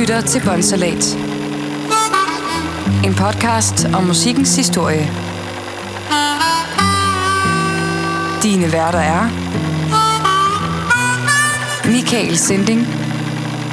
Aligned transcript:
lytter 0.00 0.20
til 0.20 0.42
Bonsalat. 0.44 1.16
En 3.04 3.14
podcast 3.14 3.86
om 3.94 4.04
musikkens 4.04 4.56
historie. 4.56 5.10
Dine 8.42 8.72
værter 8.72 8.98
er... 8.98 9.30
Michael 11.90 12.38
Sinding 12.38 12.88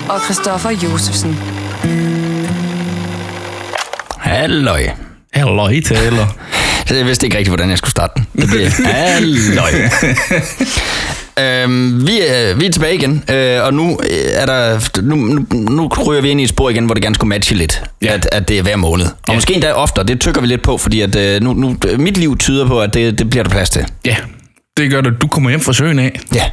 og 0.09 0.21
Christoffer 0.21 0.69
Josefsen. 0.69 1.37
Halløj. 4.17 4.89
Halløj, 5.33 5.81
Taylor. 5.81 6.35
Jeg 6.89 7.05
vidste 7.05 7.25
ikke 7.25 7.37
rigtig, 7.37 7.49
hvordan 7.49 7.69
jeg 7.69 7.77
skulle 7.77 7.91
starte 7.91 8.13
den. 8.15 8.41
Det 8.41 8.49
bliver 8.49 8.69
halløj. 8.93 9.71
Øhm, 11.39 12.07
vi, 12.07 12.19
er, 12.27 12.53
vi 12.55 12.65
er 12.65 12.71
tilbage 12.71 12.95
igen, 12.95 13.23
øh, 13.31 13.63
og 13.63 13.73
nu 13.73 13.99
øh, 14.03 14.17
er 14.33 14.45
der 14.45 14.79
nu, 15.01 15.15
nu, 15.15 15.45
nu 15.51 15.87
ryger 16.07 16.21
vi 16.21 16.29
ind 16.29 16.39
i 16.41 16.43
et 16.43 16.49
spor 16.49 16.69
igen, 16.69 16.85
hvor 16.85 16.93
det 16.93 17.03
gerne 17.03 17.15
skulle 17.15 17.29
matche 17.29 17.55
lidt, 17.55 17.83
Ja. 18.01 18.13
at, 18.13 18.27
at 18.31 18.47
det 18.47 18.57
er 18.57 18.61
hver 18.61 18.75
måned. 18.75 19.05
Og 19.05 19.11
Ja. 19.29 19.33
måske 19.33 19.53
endda 19.53 19.71
oftere, 19.73 20.05
det 20.05 20.19
tykker 20.19 20.41
vi 20.41 20.47
lidt 20.47 20.61
på, 20.63 20.77
fordi 20.77 21.01
at, 21.01 21.15
øh, 21.15 21.41
nu, 21.41 21.53
nu, 21.53 21.75
mit 21.97 22.17
liv 22.17 22.37
tyder 22.37 22.67
på, 22.67 22.81
at 22.81 22.93
det, 22.93 23.19
det 23.19 23.29
bliver 23.29 23.43
der 23.43 23.49
plads 23.51 23.69
til. 23.69 23.85
Ja, 24.05 24.15
det 24.77 24.91
gør 24.91 25.01
det. 25.01 25.21
Du 25.21 25.27
kommer 25.27 25.49
hjem 25.49 25.59
fra 25.61 25.73
søen 25.73 25.99
af. 25.99 26.19
Ja, 26.35 26.43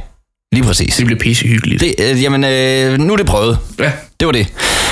lige 0.55 0.63
præcis. 0.63 0.95
Det 0.95 1.05
bliver 1.05 1.19
pissehyggeligt. 1.19 1.81
Det, 1.81 1.95
øh, 2.11 2.23
jamen, 2.23 2.43
øh, 2.43 2.97
nu 2.99 3.13
er 3.13 3.17
det 3.17 3.25
prøvet. 3.25 3.57
Ja. 3.79 3.91
Det 4.19 4.25
var 4.25 4.31
det. 4.31 4.47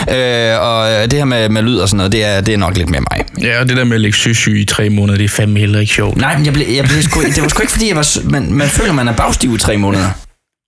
Øh, 0.09 0.61
og 0.61 0.91
øh, 0.91 1.01
det 1.03 1.13
her 1.13 1.25
med, 1.25 1.49
med 1.49 1.61
lyd 1.61 1.77
og 1.77 1.89
sådan 1.89 1.97
noget, 1.97 2.11
det 2.11 2.23
er, 2.25 2.41
det 2.41 2.53
er 2.53 2.57
nok 2.57 2.77
lidt 2.77 2.89
mere 2.89 3.01
mig. 3.11 3.25
ja, 3.41 3.59
og 3.59 3.69
det 3.69 3.77
der 3.77 3.83
med 3.83 3.95
at 3.95 4.01
ligge 4.01 4.17
søsyg 4.17 4.59
i 4.59 4.65
tre 4.65 4.89
måneder, 4.89 5.17
det 5.17 5.25
er 5.25 5.29
fandme 5.29 5.59
heller 5.59 5.79
ikke 5.79 5.93
sjovt. 5.93 6.17
Nej, 6.17 6.37
men 6.37 6.45
jeg 6.45 6.53
blev, 6.53 6.65
jeg 6.75 6.83
blev 6.85 7.01
sgu, 7.01 7.21
det 7.21 7.41
var 7.41 7.47
sgu 7.47 7.61
ikke 7.61 7.71
fordi, 7.71 7.87
jeg 7.87 7.95
var, 7.95 8.29
man, 8.29 8.53
man 8.53 8.67
føler, 8.67 8.93
man 8.93 9.07
er 9.07 9.13
bagstiv 9.13 9.55
i 9.55 9.57
tre 9.57 9.77
måneder. 9.77 10.09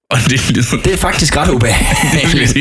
Og 0.09 0.18
det 0.30 0.49
lyder... 0.49 0.77
Det 0.84 0.93
er 0.93 0.98
faktisk 0.98 1.38
ret 1.38 1.49
ubehageligt. 1.49 2.57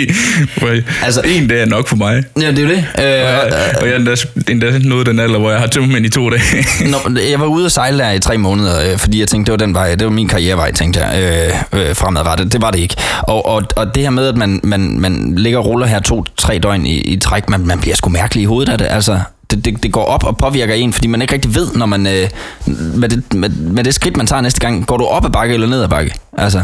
altså, 1.06 1.22
en 1.24 1.48
dag 1.48 1.62
er 1.62 1.66
nok 1.66 1.88
for 1.88 1.96
mig. 1.96 2.24
Ja, 2.40 2.50
det 2.50 2.58
er 2.58 2.62
jo 2.62 2.68
det. 2.68 2.86
Og 2.94 3.02
Øh, 3.02 3.10
jeg, 3.10 3.72
og 3.80 3.86
jeg 3.86 3.94
er 3.94 3.98
endda, 3.98 4.16
endda 4.48 4.78
nået 4.78 5.06
den 5.06 5.20
alder, 5.20 5.38
hvor 5.38 5.50
jeg 5.50 5.60
har 5.60 5.66
tømmermænd 5.66 6.06
i 6.06 6.08
to 6.08 6.30
dage. 6.30 6.66
Nå, 6.92 7.20
jeg 7.30 7.40
var 7.40 7.46
ude 7.46 7.66
at 7.66 7.72
sejle 7.72 7.98
der 7.98 8.10
i 8.10 8.20
tre 8.20 8.38
måneder, 8.38 8.92
øh, 8.92 8.98
fordi 8.98 9.20
jeg 9.20 9.28
tænkte, 9.28 9.52
det 9.52 9.60
var 9.60 9.66
den 9.66 9.74
vej, 9.74 9.94
det 9.94 10.04
var 10.04 10.10
min 10.10 10.28
karrierevej, 10.28 10.72
tænkte 10.72 11.04
jeg, 11.04 11.40
øh, 11.72 11.80
øh, 11.80 11.96
fremadrettet. 11.96 12.52
Det 12.52 12.62
var 12.62 12.70
det 12.70 12.80
ikke. 12.80 12.96
Og, 13.22 13.46
og, 13.46 13.62
og 13.76 13.94
det 13.94 14.02
her 14.02 14.10
med, 14.10 14.26
at 14.26 14.36
man, 14.36 14.60
man, 14.62 15.00
man 15.00 15.34
ligger 15.36 15.58
og 15.58 15.66
ruller 15.66 15.86
her 15.86 16.00
to-tre 16.00 16.58
døgn 16.58 16.86
i, 16.86 16.98
i 16.98 17.16
træk, 17.20 17.48
man, 17.48 17.66
man 17.66 17.80
bliver 17.80 17.96
sgu 17.96 18.10
mærkelig 18.10 18.42
i 18.42 18.46
hovedet 18.46 18.72
af 18.72 18.78
det. 18.78 18.86
Altså, 18.90 19.20
det, 19.50 19.64
det, 19.64 19.82
det 19.82 19.92
går 19.92 20.04
op 20.04 20.24
og 20.24 20.38
påvirker 20.38 20.74
en, 20.74 20.92
fordi 20.92 21.06
man 21.06 21.22
ikke 21.22 21.34
rigtig 21.34 21.54
ved, 21.54 21.66
når 21.74 21.86
man, 21.86 22.06
øh, 22.06 22.28
med, 22.94 23.08
det, 23.08 23.34
med, 23.34 23.48
med 23.48 23.84
det 23.84 23.94
skridt, 23.94 24.16
man 24.16 24.26
tager 24.26 24.42
næste 24.42 24.60
gang, 24.60 24.86
går 24.86 24.96
du 24.96 25.04
op 25.04 25.24
ad 25.24 25.30
bakke 25.30 25.54
eller 25.54 25.66
ned 25.66 25.82
ad 25.82 25.88
bakke? 25.88 26.14
Altså, 26.38 26.62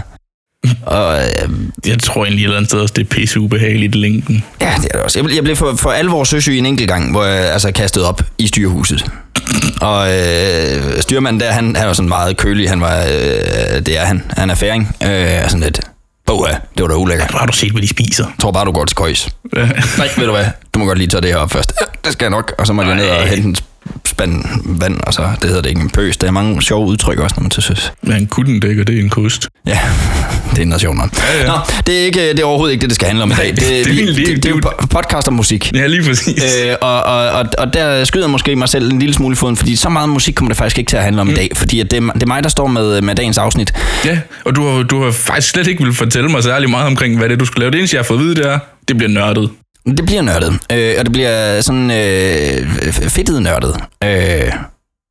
og, 0.87 1.19
øh, 1.19 1.49
Jeg 1.91 1.99
tror 1.99 2.25
egentlig 2.25 2.43
et 2.43 2.45
eller 2.45 2.57
andet 2.57 2.71
sted 2.71 2.81
også, 2.81 2.95
det 2.97 3.03
er 3.03 3.09
pisse 3.09 3.41
ubehageligt 3.41 3.95
i 3.95 3.99
længden. 3.99 4.45
Ja, 4.61 4.73
det 4.77 4.85
er 4.85 4.89
det 4.89 5.01
også. 5.01 5.19
Jeg, 5.19 5.25
blev- 5.25 5.35
jeg 5.35 5.45
blev 5.45 5.57
for, 5.57 5.75
for 5.77 5.91
alvor 5.91 6.25
søsyg 6.25 6.59
en 6.59 6.67
enkelt 6.67 6.89
gang, 6.89 7.11
hvor 7.11 7.25
jeg 7.25 7.53
altså 7.53 7.73
kastede 7.73 8.09
op 8.09 8.23
i 8.39 8.47
styrhuset. 8.47 9.05
Og 9.81 10.13
øh, 10.19 11.01
styrmanden 11.03 11.41
der, 11.41 11.51
han, 11.53 11.77
han 11.77 11.87
var 11.87 11.93
sådan 11.93 12.09
meget 12.09 12.37
kølig. 12.37 12.69
Han 12.69 12.81
var, 12.81 12.99
øh, 13.01 13.87
det 13.87 13.99
er 13.99 14.05
han. 14.05 14.23
Han 14.37 14.51
er 14.51 14.55
færing. 14.55 14.97
Øh, 15.05 15.43
sådan 15.49 15.61
lidt, 15.61 15.81
boha, 16.27 16.53
det 16.53 16.83
var 16.83 16.89
da 16.89 16.95
ulækkert. 16.95 17.31
Har 17.31 17.47
du 17.47 17.53
set, 17.53 17.73
hvad 17.73 17.83
de 17.83 17.89
spiser? 17.89 18.25
Jeg 18.25 18.35
tror 18.41 18.51
bare, 18.51 18.65
du 18.65 18.73
går 18.73 18.85
til 18.85 18.97
køjs. 18.97 19.29
Ja. 19.57 19.67
Nej, 19.99 20.09
ved 20.19 20.27
du 20.27 20.33
hvad, 20.33 20.47
du 20.75 20.79
må 20.79 20.85
godt 20.85 20.99
lige 20.99 21.09
tage 21.09 21.21
det 21.21 21.31
her 21.31 21.37
op 21.37 21.51
først. 21.53 21.73
Ja, 21.81 21.87
det 22.05 22.13
skal 22.13 22.25
jeg 22.25 22.31
nok. 22.31 22.53
Og 22.59 22.67
så 22.67 22.73
må 22.73 22.83
jeg 22.83 22.95
ned 22.95 23.09
og 23.09 23.23
hente 23.29 23.49
en 23.49 23.57
spand 24.05 24.45
vand, 24.65 25.01
og 25.07 25.15
så, 25.15 25.23
det 25.41 25.45
hedder 25.49 25.63
det 25.63 25.69
ikke 25.69 25.81
en 25.81 25.91
pøs. 25.91 26.17
Der 26.17 26.27
er 26.27 26.31
mange 26.31 26.63
sjove 26.63 26.87
udtryk 26.87 27.19
også, 27.19 27.35
når 27.37 27.43
man 27.43 27.51
til 27.51 27.63
søs. 27.63 27.93
Men 28.03 28.27
kudden 28.27 28.61
dækker, 28.61 28.85
det 28.85 28.97
er 28.99 29.01
en 29.03 29.09
kost. 29.11 29.49
Ja, 29.67 29.79
det 30.55 30.63
er 30.63 30.67
noget 30.67 30.81
sjovt 30.81 30.97
nok. 30.97 31.11
Ja, 31.19 31.41
ja. 31.41 31.47
Nå, 31.47 31.53
det 31.87 32.01
er, 32.01 32.05
ikke, 32.05 32.21
det 32.31 32.41
er 32.41 32.45
overhovedet 32.45 32.73
ikke 32.73 32.83
det, 32.83 32.91
det 32.91 32.95
skal 32.95 33.07
handle 33.07 33.23
om 33.23 33.31
i 33.31 33.35
dag. 33.35 33.49
Det, 33.49 33.57
det 33.69 33.81
er 33.81 33.85
vi- 33.85 33.91
egentlig- 34.01 34.27
det, 34.27 34.37
det, 34.37 34.45
er 34.45 34.51
jo 34.51 34.57
jo- 34.65 34.69
po- 34.71 34.87
podcast 34.87 35.29
om 35.29 35.35
musik. 35.35 35.71
Ja, 35.75 35.87
lige 35.87 36.03
præcis. 36.09 36.43
Øh, 36.67 36.77
og, 36.81 37.03
og, 37.03 37.29
og, 37.31 37.45
og 37.59 37.75
der 37.75 38.05
skyder 38.05 38.25
jeg 38.25 38.31
måske 38.31 38.57
mig 38.57 38.69
selv 38.69 38.93
en 38.93 38.99
lille 38.99 39.15
smule 39.15 39.33
i 39.33 39.37
foden, 39.37 39.57
fordi 39.57 39.77
så 39.77 39.89
meget 39.89 40.09
musik 40.09 40.35
kommer 40.35 40.49
det 40.49 40.57
faktisk 40.57 40.79
ikke 40.79 40.89
til 40.89 40.97
at 40.97 41.03
handle 41.03 41.21
om 41.21 41.27
mm. 41.27 41.33
i 41.33 41.37
dag, 41.37 41.51
fordi 41.57 41.81
at 41.81 41.91
det, 41.91 42.03
det 42.15 42.23
er 42.23 42.27
mig, 42.27 42.43
der 42.45 42.51
står 42.51 42.67
med, 42.67 43.01
med 43.03 43.15
dagens 43.15 43.39
afsnit. 43.39 43.73
Ja, 44.05 44.19
og 44.45 44.57
du 44.57 44.69
har, 44.69 44.83
du 44.83 45.03
har 45.05 45.11
faktisk 45.11 45.49
slet 45.53 45.67
ikke 45.67 45.85
vil 45.85 45.95
fortælle 45.95 46.29
mig 46.29 46.43
særlig 46.43 46.71
meget 46.71 46.87
omkring, 46.87 47.19
hvad 47.19 47.29
det 47.29 47.35
er, 47.35 47.39
du 47.39 47.45
skal 47.45 47.61
lave. 47.61 47.71
Det 47.71 47.79
eneste, 47.79 47.95
jeg 47.95 47.99
har 47.99 48.07
fået 48.07 48.19
at 48.19 48.25
vide, 48.25 48.35
det 48.35 48.47
er, 48.47 48.59
det 48.89 48.97
bliver 48.97 49.11
nørdet. 49.11 49.51
Det 49.87 50.07
bliver 50.07 50.23
nørdet, 50.23 50.53
øh, 50.73 50.95
og 50.99 51.05
det 51.05 51.13
bliver 51.13 51.61
sådan 51.61 51.91
øh, 51.91 52.93
fedtet 52.93 53.43
nørdet. 53.43 53.77
Øh, 54.05 54.53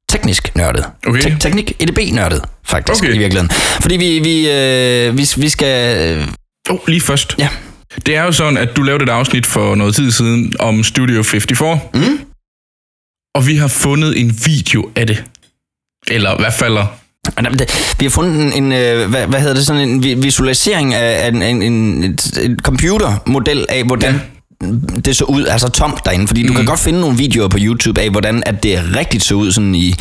teknisk 0.09 0.55
nørdet. 0.55 0.85
Okay. 1.07 1.21
Te- 1.21 1.37
teknik, 1.39 1.71
EDB-nørdet, 1.79 2.41
faktisk, 2.65 3.03
Okay. 3.03 3.13
i 3.13 3.17
virkeligheden. 3.17 3.49
Fordi 3.81 3.97
vi, 3.97 4.19
vi, 4.19 4.49
øh, 4.51 5.17
vi, 5.17 5.27
vi 5.37 5.49
skal... 5.49 6.17
Øh, 6.17 6.27
Oh, 6.69 6.77
lige 6.87 7.01
først. 7.01 7.35
Ja. 7.39 7.49
Det 8.05 8.15
er 8.15 8.23
jo 8.23 8.31
sådan, 8.31 8.57
at 8.57 8.69
du 8.75 8.81
lavede 8.83 9.03
et 9.03 9.09
afsnit 9.09 9.45
for 9.45 9.75
noget 9.75 9.95
tid 9.95 10.11
siden 10.11 10.53
om 10.59 10.83
Studio 10.83 11.23
54. 11.23 11.79
Mm. 11.93 12.19
Og 13.35 13.47
vi 13.47 13.55
har 13.55 13.67
fundet 13.67 14.21
en 14.21 14.39
video 14.45 14.89
af 14.95 15.07
det. 15.07 15.23
Eller 16.07 16.31
i 16.31 16.35
hvert 16.39 16.53
fald... 16.53 16.77
Men 17.41 17.59
det- 17.59 17.95
Vi 17.99 18.05
har 18.05 18.09
fundet 18.09 18.41
en, 18.57 18.63
en 18.63 18.71
øh, 18.71 19.09
hvad, 19.09 19.27
hvad 19.27 19.39
hedder 19.39 19.53
det, 19.55 19.65
sådan 19.65 19.89
en 19.89 20.03
vi- 20.03 20.13
visualisering 20.13 20.93
af 20.93 21.27
en, 21.27 21.41
en, 21.41 21.61
en, 21.63 22.03
et 22.41 22.57
computermodel 22.63 23.65
af, 23.69 23.83
hvordan 23.83 24.13
ja. 24.13 24.19
Det 25.05 25.15
så 25.15 25.23
ud, 25.23 25.45
altså 25.45 25.69
tomt 25.69 26.05
derinde. 26.05 26.27
Fordi 26.27 26.41
mm. 26.41 26.47
du 26.47 26.53
kan 26.53 26.65
godt 26.65 26.79
finde 26.79 27.01
nogle 27.01 27.17
videoer 27.17 27.47
på 27.47 27.57
YouTube 27.61 28.01
af, 28.01 28.09
hvordan 28.09 28.43
at 28.45 28.63
det 28.63 28.79
rigtigt 28.95 29.23
så 29.23 29.35
ud, 29.35 29.51
sådan 29.51 29.75
i 29.75 29.95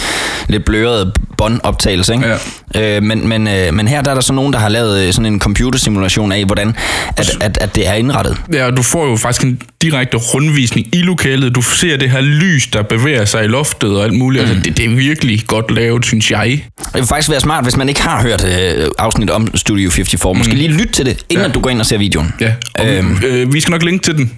lidt 0.48 0.64
blørede 0.64 1.12
båndoptagelser. 1.36 2.14
Ikke? 2.14 2.36
Ja. 2.74 2.96
Øh, 2.96 3.02
men, 3.02 3.28
men, 3.28 3.48
øh, 3.48 3.74
men 3.74 3.88
her 3.88 4.02
der 4.02 4.10
er 4.10 4.14
der 4.14 4.20
så 4.20 4.32
nogen, 4.32 4.52
der 4.52 4.58
har 4.58 4.68
lavet 4.68 5.06
øh, 5.06 5.12
sådan 5.12 5.32
en 5.32 5.40
computersimulation 5.40 6.32
af, 6.32 6.44
hvordan 6.44 6.76
at, 7.16 7.36
at, 7.40 7.58
at 7.60 7.74
det 7.74 7.88
er 7.88 7.94
indrettet. 7.94 8.36
Ja, 8.52 8.70
du 8.70 8.82
får 8.82 9.10
jo 9.10 9.16
faktisk 9.16 9.44
en 9.44 9.60
direkte 9.82 10.16
rundvisning 10.16 10.86
i 10.92 11.02
lokalet. 11.02 11.54
Du 11.54 11.62
ser 11.62 11.96
det 11.96 12.10
her 12.10 12.20
lys, 12.20 12.66
der 12.66 12.82
bevæger 12.82 13.24
sig 13.24 13.44
i 13.44 13.46
loftet 13.46 13.96
og 13.98 14.04
alt 14.04 14.14
muligt. 14.14 14.44
Mm. 14.44 14.50
Altså, 14.50 14.62
det, 14.64 14.76
det 14.76 14.84
er 14.84 14.96
virkelig 14.96 15.44
godt 15.46 15.70
lavet, 15.70 16.04
synes 16.04 16.30
jeg. 16.30 16.64
Det 16.78 16.94
vil 16.94 17.06
faktisk 17.06 17.30
være 17.30 17.40
smart, 17.40 17.64
hvis 17.64 17.76
man 17.76 17.88
ikke 17.88 18.02
har 18.02 18.22
hørt 18.22 18.44
øh, 18.44 18.88
afsnit 18.98 19.30
om 19.30 19.56
Studio 19.56 19.90
54. 19.90 20.38
Måske 20.38 20.54
lige 20.54 20.68
lytte 20.68 20.92
til 20.92 21.06
det, 21.06 21.22
inden 21.30 21.46
Ja. 21.46 21.52
du 21.52 21.60
går 21.60 21.70
ind 21.70 21.80
og 21.80 21.86
ser 21.86 21.98
videoen. 21.98 22.34
Ja, 22.40 22.52
og 22.78 22.86
øhm. 22.86 23.22
øh, 23.26 23.52
vi 23.52 23.60
skal 23.60 23.70
nok 23.72 23.82
linke 23.82 24.02
til 24.04 24.16
den 24.16 24.30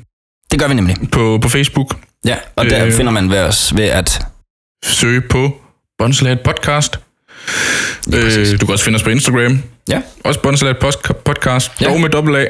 Det 0.51 0.59
gør 0.61 0.69
vi 0.69 0.75
nemlig. 0.75 0.97
på, 1.13 1.39
på 1.43 1.49
Facebook. 1.49 1.97
Ja, 2.27 2.37
og 2.57 2.65
der 2.71 2.87
Øh. 2.87 2.93
finder 2.93 3.13
man 3.13 3.31
ved, 3.31 3.39
os, 3.39 3.77
ved 3.77 3.85
at 3.85 4.23
Søg 4.85 5.25
på 5.31 5.57
Bonsalat 5.99 6.41
Podcast. 6.41 6.99
præcis. 8.11 8.53
Øh, 8.53 8.61
du 8.61 8.67
kan 8.67 8.73
også 8.73 8.85
finde 8.85 8.97
os 8.97 9.03
på 9.03 9.11
Instagram. 9.11 9.63
Ja. 9.89 10.01
Også 10.25 10.41
Bonsalat 10.41 10.77
Podcast. 11.25 11.71
Ja. 11.81 11.87
Ja. 11.87 11.91
Dog 11.93 12.01
med 12.01 12.09
dobbelt 12.11 12.37
A. 12.37 12.47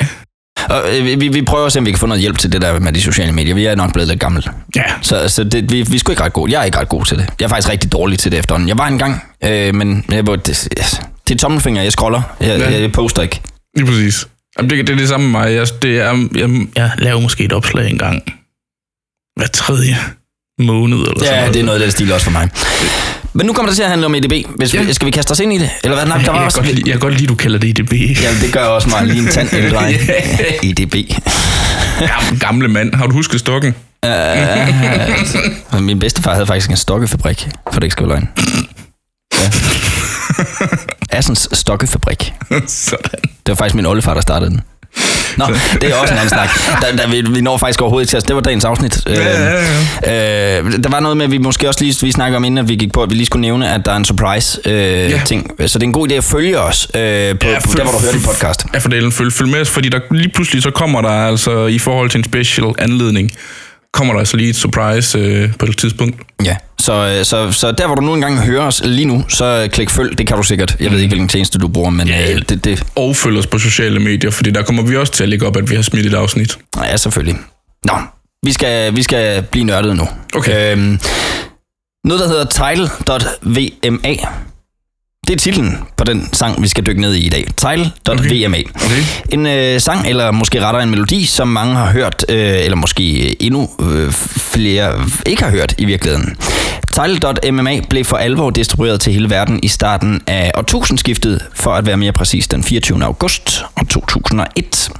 Og 0.71 0.83
øh, 0.99 1.05
vi, 1.21 1.29
vi 1.29 1.43
prøver 1.43 1.67
at 1.67 1.73
se, 1.73 1.79
om 1.79 1.87
vi 1.87 1.91
kan 1.91 1.99
få 1.99 2.07
noget 2.07 2.21
hjælp 2.21 2.39
til 2.39 2.53
det 2.53 2.63
der 2.63 2.79
med 2.81 2.93
de 2.93 3.01
sociale 3.01 3.33
medier. 3.33 3.55
Vi 3.55 3.65
er 3.65 3.75
nok 3.75 3.93
blevet 3.93 4.09
lidt 4.09 4.21
gamle. 4.21 4.43
Ja. 4.77 4.83
Så, 5.03 5.29
så 5.29 5.45
det, 5.45 5.73
vi, 5.73 5.83
vi 5.83 5.95
er 5.95 5.99
sgu 5.99 6.13
ikke 6.13 6.23
ret 6.23 6.33
gode. 6.33 6.53
Jeg 6.53 6.61
er 6.61 6.65
ikke 6.65 6.79
ret 6.79 6.89
god 6.89 7.05
til 7.05 7.19
det. 7.19 7.29
Jeg 7.41 7.45
er 7.45 7.49
faktisk 7.49 7.69
rigtig 7.71 7.93
dårlig 7.93 8.19
til 8.19 8.33
det 8.33 8.39
efterhånden. 8.39 8.69
Jeg 8.69 8.79
var 8.79 8.87
engang, 8.87 9.23
øh, 9.45 9.75
men 9.75 10.05
jeg, 10.11 10.27
det, 10.27 10.47
det 11.29 11.35
er 11.35 11.39
tommelfinger, 11.39 11.83
jeg 11.83 11.93
scroller. 11.93 12.23
Jeg, 12.41 12.59
Ja. 12.59 12.71
ja. 12.71 12.81
jeg 12.81 12.93
poster 12.93 13.23
ikke. 13.23 13.41
Lige 13.77 13.87
præcis. 13.87 14.27
Jamen, 14.59 14.71
det, 14.71 14.87
det 14.87 14.93
er 14.93 14.97
det 14.99 15.09
samme 15.09 15.31
med 15.31 15.41
mig. 15.41 15.53
Jeg, 15.55 15.67
det 15.83 15.99
er, 15.99 16.29
jeg, 16.35 16.67
jeg 16.77 16.91
laver 16.99 17.21
måske 17.21 17.45
et 17.45 17.53
opslag 17.53 17.91
en 17.91 17.99
gang 17.99 18.23
hver 19.37 19.47
tredje 19.47 19.97
måned 20.59 20.99
eller 20.99 21.15
sådan 21.19 21.33
Ja, 21.35 21.39
noget. 21.41 21.55
det 21.55 21.61
er 21.61 21.65
noget 21.65 21.79
af 21.81 21.85
den 21.85 21.91
stil 21.91 22.13
også 22.13 22.25
for 22.25 22.31
mig. 22.31 22.49
Men 23.33 23.47
nu 23.47 23.53
kommer 23.53 23.71
det 23.71 23.77
til 23.77 23.83
at 23.83 23.89
handle 23.89 24.07
om 24.07 24.15
EDB. 24.15 24.33
Hvis 24.57 24.75
Ja. 24.75 24.83
vi, 24.83 24.93
skal 24.93 25.07
vi 25.07 25.11
kaste 25.11 25.31
os 25.31 25.41
ind 25.41 25.53
i 25.53 25.59
det? 25.59 25.71
Eller 25.85 25.97
hvad? 25.97 26.07
Nej, 26.07 26.17
der 26.17 26.25
jeg, 26.25 26.33
var 26.33 26.45
også... 26.45 26.59
godt 26.59 26.67
lide, 26.75 26.83
jeg 26.87 26.93
kan 26.93 27.01
godt 27.01 27.15
lide, 27.15 27.27
du 27.27 27.35
kalder 27.35 27.59
det 27.59 27.69
IDB. 27.79 27.93
Ja, 27.93 28.31
det 28.43 28.53
gør 28.53 28.65
også 28.65 28.89
mig 28.89 29.07
lige 29.07 29.19
en 29.23 29.29
tand 29.29 29.49
ældre. 29.65 29.93
EDB. 30.63 30.95
Gamle, 31.99 32.39
gamle 32.41 32.69
mand. 32.69 32.95
Har 32.95 33.07
du 33.07 33.13
husket 33.13 33.41
stokken? 33.41 33.75
Uh, 35.73 35.83
min 35.83 35.99
bedstefar 35.99 36.33
havde 36.35 36.47
faktisk 36.47 36.71
en 36.71 36.77
stokkefabrik, 36.77 37.49
for 37.73 37.81
det 37.81 37.83
ikke 37.85 37.93
skal 37.93 38.09
være 38.09 38.19
løgn. 38.19 38.29
Ja. 39.41 39.51
Assens 41.11 41.49
stokkefabrik. 41.53 42.33
sådan. 42.67 43.21
Det 43.23 43.49
var 43.49 43.55
faktisk 43.55 43.75
min 43.75 43.87
oldefar, 43.87 44.15
der 44.15 44.21
startede 44.21 44.51
den. 44.51 44.61
Nå, 45.37 45.45
det 45.81 45.91
er 45.91 45.95
også 45.95 46.13
en 46.13 46.19
anden 46.19 46.29
snak. 46.29 46.49
Der, 46.83 46.97
der, 46.97 47.09
vi, 47.11 47.21
vi 47.35 47.41
når 47.41 47.59
faktisk 47.59 47.81
overhovedet 47.81 48.05
ikke 48.05 48.11
til 48.11 48.17
os. 48.17 48.23
Det 48.25 48.37
var 48.37 48.43
dagens 48.43 48.65
afsnit. 48.65 49.03
Ja, 49.07 49.61
ja, 50.05 50.59
Øh, 50.59 50.73
der 50.83 50.89
var 50.91 51.01
noget 51.01 51.17
med, 51.17 51.25
at 51.25 51.31
vi 51.31 51.39
måske 51.39 51.69
også 51.69 51.85
lige 51.85 51.97
vi 52.03 52.13
snakkede 52.13 52.37
om, 52.37 52.45
inden 52.45 52.59
at 52.59 52.69
vi 52.69 52.77
gik 52.77 52.93
på, 52.93 53.03
at 53.03 53.11
vi 53.11 53.15
lige 53.15 53.27
skulle 53.27 53.41
nævne, 53.41 53.75
at 53.75 53.81
der 53.87 53.93
er 53.93 53.97
en 53.97 54.05
surprise 54.05 54.61
øh, 54.65 54.75
Ja. 54.75 55.21
ting. 55.27 55.51
Så 55.67 55.79
det 55.79 55.85
er 55.85 55.87
en 55.89 55.93
god 55.93 56.11
idé 56.11 56.15
at 56.15 56.25
følge 56.25 56.59
os 56.61 56.89
øh, 56.95 57.01
på, 57.01 57.01
Ja, 57.03 57.53
ja, 57.53 57.61
på 57.61 57.69
der, 57.77 57.83
hvor 57.83 57.93
du 57.93 57.99
hører 57.99 58.13
din 58.13 58.23
podcast. 58.23 58.67
Ja, 58.75 58.79
for 58.79 58.89
delen, 58.89 59.13
følg, 59.13 59.33
følg 59.33 59.49
med, 59.51 59.65
fordi 59.65 59.89
der 59.89 60.01
lige 60.11 60.31
pludselig 60.35 60.63
så 60.63 60.71
kommer 60.71 61.03
der 61.03 61.09
altså, 61.29 61.67
i 61.67 61.79
forhold 61.79 62.11
til 62.11 62.19
en 62.19 62.25
special 62.25 62.67
anledning, 62.79 63.31
kommer 63.93 64.15
der 64.15 64.19
altså 64.19 64.37
lige 64.37 64.51
et 64.51 64.57
surprise 64.57 65.19
øh, 65.19 65.53
på 65.59 65.67
et 65.67 65.77
tidspunkt. 65.79 66.21
Ja, 66.45 66.57
så, 66.79 66.93
øh, 67.19 67.25
så, 67.25 67.53
så 67.53 67.73
der, 67.73 67.87
hvor 67.87 67.95
du 67.95 68.03
nu 68.03 68.15
engang 68.15 68.39
hører 68.39 68.63
os 68.63 68.83
lige 68.85 69.05
nu, 69.05 69.25
så 69.29 69.69
klik 69.73 69.91
følg. 69.91 70.19
Det 70.19 70.27
kan 70.27 70.37
du 70.37 70.43
sikkert. 70.43 70.77
Jeg 70.81 70.91
ved 70.91 70.99
ikke, 70.99 71.09
hvilken 71.09 71.29
tjeneste 71.29 71.59
du 71.59 71.69
bruger, 71.69 71.91
men 71.91 72.09
Ja, 72.09 72.33
øh, 72.33 72.43
det, 72.49 72.65
det 72.65 72.83
Og 72.95 73.17
følg 73.17 73.39
os 73.39 73.47
på 73.47 73.59
sociale 73.59 74.01
medier, 74.01 74.31
fordi 74.31 74.51
der 74.51 74.63
kommer 74.63 74.83
vi 74.83 74.97
også 74.97 75.13
til 75.13 75.23
at 75.23 75.29
lægge 75.29 75.47
op, 75.47 75.57
at 75.57 75.71
vi 75.71 75.75
har 75.75 75.83
smidt 75.83 76.07
et 76.07 76.15
afsnit. 76.15 76.59
ja, 76.77 76.97
selvfølgelig. 76.97 77.37
Nå, 77.85 77.93
vi 78.47 78.53
skal, 78.53 78.97
vi 78.97 79.03
skal 79.03 79.43
blive 79.43 79.65
nørdet 79.65 79.97
nu. 79.97 80.09
Okay. 80.37 80.73
Øhm, 80.73 81.01
noget, 82.05 82.21
der 82.23 82.29
hedder 82.29 82.45
title.vma. 82.45 84.15
Det 85.31 85.37
er 85.37 85.41
titlen 85.41 85.79
på 85.97 86.05
den 86.05 86.29
sang, 86.33 86.63
vi 86.63 86.69
skal 86.69 86.87
dykke 86.87 87.01
ned 87.01 87.15
i 87.15 87.27
i 87.27 87.29
dag. 87.29 87.47
Tidal.vma. 87.57 88.57
Okay. 88.57 88.65
Okay. 88.75 89.03
En 89.33 89.47
øh, 89.47 89.81
sang, 89.81 90.09
eller 90.09 90.31
måske 90.31 90.65
rettere 90.65 90.83
en 90.83 90.91
melodi, 90.91 91.27
som 91.27 91.49
mange 91.49 91.75
har 91.75 91.93
hørt, 91.93 92.25
øh, 92.29 92.65
eller 92.65 92.77
måske 92.77 93.37
endnu 93.43 93.69
øh, 93.81 94.13
flere 94.13 95.07
ikke 95.27 95.43
har 95.43 95.51
hørt 95.51 95.75
i 95.79 95.85
virkeligheden. 95.85 96.37
Tidal.mma 96.95 97.81
blev 97.91 98.05
for 98.05 98.17
alvor 98.17 98.51
distribueret 98.51 99.01
til 99.01 99.13
hele 99.13 99.31
verden 99.31 99.61
i 99.63 99.69
starten 99.69 100.21
af 100.27 100.53
årtusindskiftet, 100.57 101.47
for 101.55 101.71
at 101.71 101.87
være 101.87 101.97
mere 101.97 102.13
præcis 102.13 102.49
den 102.49 102.65
24. 102.65 103.05
august 103.05 103.65
2001. 103.89 104.91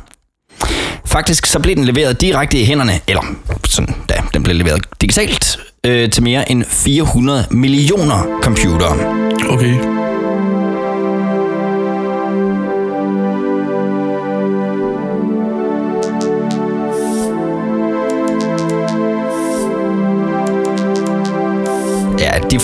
Faktisk 1.07 1.47
så 1.47 1.59
blev 1.59 1.77
den 1.77 1.85
leveret 1.85 2.21
direkte 2.21 2.61
i 2.61 2.65
hænderne, 2.65 3.01
eller 3.09 3.23
sådan, 3.65 3.95
da 4.09 4.15
den 4.35 4.43
blev 4.43 4.57
leveret 4.57 4.81
digitalt, 5.01 5.59
øh, 5.87 6.11
til 6.11 6.23
mere 6.23 6.51
end 6.51 6.65
400 6.65 7.47
millioner 7.51 8.41
computere. 8.43 8.97
Okay. 9.49 9.75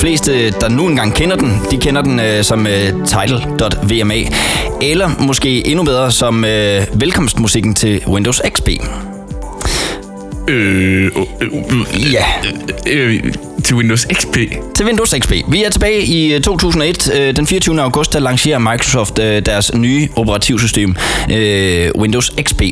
Fleste, 0.07 0.51
der 0.51 0.69
nu 0.69 0.87
engang 0.87 1.15
kender 1.15 1.37
den, 1.37 1.61
de 1.71 1.77
kender 1.77 2.03
den 2.03 2.21
øh, 2.21 2.45
som 2.45 2.67
øh, 2.67 2.93
title.vma, 3.07 4.15
eller 4.83 5.11
måske 5.19 5.67
endnu 5.67 5.85
bedre 5.85 6.13
som 6.13 6.45
øh, 6.45 6.83
velkomstmusikken 6.95 7.75
til 7.75 8.03
Windows 8.09 8.43
XP. 8.55 8.69
Øh, 10.49 11.05
øh, 11.05 11.11
øh, 11.41 12.13
Ja, 12.13 12.25
øh, 12.87 13.23
til 13.65 13.77
Windows 13.77 14.07
XP. 14.13 14.37
til 14.75 14.87
Windows 14.87 15.15
XP. 15.23 15.33
Vi 15.49 15.63
er 15.63 15.71
tilbage 15.71 16.03
i 16.05 16.35
øh, 16.35 16.41
2001. 16.41 17.11
Øh, 17.15 17.37
Den 17.37 17.47
24. 17.47 17.83
august, 17.83 18.13
der 18.13 18.19
lancerer 18.19 18.59
Microsoft 18.59 19.19
øh, 19.19 19.47
deres 19.47 19.75
nye 19.75 20.09
operativsystem, 20.17 20.97
øh, 21.33 21.91
Windows 21.99 22.33
XP. 22.43 22.63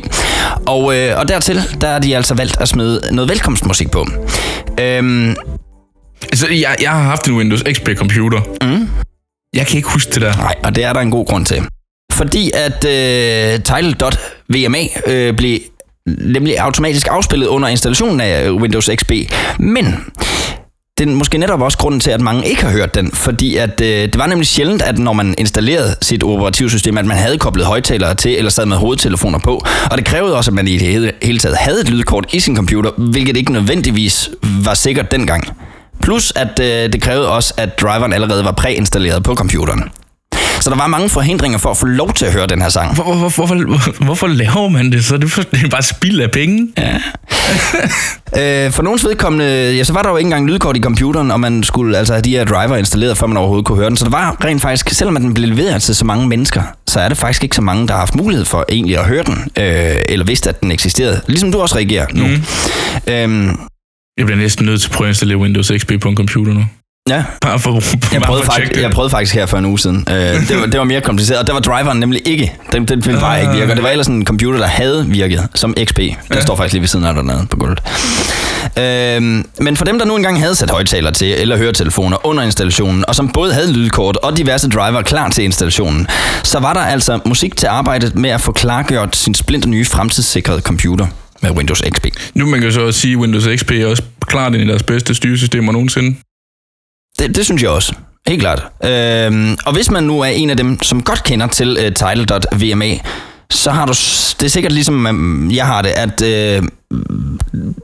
Og, 0.65 0.97
øh, 0.97 1.19
og 1.19 1.27
dertil, 1.27 1.61
der 1.81 1.87
har 1.87 1.99
de 1.99 2.15
altså 2.15 2.33
valgt 2.33 2.57
at 2.61 2.67
smide 2.67 3.01
noget 3.11 3.29
velkomstmusik 3.29 3.91
på. 3.91 4.07
Øhm, 4.79 5.35
Altså, 6.31 6.47
jeg, 6.47 6.75
jeg 6.81 6.91
har 6.91 7.01
haft 7.03 7.27
en 7.27 7.37
Windows 7.37 7.63
XP-computer. 7.71 8.41
Mm. 8.61 8.89
Jeg 9.53 9.67
kan 9.67 9.77
ikke 9.77 9.89
huske 9.89 10.11
det 10.11 10.21
der. 10.21 10.35
Nej, 10.35 10.55
og 10.63 10.75
det 10.75 10.83
er 10.83 10.93
der 10.93 10.99
en 10.99 11.11
god 11.11 11.25
grund 11.25 11.45
til. 11.45 11.63
Fordi 12.11 12.51
at 12.53 12.85
øh, 12.85 13.59
title.vma 13.63 14.77
øh, 15.07 15.37
blev 15.37 15.59
nemlig 16.07 16.59
automatisk 16.59 17.07
afspillet 17.11 17.47
under 17.47 17.67
installationen 17.67 18.21
af 18.21 18.47
øh, 18.47 18.55
Windows 18.55 18.89
XP. 18.95 19.11
Men 19.59 19.95
den 20.97 21.09
er 21.09 21.15
måske 21.15 21.37
netop 21.37 21.61
også 21.61 21.77
grunden 21.77 21.99
til, 21.99 22.11
at 22.11 22.21
mange 22.21 22.47
ikke 22.47 22.63
har 22.63 22.71
hørt 22.71 22.95
den, 22.95 23.11
fordi 23.11 23.55
at, 23.55 23.81
øh, 23.81 23.87
det 23.87 24.17
var 24.17 24.27
nemlig 24.27 24.47
sjældent, 24.47 24.81
at 24.81 24.97
når 24.97 25.13
man 25.13 25.35
installerede 25.37 25.95
sit 26.01 26.23
operativsystem, 26.23 26.97
at 26.97 27.05
man 27.05 27.17
havde 27.17 27.37
koblet 27.37 27.65
højtalere 27.65 28.15
til, 28.15 28.37
eller 28.37 28.51
sad 28.51 28.65
med 28.65 28.77
hovedtelefoner 28.77 29.39
på. 29.39 29.65
Og 29.91 29.97
det 29.97 30.05
krævede 30.05 30.37
også, 30.37 30.51
at 30.51 30.55
man 30.55 30.67
i 30.67 30.77
det 30.77 30.87
hele, 30.87 31.11
hele 31.21 31.39
taget 31.39 31.57
havde 31.57 31.81
et 31.81 31.89
lydkort 31.89 32.33
i 32.33 32.39
sin 32.39 32.55
computer, 32.55 32.91
hvilket 33.11 33.37
ikke 33.37 33.51
nødvendigvis 33.51 34.29
var 34.65 34.73
sikkert 34.73 35.11
dengang. 35.11 35.43
Plus 36.01 36.33
at 36.35 36.59
øh, 36.59 36.93
det 36.93 37.01
krævede 37.01 37.31
også, 37.31 37.53
at 37.57 37.79
driveren 37.81 38.13
allerede 38.13 38.45
var 38.45 38.51
præinstalleret 38.51 39.23
på 39.23 39.35
computeren. 39.35 39.83
Så 40.59 40.69
der 40.69 40.75
var 40.75 40.87
mange 40.87 41.09
forhindringer 41.09 41.57
for 41.57 41.69
at 41.71 41.77
få 41.77 41.85
lov 41.85 42.13
til 42.13 42.25
at 42.25 42.33
høre 42.33 42.47
den 42.47 42.61
her 42.61 42.69
sang. 42.69 42.95
Hvor, 42.95 43.03
hvor, 43.03 43.15
hvorfor, 43.15 43.65
hvorfor, 43.65 44.03
hvorfor 44.03 44.27
laver 44.27 44.69
man 44.69 44.91
det 44.91 45.05
så? 45.05 45.17
Det 45.17 45.63
er 45.63 45.69
bare 45.69 45.83
spild 45.83 46.21
af 46.21 46.31
penge. 46.31 46.67
Ja. 46.77 46.97
Øh, 48.37 48.71
for 48.71 48.83
nogens 48.83 49.05
vedkommende, 49.05 49.75
ja, 49.75 49.83
så 49.83 49.93
var 49.93 50.01
der 50.01 50.09
jo 50.09 50.17
ikke 50.17 50.27
engang 50.27 50.47
lydkort 50.47 50.77
i 50.77 50.81
computeren, 50.81 51.31
og 51.31 51.39
man 51.39 51.63
skulle 51.63 51.97
altså 51.97 52.13
have 52.13 52.21
de 52.21 52.29
her 52.29 52.45
driver 52.45 52.75
installeret, 52.75 53.17
før 53.17 53.27
man 53.27 53.37
overhovedet 53.37 53.65
kunne 53.65 53.77
høre 53.77 53.89
den. 53.89 53.97
Så 53.97 54.05
der 54.05 54.11
var 54.11 54.37
rent 54.43 54.61
faktisk, 54.61 54.89
selvom 54.89 55.15
den 55.15 55.33
blev 55.33 55.49
leveret 55.49 55.81
til 55.81 55.95
så 55.95 56.05
mange 56.05 56.27
mennesker, 56.27 56.61
så 56.87 56.99
er 56.99 57.09
det 57.09 57.17
faktisk 57.17 57.43
ikke 57.43 57.55
så 57.55 57.61
mange, 57.61 57.87
der 57.87 57.93
har 57.93 57.99
haft 57.99 58.15
mulighed 58.15 58.45
for 58.45 58.65
egentlig 58.69 58.97
at 58.97 59.05
høre 59.05 59.23
den, 59.23 59.37
øh, 59.57 59.95
eller 60.09 60.25
vidste, 60.25 60.49
at 60.49 60.61
den 60.61 60.71
eksisterede. 60.71 61.21
Ligesom 61.27 61.51
du 61.51 61.61
også 61.61 61.75
reagerer 61.75 62.05
nu. 62.13 62.27
Mm. 62.27 63.13
Øhm, 63.13 63.57
Jeg 64.17 64.25
bliver 64.25 64.37
næsten 64.39 64.65
nødt 64.65 64.81
til 64.81 64.87
at 64.89 64.91
prøve 64.95 65.07
at 65.07 65.09
installere 65.09 65.37
Windows 65.37 65.71
XP 65.77 65.91
på 66.01 66.09
en 66.09 66.15
computer 66.15 66.53
nu. 66.53 66.65
ja, 67.09 67.23
Bare 67.41 67.59
for, 67.59 67.71
bare 67.71 67.83
jeg 68.13 68.21
prøvede, 68.21 68.45
for 68.45 68.51
faktisk, 68.51 68.81
jeg 68.81 68.91
prøvede 68.91 69.09
faktisk 69.09 69.35
her 69.35 69.45
for 69.45 69.57
en 69.57 69.65
uge 69.65 69.79
siden. 69.79 70.07
Øh, 70.09 70.15
det, 70.15 70.59
var, 70.59 70.65
det 70.65 70.79
var 70.79 70.83
mere 70.83 71.01
kompliceret, 71.01 71.39
og 71.39 71.47
der 71.47 71.53
var 71.53 71.59
driveren 71.59 71.99
nemlig 71.99 72.21
ikke. 72.25 72.53
Den, 72.71 72.85
den 72.85 73.05
ville 73.05 73.19
bare 73.19 73.41
ikke 73.41 73.53
virke, 73.53 73.71
og 73.71 73.75
det 73.75 73.83
var 73.83 73.89
ellers 73.89 74.07
en 74.07 74.25
computer, 74.25 74.59
der 74.59 74.65
havde 74.67 75.05
virket 75.07 75.47
som 75.55 75.75
XP. 75.85 75.97
Den 75.97 76.15
ja. 76.33 76.41
står 76.41 76.55
faktisk 76.55 76.73
lige 76.73 76.81
ved 76.81 76.87
siden 76.87 77.05
af 77.05 77.13
dernede 77.13 77.47
på 77.49 77.57
gulvet. 77.57 77.81
Øhm, 78.79 79.45
men 79.59 79.77
for 79.77 79.85
dem, 79.85 79.99
der 79.99 80.05
nu 80.05 80.15
engang 80.15 80.39
havde 80.39 80.55
sat 80.55 80.69
højtaler 80.69 81.11
til, 81.11 81.27
eller 81.41 81.57
høretelefoner 81.57 82.25
under 82.25 82.43
installationen, 82.43 83.05
og 83.07 83.15
som 83.15 83.29
både 83.29 83.53
havde 83.53 83.73
lydkort 83.73 84.17
og 84.17 84.37
diverse 84.37 84.69
driver 84.69 85.01
klar 85.01 85.29
til 85.29 85.43
installationen, 85.43 86.07
så 86.43 86.59
var 86.59 86.73
der 86.73 86.81
altså 86.81 87.19
musik 87.25 87.57
til 87.57 87.67
arbejdet 87.67 88.15
med 88.15 88.29
at 88.29 88.41
få 88.41 88.51
klargjort 88.51 89.15
sin 89.15 89.33
splinter 89.33 89.69
nye 89.69 89.85
fremtidssikrede 89.85 90.61
computer 90.61 91.07
med 91.41 91.51
Windows 91.51 91.83
XP. 91.93 92.05
Nu 92.33 92.45
man 92.45 92.61
kan 92.61 92.71
så 92.71 92.81
også 92.81 92.99
sige, 92.99 93.13
at 93.13 93.17
Windows 93.17 93.47
XP 93.59 93.71
er 93.71 93.85
også 93.87 94.03
klart 94.21 94.55
en 94.55 94.61
af 94.61 94.67
deres 94.67 94.83
bedste 94.83 95.15
styresystemer 95.15 95.71
nogensinde. 95.71 96.17
Det, 97.19 97.35
det 97.35 97.45
synes 97.45 97.61
jeg 97.61 97.69
også. 97.69 97.93
Helt 98.27 98.41
klart. 98.41 98.63
Øhm, 98.83 99.57
og 99.65 99.73
hvis 99.73 99.91
man 99.91 100.03
nu 100.03 100.21
er 100.21 100.25
en 100.25 100.49
af 100.49 100.57
dem, 100.57 100.83
som 100.83 101.01
godt 101.01 101.23
kender 101.23 101.47
til 101.47 101.71
uh, 101.71 101.93
title.vma, 101.93 102.97
så 103.49 103.71
har 103.71 103.85
du... 103.85 103.91
Det 104.39 104.43
er 104.43 104.47
sikkert 104.49 104.71
ligesom 104.71 105.07
øhm, 105.07 105.51
jeg 105.51 105.65
har 105.65 105.81
det, 105.81 105.89
at 105.89 106.21
øh, 106.21 106.63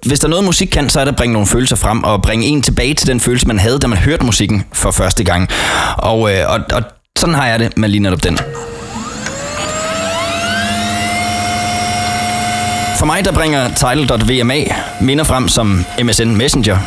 hvis 0.06 0.20
der 0.20 0.28
er 0.28 0.30
noget 0.30 0.46
musik 0.46 0.68
kan, 0.68 0.90
så 0.90 1.00
er 1.00 1.06
det 1.06 1.12
at 1.12 1.18
bringe 1.18 1.34
nogle 1.34 1.48
følelser 1.48 1.76
frem, 1.76 2.04
og 2.04 2.22
bringe 2.22 2.46
en 2.46 2.62
tilbage 2.62 2.94
til 2.94 3.08
den 3.08 3.20
følelse, 3.20 3.48
man 3.48 3.60
havde, 3.60 3.80
da 3.80 3.88
man 3.88 3.98
hørte 3.98 4.26
musikken 4.26 4.64
for 4.74 4.92
første 4.92 5.24
gang. 5.24 5.50
Og, 5.98 6.34
øh, 6.34 6.52
og, 6.52 6.60
og 6.74 6.84
sådan 7.18 7.36
har 7.36 7.48
jeg 7.48 7.60
det 7.60 7.78
med 7.78 7.90
lige 7.90 8.02
netop 8.02 8.24
den. 8.24 8.38
For 13.02 13.06
mig, 13.06 13.26
der 13.26 13.32
bringer 13.32 13.68
title.vma 13.68 14.56
minder 15.00 15.24
frem 15.24 15.48
som 15.48 15.86
MSN 16.04 16.28
Messenger, 16.28 16.78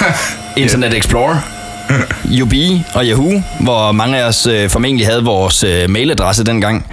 Internet 0.62 0.94
Explorer, 0.94 1.36
UB 2.42 2.52
og 2.94 3.04
Yahoo, 3.04 3.42
hvor 3.60 3.92
mange 3.92 4.18
af 4.18 4.24
os 4.24 4.46
øh, 4.46 4.70
formentlig 4.70 5.06
havde 5.06 5.24
vores 5.24 5.64
øh, 5.64 5.90
mailadresse 5.90 6.44
dengang. 6.44 6.86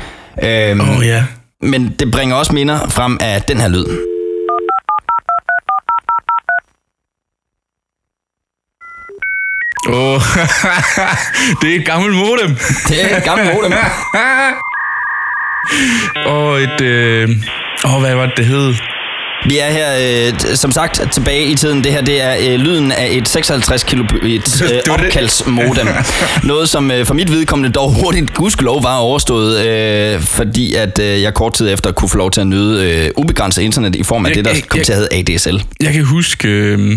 Øhm, 0.43 0.79
oh, 0.79 1.05
ja. 1.05 1.23
Men 1.61 1.95
det 1.99 2.11
bringer 2.11 2.35
også 2.35 2.53
minder 2.53 2.89
frem 2.89 3.17
af 3.21 3.41
den 3.41 3.57
her 3.59 3.67
lyd. 3.67 3.85
Åh, 9.89 10.13
oh. 10.13 10.21
det 11.61 11.75
er 11.75 11.79
et 11.79 11.85
gammelt 11.85 12.15
modem. 12.15 12.57
Det 12.87 13.13
er 13.13 13.17
et 13.17 13.23
gammelt 13.23 13.53
modem. 13.53 13.73
Og 16.25 16.61
et... 16.61 16.81
Øh... 16.81 17.29
Åh, 17.85 18.01
hvad 18.01 18.15
var 18.15 18.25
det, 18.25 18.37
det 18.37 18.45
hed? 18.45 18.73
Vi 19.45 19.57
er 19.57 19.69
her, 19.71 19.87
øh, 20.33 20.39
som 20.55 20.71
sagt, 20.71 21.01
tilbage 21.11 21.45
i 21.45 21.55
tiden. 21.55 21.83
Det 21.83 21.91
her 21.91 22.01
det 22.01 22.21
er 22.23 22.35
øh, 22.53 22.59
lyden 22.59 22.91
af 22.91 23.07
et 23.11 23.27
56 23.29 23.83
kilobit 23.83 24.61
øh, 24.63 24.69
opkaldsmodem. 24.93 25.87
Noget, 26.43 26.69
som 26.69 26.91
øh, 26.91 27.05
for 27.05 27.13
mit 27.13 27.31
vedkommende 27.31 27.71
dog 27.71 27.91
hurtigt, 27.93 28.33
gudskelov, 28.33 28.83
var 28.83 28.97
overstået, 28.97 29.67
øh, 29.67 30.21
fordi 30.21 30.73
at 30.75 30.99
øh, 30.99 31.21
jeg 31.21 31.33
kort 31.33 31.53
tid 31.53 31.73
efter 31.73 31.91
kunne 31.91 32.09
få 32.09 32.17
lov 32.17 32.31
til 32.31 32.41
at 32.41 32.47
nyde 32.47 32.91
øh, 33.05 33.11
ubegrænset 33.17 33.61
internet 33.61 33.95
i 33.95 34.03
form 34.03 34.25
af 34.25 34.29
Jeg- 34.29 34.35
det, 34.35 34.45
der 34.45 34.51
jeg- 34.51 34.63
kom 34.67 34.77
jeg- 34.77 34.85
til 34.85 34.93
at 34.93 34.99
hedde 34.99 35.33
ADSL. 35.33 35.55
Jeg 35.83 35.93
kan 35.93 36.03
huske 36.03 36.47
øh, 36.47 36.91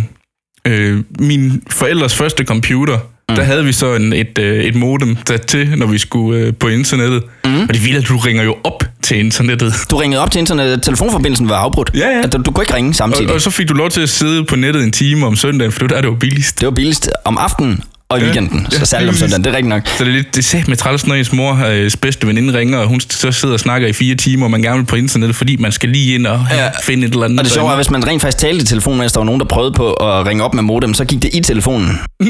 øh, 0.67 0.99
min 1.19 1.63
forældres 1.71 2.15
første 2.15 2.45
computer. 2.45 2.99
Mm. 3.29 3.37
Der 3.37 3.43
havde 3.43 3.65
vi 3.65 3.73
så 3.73 3.95
en, 3.95 4.13
et, 4.13 4.39
øh, 4.39 4.65
et 4.65 4.75
modem 4.75 5.17
sat 5.29 5.47
til, 5.47 5.73
når 5.77 5.87
vi 5.87 5.99
skulle 5.99 6.41
øh, 6.41 6.53
på 6.55 6.69
internettet. 6.69 7.23
Mm. 7.45 7.61
Og 7.63 7.69
det 7.75 7.85
vilde, 7.85 7.99
at 7.99 8.09
du 8.09 8.17
ringer 8.17 8.43
jo 8.43 8.57
op 8.65 8.85
til 9.03 9.19
internettet. 9.19 9.75
Du 9.91 9.97
ringede 9.97 10.23
op 10.23 10.31
til 10.31 10.39
internet, 10.39 10.83
telefonforbindelsen 10.83 11.49
var 11.49 11.57
afbrudt. 11.57 11.91
Ja, 11.95 12.09
ja. 12.09 12.23
At 12.23 12.33
Du, 12.33 12.39
du 12.39 12.51
kunne 12.51 12.65
ikke 12.65 12.75
ringe 12.75 12.95
samtidig. 12.95 13.29
Og, 13.29 13.35
og 13.35 13.41
så 13.41 13.51
fik 13.51 13.69
du 13.69 13.75
lov 13.75 13.91
til 13.91 14.01
at 14.01 14.09
sidde 14.09 14.45
på 14.45 14.57
nettet 14.57 14.85
en 14.85 14.93
time 14.93 15.27
om 15.27 15.37
søndagen, 15.37 15.73
for 15.73 15.79
det 15.81 15.91
der, 15.91 16.01
det 16.01 16.11
var 16.11 16.17
billigst. 16.17 16.61
Det 16.61 16.67
var 16.67 16.73
billigst 16.73 17.11
om 17.25 17.39
aftenen 17.39 17.81
og 18.09 18.19
i 18.19 18.21
Ja. 18.21 18.27
weekenden, 18.27 18.67
så 18.71 18.79
Ja, 18.79 18.85
særligt 18.85 19.09
om 19.09 19.15
søndagen, 19.15 19.45
det 19.45 19.51
er 19.51 19.57
rigtigt 19.57 19.69
nok. 19.69 19.83
Så 19.99 20.05
det 20.05 20.11
er 20.11 20.15
lidt, 20.15 20.37
det 20.37 20.45
sat 20.45 20.69
med 20.69 20.77
træls, 20.77 21.07
når 21.07 21.15
ens 21.15 21.33
mor 21.33 21.65
øh, 21.71 21.91
bedste 22.01 22.27
veninde 22.27 22.59
ringer, 22.59 22.79
og 22.79 22.87
hun 22.89 23.01
så 23.01 23.33
sidder 23.33 23.55
og 23.55 23.61
snakker 23.61 23.89
i 23.89 23.93
fire 23.93 24.15
timer, 24.15 24.45
og 24.47 24.51
man 24.51 24.63
gerne 24.63 24.79
vil 24.79 24.85
på 24.87 24.97
internettet, 24.97 25.37
fordi 25.37 25.57
man 25.57 25.73
skal 25.73 25.89
lige 25.89 26.15
ind 26.15 26.27
og 26.27 26.47
ja. 26.51 26.65
Ja. 26.65 26.71
finde 26.83 27.07
et 27.07 27.13
eller 27.13 27.25
andet. 27.25 27.39
Og 27.39 27.45
det 27.45 27.53
sjove 27.53 27.71
er, 27.73 27.77
hvis 27.77 27.91
man 27.91 28.07
rent 28.07 28.23
faktisk 28.23 28.39
talte 28.39 28.63
i 28.63 28.67
telefonen, 28.67 28.99
mens 28.99 29.13
der 29.13 29.19
var 29.21 29.25
nogen, 29.25 29.41
der 29.41 29.47
prøvede 29.47 29.73
på 29.73 29.93
at 29.93 30.27
ringe 30.27 30.45
op 30.45 30.55
med 30.55 30.63
modem, 30.63 30.95
så 30.95 31.05
gik 31.05 31.23
det 31.23 31.31
i 31.35 31.41
telefonen. 31.41 31.99
Og 32.21 32.27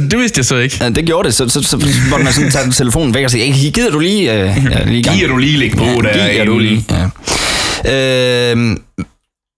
det 0.00 0.18
vidste 0.18 0.38
jeg 0.38 0.44
så 0.44 0.56
ikke. 0.56 0.76
Ja, 0.80 0.88
det 0.90 1.06
gjorde 1.06 1.26
det, 1.28 1.34
så, 1.34 1.48
så, 1.48 1.62
så 1.62 1.76
måtte 2.10 2.24
man 2.24 2.32
sådan 2.32 2.50
tage 2.50 2.70
telefonen 2.70 3.14
væk 3.14 3.24
og 3.24 3.30
sige, 3.30 3.52
"Hey, 3.52 3.70
gider 3.72 3.90
du 3.90 3.98
lige... 3.98 4.32
Øh, 4.32 4.38
ja, 4.72 4.84
lige 4.84 4.98
i 4.98 5.02
gang?" 5.02 5.16
Giver 5.16 5.28
du 5.28 5.36
lige 5.36 5.58
lægge 5.58 5.76
på, 5.76 5.84
ja, 5.84 5.90
der 6.18 6.32
giver 6.32 6.44
du 6.44 6.58
lige. 6.58 6.84
Ja. 7.84 8.50
Øh, 8.52 8.56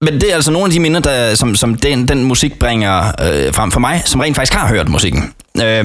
men 0.01 0.21
det 0.21 0.31
er 0.31 0.35
altså 0.35 0.51
nogle 0.51 0.65
af 0.67 0.71
de 0.73 0.81
minder, 0.81 1.01
der, 1.01 1.35
som, 1.35 1.57
som 1.57 1.75
den, 1.75 2.09
den 2.09 2.25
musik 2.25 2.59
bringer 2.59 3.07
øh, 3.09 3.55
frem 3.55 3.73
for 3.73 3.81
mig, 3.81 4.03
som 4.05 4.21
rent 4.21 4.37
faktisk 4.37 4.53
har 4.55 4.69
hørt 4.69 4.89
musikken. 4.89 5.33
Øh, 5.63 5.85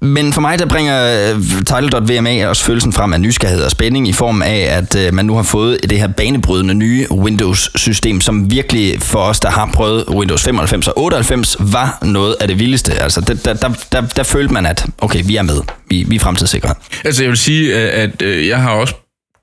Men 0.00 0.32
for 0.32 0.40
mig, 0.40 0.58
der 0.58 0.66
bringer 0.66 1.32
øh, 1.34 1.42
Title.vma 1.42 2.46
også 2.46 2.64
følelsen 2.64 2.92
frem 2.92 3.12
af 3.12 3.20
nysgerrighed 3.20 3.64
og 3.64 3.70
spænding 3.70 4.08
i 4.08 4.12
form 4.12 4.42
af, 4.42 4.66
at 4.70 4.96
øh, 4.96 5.14
man 5.14 5.26
nu 5.26 5.34
har 5.34 5.42
fået 5.42 5.78
det 5.90 5.98
her 5.98 6.06
banebrydende 6.06 6.74
nye 6.74 7.06
Windows-system, 7.12 8.20
som 8.20 8.50
virkelig 8.50 9.02
for 9.02 9.18
os, 9.18 9.40
der 9.40 9.50
har 9.50 9.70
prøvet 9.74 10.04
Windows 10.08 10.42
95 10.42 10.88
og 10.88 10.98
98, 10.98 11.56
var 11.60 11.98
noget 12.02 12.36
af 12.40 12.48
det 12.48 12.58
vildeste. 12.58 12.92
Altså, 12.92 13.20
der, 13.20 13.34
der, 13.34 13.54
der, 13.54 13.86
der, 13.92 14.00
der 14.16 14.22
følte 14.22 14.54
man, 14.54 14.66
at 14.66 14.86
okay, 14.98 15.22
vi 15.24 15.36
er 15.36 15.42
med. 15.42 15.60
Vi, 15.88 16.04
vi 16.08 16.16
er 16.16 16.20
fremtidssikre. 16.20 16.74
Altså, 17.04 17.22
jeg 17.22 17.30
vil 17.30 17.38
sige, 17.38 17.74
at, 17.74 18.10
at 18.10 18.22
øh, 18.22 18.48
jeg 18.48 18.62
har 18.62 18.70
også 18.70 18.94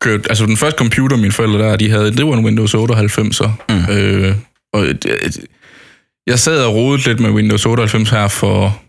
kørt... 0.01 0.27
Altså, 0.29 0.46
den 0.46 0.58
første 0.58 0.77
computer, 0.77 1.17
mine 1.17 1.31
forældre 1.31 1.60
der, 1.60 1.75
de 1.75 1.89
havde, 1.89 2.12
det 2.12 2.27
var 2.27 2.34
en 2.34 2.46
Windows 2.46 2.75
98'er. 2.75 3.50
Mm. 3.70 3.93
Øh, 3.93 4.36
og 4.74 4.86
øh, 4.86 4.96
jeg 6.27 6.39
sad 6.39 6.63
og 6.63 6.75
rodede 6.75 7.08
lidt 7.08 7.20
med 7.20 7.29
Windows 7.29 7.65
98 7.65 8.10
her 8.10 8.27
for, 8.27 8.81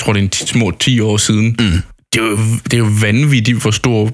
tror 0.00 0.12
det 0.12 0.20
er 0.20 0.24
en 0.24 0.30
t- 0.34 0.46
små 0.46 0.70
10 0.70 1.00
år 1.00 1.16
siden. 1.16 1.46
Mm. 1.46 1.82
Det, 2.12 2.20
er 2.20 2.24
jo, 2.24 2.36
det 2.64 2.74
er 2.74 2.78
jo 2.78 2.90
vanvittigt, 3.00 3.62
hvor 3.62 3.70
stor 3.70 4.10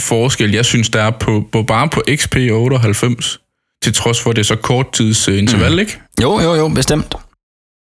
forskel, 0.00 0.52
jeg 0.52 0.64
synes, 0.64 0.88
der 0.88 1.02
er 1.02 1.10
på, 1.10 1.48
på 1.52 1.62
bare 1.62 1.88
på 1.88 2.02
XP 2.16 2.36
98, 2.36 3.40
til 3.82 3.94
trods 3.94 4.20
for, 4.20 4.30
at 4.30 4.36
det 4.36 4.42
er 4.42 4.46
så 4.46 4.56
kort 4.56 4.92
tids 4.92 5.28
uh, 5.28 5.38
interval, 5.38 5.72
mm. 5.72 5.78
ikke? 5.78 5.98
Jo, 6.22 6.40
jo, 6.40 6.54
jo, 6.54 6.68
bestemt. 6.68 7.14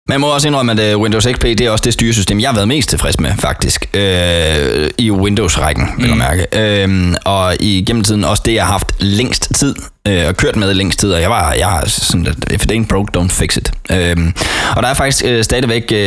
Man 0.09 0.21
må 0.21 0.27
også 0.35 0.49
indrømme, 0.49 0.73
at 0.73 0.95
uh, 0.95 1.01
Windows 1.03 1.25
XP 1.25 1.43
det 1.43 1.61
er 1.61 1.71
også 1.71 1.83
det 1.85 1.93
styresystem, 1.93 2.41
jeg 2.41 2.49
har 2.49 2.55
været 2.55 2.69
mest 2.69 2.89
tilfreds 2.89 3.21
med, 3.21 3.33
faktisk. 3.39 3.87
Øh, 3.95 4.91
I 4.99 5.11
Windows-rækken, 5.11 5.89
vil 5.99 6.09
jeg 6.09 6.17
mærke. 6.17 6.47
Øh, 6.53 7.15
og 7.25 7.57
i 7.61 7.85
gennemtiden 7.87 8.25
også 8.25 8.43
det, 8.47 8.55
jeg 8.55 8.65
har 8.65 8.73
haft 8.73 8.93
længst 8.99 9.55
tid, 9.55 9.75
øh, 10.09 10.29
og 10.29 10.37
kørt 10.37 10.57
med 10.57 10.75
længst 10.75 10.99
tid. 10.99 11.13
Og 11.13 11.21
jeg 11.21 11.31
var 11.31 11.53
jeg 11.53 11.83
er 11.83 11.87
sådan, 11.89 12.27
at 12.27 12.53
if 12.53 12.65
it 12.65 12.73
ain't 12.73 12.87
broke, 12.87 13.19
don't 13.19 13.29
fix 13.29 13.57
it. 13.57 13.73
Øh, 13.91 14.17
og 14.77 14.83
der 14.83 14.89
er 14.89 14.95
faktisk 14.95 15.25
øh, 15.25 15.45
stadigvæk, 15.45 15.93
øh, 15.93 15.99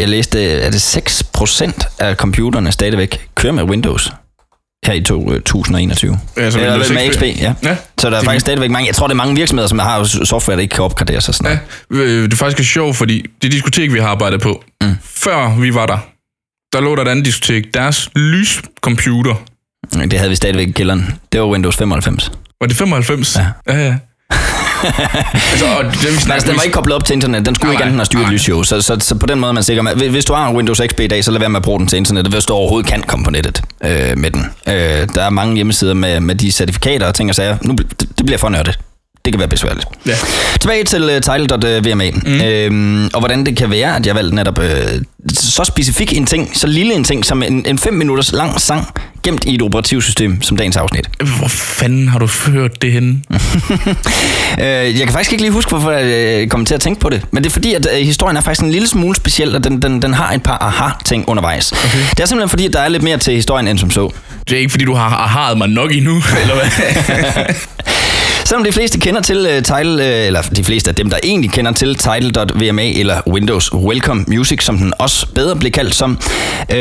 jeg 0.00 0.08
læste, 0.08 0.60
er 0.60 0.70
det 0.70 0.96
6% 0.96 1.88
af 1.98 2.16
computerne 2.16 2.72
stadigvæk 2.72 3.28
kører 3.34 3.52
med 3.52 3.62
Windows 3.62 4.12
her 4.86 4.92
i 4.94 5.00
2021. 5.00 6.18
Ja, 6.36 6.50
så 6.50 6.58
Eller 6.60 6.92
med 6.92 7.10
XP. 7.10 7.16
XP, 7.16 7.22
ja. 7.22 7.54
Ja, 7.62 7.76
Så 7.98 8.10
der 8.10 8.16
er 8.16 8.20
det- 8.20 8.24
faktisk 8.26 8.40
stadigvæk 8.40 8.70
mange, 8.70 8.86
jeg 8.86 8.94
tror 8.94 9.06
det 9.06 9.12
er 9.12 9.16
mange 9.16 9.36
virksomheder, 9.36 9.68
som 9.68 9.78
har 9.78 10.04
software, 10.24 10.56
der 10.56 10.62
ikke 10.62 10.74
kan 10.74 10.84
opgraderes 10.84 11.28
og 11.28 11.34
sådan 11.34 11.58
Ja, 11.92 11.96
øh, 11.96 12.22
det 12.24 12.32
er 12.32 12.36
faktisk 12.36 12.72
sjovt, 12.72 12.96
fordi 12.96 13.26
det 13.42 13.52
diskotek, 13.52 13.92
vi 13.92 13.98
har 13.98 14.08
arbejdet 14.08 14.40
på, 14.40 14.64
mm. 14.82 14.96
før 15.04 15.60
vi 15.60 15.74
var 15.74 15.86
der, 15.86 15.98
der 16.72 16.80
lå 16.80 16.96
der 16.96 17.02
et 17.02 17.08
andet 17.08 17.24
diskotek. 17.24 17.74
Deres 17.74 18.10
lyscomputer, 18.16 19.34
Det 19.92 20.12
havde 20.12 20.30
vi 20.30 20.36
stadigvæk 20.36 20.68
i 20.68 20.72
kælderen. 20.72 21.14
Det 21.32 21.40
var 21.40 21.46
Windows 21.46 21.76
95. 21.76 22.32
var 22.60 22.66
det 22.66 22.76
95? 22.76 23.36
Ja. 23.36 23.46
ja. 23.74 23.86
ja. 23.86 23.96
Altså, 25.50 25.66
og 25.78 25.84
det, 25.84 26.02
vi 26.02 26.32
altså, 26.32 26.48
den 26.48 26.56
var 26.56 26.62
ikke 26.62 26.74
koblet 26.74 26.96
op 26.96 27.04
til 27.04 27.14
internet. 27.14 27.46
Den 27.46 27.54
skulle 27.54 27.68
Nej, 27.68 27.72
ikke 27.72 27.82
enten 27.82 27.98
have 27.98 28.06
styret 28.06 28.22
nej. 28.22 28.32
lysshow. 28.32 28.62
Så, 28.62 28.80
så, 28.80 28.96
så, 29.00 29.14
på 29.14 29.26
den 29.26 29.40
måde 29.40 29.48
er 29.48 29.52
man 29.54 29.62
sikker. 29.62 30.10
Hvis 30.10 30.24
du 30.24 30.32
har 30.34 30.48
en 30.48 30.56
Windows 30.56 30.80
XP 30.90 31.00
i 31.00 31.06
dag, 31.06 31.24
så 31.24 31.30
lad 31.30 31.40
være 31.40 31.48
med 31.48 31.56
at 31.56 31.62
bruge 31.62 31.78
den 31.78 31.86
til 31.86 31.96
internet, 31.96 32.26
hvis 32.26 32.44
du 32.44 32.52
overhovedet 32.52 32.90
kan 32.90 33.02
komme 33.02 33.24
på 33.24 33.30
nettet 33.30 33.62
øh, 33.84 34.18
med 34.18 34.30
den. 34.30 34.46
Øh, 34.68 34.74
der 35.14 35.22
er 35.22 35.30
mange 35.30 35.54
hjemmesider 35.54 35.94
med, 35.94 36.20
med 36.20 36.34
de 36.34 36.52
certifikater 36.52 37.06
og 37.06 37.14
ting 37.14 37.30
og 37.30 37.34
sager. 37.34 37.56
Nu, 37.62 37.72
det, 37.72 38.00
det 38.00 38.26
bliver 38.26 38.38
for 38.38 38.48
nørdet. 38.48 38.78
Det 39.26 39.32
kan 39.32 39.38
være 39.40 39.48
besværligt. 39.48 39.86
Ja. 40.06 40.14
Tilbage 40.60 40.84
til 40.84 41.04
uh, 41.04 41.10
title.vma, 41.10 42.10
mm. 42.10 42.40
øhm, 42.40 43.04
og 43.14 43.18
hvordan 43.18 43.46
det 43.46 43.56
kan 43.56 43.70
være, 43.70 43.96
at 43.96 44.06
jeg 44.06 44.14
valgte 44.14 44.34
netop 44.34 44.58
øh, 44.58 44.70
så 45.34 45.64
specifik 45.64 46.16
en 46.16 46.26
ting, 46.26 46.50
så 46.54 46.66
lille 46.66 46.94
en 46.94 47.04
ting, 47.04 47.24
som 47.24 47.42
en, 47.42 47.66
en 47.66 47.78
5 47.78 47.94
minutters 47.94 48.32
lang 48.32 48.60
sang, 48.60 48.86
gemt 49.22 49.44
i 49.44 49.54
et 49.54 49.62
operativsystem, 49.62 50.42
som 50.42 50.56
dagens 50.56 50.76
afsnit. 50.76 51.10
Hvor 51.38 51.48
fanden 51.48 52.08
har 52.08 52.18
du 52.18 52.26
ført 52.26 52.82
det 52.82 52.92
henne? 52.92 53.22
Øh, 54.60 54.64
jeg 54.66 54.94
kan 54.94 55.08
faktisk 55.08 55.32
ikke 55.32 55.42
lige 55.42 55.52
huske, 55.52 55.68
hvorfor 55.68 55.90
jeg 55.90 56.42
øh, 56.42 56.48
kom 56.48 56.64
til 56.64 56.74
at 56.74 56.80
tænke 56.80 57.00
på 57.00 57.08
det. 57.08 57.22
Men 57.30 57.44
det 57.44 57.50
er 57.50 57.52
fordi, 57.52 57.74
at 57.74 57.86
øh, 57.92 58.06
historien 58.06 58.36
er 58.36 58.40
faktisk 58.40 58.62
en 58.62 58.70
lille 58.70 58.88
smule 58.88 59.16
speciel, 59.16 59.56
og 59.56 59.64
den, 59.64 59.82
den, 59.82 60.02
den 60.02 60.14
har 60.14 60.32
et 60.32 60.42
par 60.42 60.58
aha-ting 60.60 61.28
undervejs. 61.28 61.72
Okay. 61.72 61.98
Det 62.10 62.20
er 62.20 62.26
simpelthen 62.26 62.48
fordi, 62.48 62.66
at 62.66 62.72
der 62.72 62.80
er 62.80 62.88
lidt 62.88 63.02
mere 63.02 63.18
til 63.18 63.34
historien 63.34 63.68
end 63.68 63.78
som 63.78 63.90
så. 63.90 64.10
Det 64.48 64.56
er 64.56 64.58
ikke, 64.58 64.70
fordi 64.70 64.84
du 64.84 64.94
har 64.94 65.08
aharet 65.08 65.58
mig 65.58 65.68
nok 65.68 65.92
endnu, 65.92 66.22
eller 66.42 66.54
hvad? 66.54 67.54
Selvom 68.46 68.64
de 68.64 68.72
fleste 68.72 68.98
kender 68.98 69.20
til 69.20 69.46
øh, 69.50 69.56
uh, 69.56 69.62
Title, 69.62 69.92
uh, 69.92 70.00
øh, 70.00 70.26
eller 70.26 70.42
de 70.42 70.64
fleste 70.64 70.90
af 70.90 70.94
dem, 70.94 71.10
der 71.10 71.18
egentlig 71.24 71.50
kender 71.50 71.72
til 71.72 71.96
Title.vma 71.96 72.90
eller 72.90 73.20
Windows 73.28 73.74
Welcome 73.74 74.24
Music, 74.28 74.64
som 74.64 74.78
den 74.78 74.92
også 74.98 75.26
bedre 75.34 75.56
bliver 75.56 75.70
kaldt 75.70 75.94
som, 75.94 76.10
uh, 76.10 76.76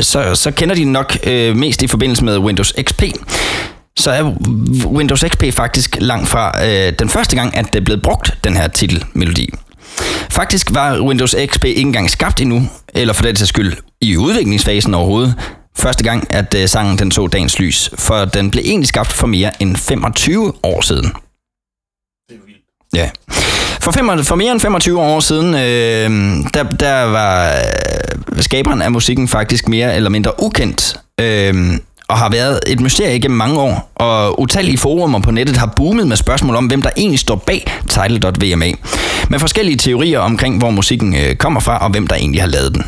så, 0.00 0.30
så 0.34 0.50
kender 0.56 0.74
de 0.74 0.84
nok 0.84 1.16
uh, 1.26 1.56
mest 1.56 1.82
i 1.82 1.86
forbindelse 1.86 2.24
med 2.24 2.38
Windows 2.38 2.74
XP. 2.82 3.02
Så 3.98 4.10
er 4.10 4.22
Windows 4.86 5.24
XP 5.28 5.44
faktisk 5.52 5.96
langt 6.00 6.28
fra 6.28 6.52
uh, 6.58 6.92
den 6.98 7.08
første 7.08 7.36
gang, 7.36 7.56
at 7.56 7.66
det 7.72 7.80
er 7.80 7.84
blevet 7.84 8.02
brugt, 8.02 8.34
den 8.44 8.56
her 8.56 8.68
titelmelodi. 8.68 9.50
Faktisk 10.30 10.74
var 10.74 11.00
Windows 11.00 11.36
XP 11.46 11.64
ikke 11.64 11.80
engang 11.80 12.10
skabt 12.10 12.40
endnu, 12.40 12.62
eller 12.94 13.14
for 13.14 13.22
den 13.22 13.36
sags 13.36 13.48
skyld 13.48 13.72
i 14.00 14.16
udviklingsfasen 14.16 14.94
overhovedet, 14.94 15.34
første 15.76 16.04
gang, 16.04 16.26
at 16.30 16.54
uh, 16.54 16.66
sangen 16.66 16.98
den 16.98 17.10
så 17.10 17.26
dagens 17.26 17.58
lys, 17.58 17.90
for 17.98 18.24
den 18.24 18.50
blev 18.50 18.62
egentlig 18.66 18.88
skabt 18.88 19.12
for 19.12 19.26
mere 19.26 19.62
end 19.62 19.76
25 19.76 20.52
år 20.62 20.80
siden. 20.80 21.12
Ja. 22.94 23.10
For, 23.80 23.90
fem, 23.90 24.24
for 24.24 24.34
mere 24.34 24.52
end 24.52 24.60
25 24.60 25.00
år 25.00 25.20
siden, 25.20 25.54
øh, 25.54 26.44
der, 26.54 26.62
der 26.62 27.02
var 27.02 27.48
øh, 27.48 28.42
skaberen 28.42 28.82
af 28.82 28.92
musikken 28.92 29.28
faktisk 29.28 29.68
mere 29.68 29.96
eller 29.96 30.10
mindre 30.10 30.32
ukendt, 30.42 30.96
øh, 31.20 31.78
og 32.08 32.18
har 32.18 32.30
været 32.30 32.60
et 32.66 32.80
mysterie 32.80 33.16
igennem 33.16 33.38
mange 33.38 33.60
år, 33.60 33.92
og 33.94 34.40
utallige 34.40 34.78
forumer 34.78 35.20
på 35.20 35.30
nettet 35.30 35.56
har 35.56 35.72
boomet 35.76 36.08
med 36.08 36.16
spørgsmål 36.16 36.56
om, 36.56 36.66
hvem 36.66 36.82
der 36.82 36.90
egentlig 36.96 37.18
står 37.18 37.36
bag 37.36 37.72
Title.vma, 37.88 38.72
med 39.28 39.38
forskellige 39.38 39.76
teorier 39.76 40.20
omkring, 40.20 40.58
hvor 40.58 40.70
musikken 40.70 41.16
øh, 41.16 41.36
kommer 41.36 41.60
fra, 41.60 41.78
og 41.78 41.90
hvem 41.90 42.06
der 42.06 42.16
egentlig 42.16 42.40
har 42.42 42.48
lavet 42.48 42.74
den. 42.74 42.84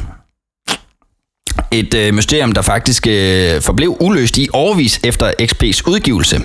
Et 1.73 1.95
øh, 1.95 2.15
mysterium, 2.15 2.53
der 2.53 2.63
faktisk 2.63 3.07
øh, 3.07 3.61
forblev 3.61 3.97
uløst 4.01 4.39
i 4.39 4.49
årvis 4.53 5.01
efter 5.05 5.33
XP's 5.43 5.91
udgivelse. 5.91 6.41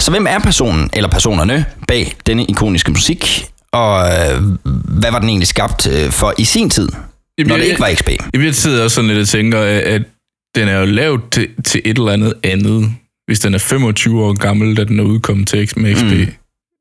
Så 0.00 0.10
hvem 0.10 0.26
er 0.28 0.38
personen 0.38 0.90
eller 0.92 1.10
personerne 1.10 1.64
bag 1.88 2.14
denne 2.26 2.44
ikoniske 2.44 2.90
musik? 2.90 3.46
Og 3.72 4.06
øh, 4.06 4.42
hvad 5.00 5.10
var 5.10 5.18
den 5.18 5.28
egentlig 5.28 5.48
skabt 5.48 5.86
øh, 5.86 6.10
for 6.10 6.34
i 6.38 6.44
sin 6.44 6.70
tid, 6.70 6.88
når 7.38 7.56
det 7.56 7.64
ikke 7.64 7.80
var 7.80 7.94
XP? 7.94 8.08
Jeg 8.08 8.20
bliver 8.32 8.52
sidder 8.52 8.84
også 8.84 8.94
sådan 8.94 9.08
lidt 9.08 9.18
og 9.18 9.28
tænker, 9.28 9.60
at 9.60 10.02
den 10.54 10.68
er 10.68 10.78
jo 10.78 10.86
lavet 10.86 11.20
til, 11.30 11.48
til 11.64 11.82
et 11.84 11.98
eller 11.98 12.12
andet 12.12 12.34
andet, 12.42 12.90
hvis 13.26 13.40
den 13.40 13.54
er 13.54 13.58
25 13.58 14.24
år 14.24 14.32
gammel, 14.32 14.76
da 14.76 14.84
den 14.84 15.00
er 15.00 15.04
udkommet 15.04 15.48
til 15.48 15.70
med 15.76 15.94
XP. 15.94 16.04
Mm. 16.04 16.26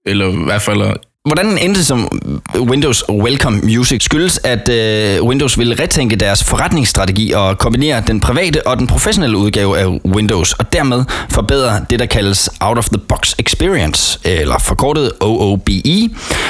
Eller 0.06 0.41
i 0.41 0.44
hvert 0.44 0.62
fald... 0.62 0.98
Hvordan 1.27 1.57
endte 1.57 1.84
som 1.84 2.19
Windows 2.55 3.03
Welcome 3.10 3.62
Music 3.63 4.03
skyldes, 4.03 4.39
at 4.43 4.69
øh, 4.69 5.24
Windows 5.24 5.60
ville 5.60 5.84
retænke 5.84 6.15
deres 6.15 6.43
forretningsstrategi 6.43 7.31
og 7.31 7.57
kombinere 7.57 8.03
den 8.07 8.19
private 8.19 8.67
og 8.67 8.77
den 8.77 8.88
professionelle 8.88 9.38
udgave 9.38 9.79
af 9.79 9.86
Windows, 10.05 10.53
og 10.53 10.74
dermed 10.74 11.03
forbedre 11.29 11.86
det, 11.89 12.00
der 12.00 12.05
kaldes 12.05 12.50
Out 12.60 12.77
of 12.77 12.89
the 12.89 12.98
Box 12.98 13.34
Experience, 13.39 14.19
eller 14.24 14.57
forkortet 14.57 15.12
OOBE, 15.19 16.10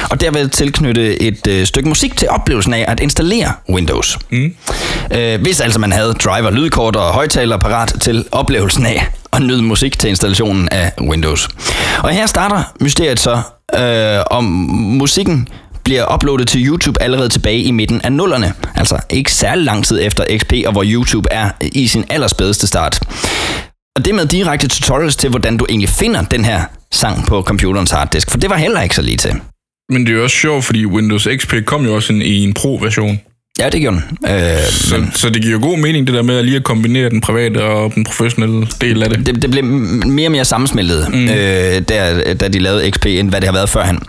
og 0.10 0.22
derved 0.22 0.50
tilknytte 0.50 1.22
et 1.22 1.48
øh, 1.48 1.66
stykke 1.66 1.90
musik 1.90 2.18
til 2.18 2.30
oplevelsen 2.30 2.74
af 2.74 2.86
at 2.88 3.00
installere 3.00 3.54
Windows. 3.70 4.18
Mm. 4.30 4.56
Øh, 5.12 5.42
hvis 5.42 5.60
altså 5.60 5.80
man 5.80 5.92
havde 5.92 6.14
driver, 6.14 6.52
lydkort 6.52 6.96
og 6.96 7.14
højtaler 7.14 7.58
parat 7.58 7.94
til 8.02 8.26
oplevelsen 8.32 8.86
af 8.86 9.08
at 9.34 9.42
nyde 9.42 9.64
musik 9.64 10.00
til 10.00 10.10
installationen 10.10 10.70
af 10.72 10.92
Windows. 11.02 11.50
Og 12.04 12.10
her 12.10 12.26
starter 12.26 12.64
mysteriet 12.80 13.20
så, 13.20 13.42
øh, 13.76 14.24
om 14.32 14.44
musikken 15.02 15.48
bliver 15.84 16.14
uploadet 16.14 16.48
til 16.48 16.68
YouTube 16.68 17.02
allerede 17.02 17.30
tilbage 17.30 17.62
i 17.62 17.72
midten 17.72 18.02
af 18.02 18.12
nullerne. 18.12 18.54
Altså 18.76 19.00
ikke 19.10 19.32
særlig 19.32 19.66
lang 19.66 19.86
tid 19.86 20.00
efter 20.02 20.24
XP, 20.38 20.54
og 20.66 20.72
hvor 20.72 20.84
YouTube 20.86 21.28
er 21.32 21.50
i 21.62 21.88
sin 21.88 22.04
allerspædeste 22.10 22.68
start. 22.68 23.00
Og 23.96 24.06
det 24.06 24.16
med 24.16 24.26
direkte 24.26 24.68
tutorials 24.68 25.16
til, 25.16 25.30
hvordan 25.30 25.58
du 25.58 25.66
egentlig 25.70 25.90
finder 25.90 26.22
den 26.22 26.46
her 26.46 26.64
sang 26.92 27.28
på 27.28 27.42
computerens 27.42 27.92
harddisk, 27.92 28.32
for 28.32 28.38
det 28.38 28.50
var 28.50 28.58
heller 28.58 28.82
ikke 28.82 28.96
så 28.96 29.02
lige 29.02 29.18
til. 29.18 29.34
Men 29.90 30.06
det 30.06 30.12
er 30.12 30.18
jo 30.18 30.24
også 30.24 30.36
sjovt, 30.36 30.66
fordi 30.66 30.86
Windows 30.86 31.28
XP 31.38 31.54
kom 31.66 31.86
jo 31.86 31.96
også 31.96 32.14
i 32.14 32.44
en 32.44 32.54
pro-version. 32.54 33.20
Ja, 33.60 33.70
det 33.70 33.82
gjorde 33.82 34.02
den. 34.22 34.32
Øh, 34.36 34.58
Så, 34.72 35.06
så 35.16 35.30
det 35.30 35.42
giver 35.42 35.60
god 35.60 35.78
mening, 35.78 36.08
det 36.08 36.16
der 36.16 36.22
med 36.22 36.38
at 36.38 36.46
lige 36.46 36.58
at 36.58 36.64
kombinere 36.64 37.10
den 37.10 37.22
private 37.22 37.64
og 37.64 37.96
den 37.96 38.04
professionelle 38.04 38.68
del 38.82 39.04
af 39.04 39.10
det. 39.10 39.26
det, 39.26 39.42
det 39.42 39.52
blev 39.52 39.64
mere 39.64 40.28
og 40.28 40.32
mere 40.32 40.46
sammensmeltet, 40.46 41.08
mm. 41.14 41.24
øh, 41.24 41.82
da, 41.90 42.34
da 42.34 42.48
de 42.48 42.60
lavede 42.60 42.92
XP, 42.92 43.06
end 43.06 43.30
hvad 43.30 43.42
det 43.42 43.48
har 43.48 43.54
været 43.54 43.70
førhen. 43.70 44.00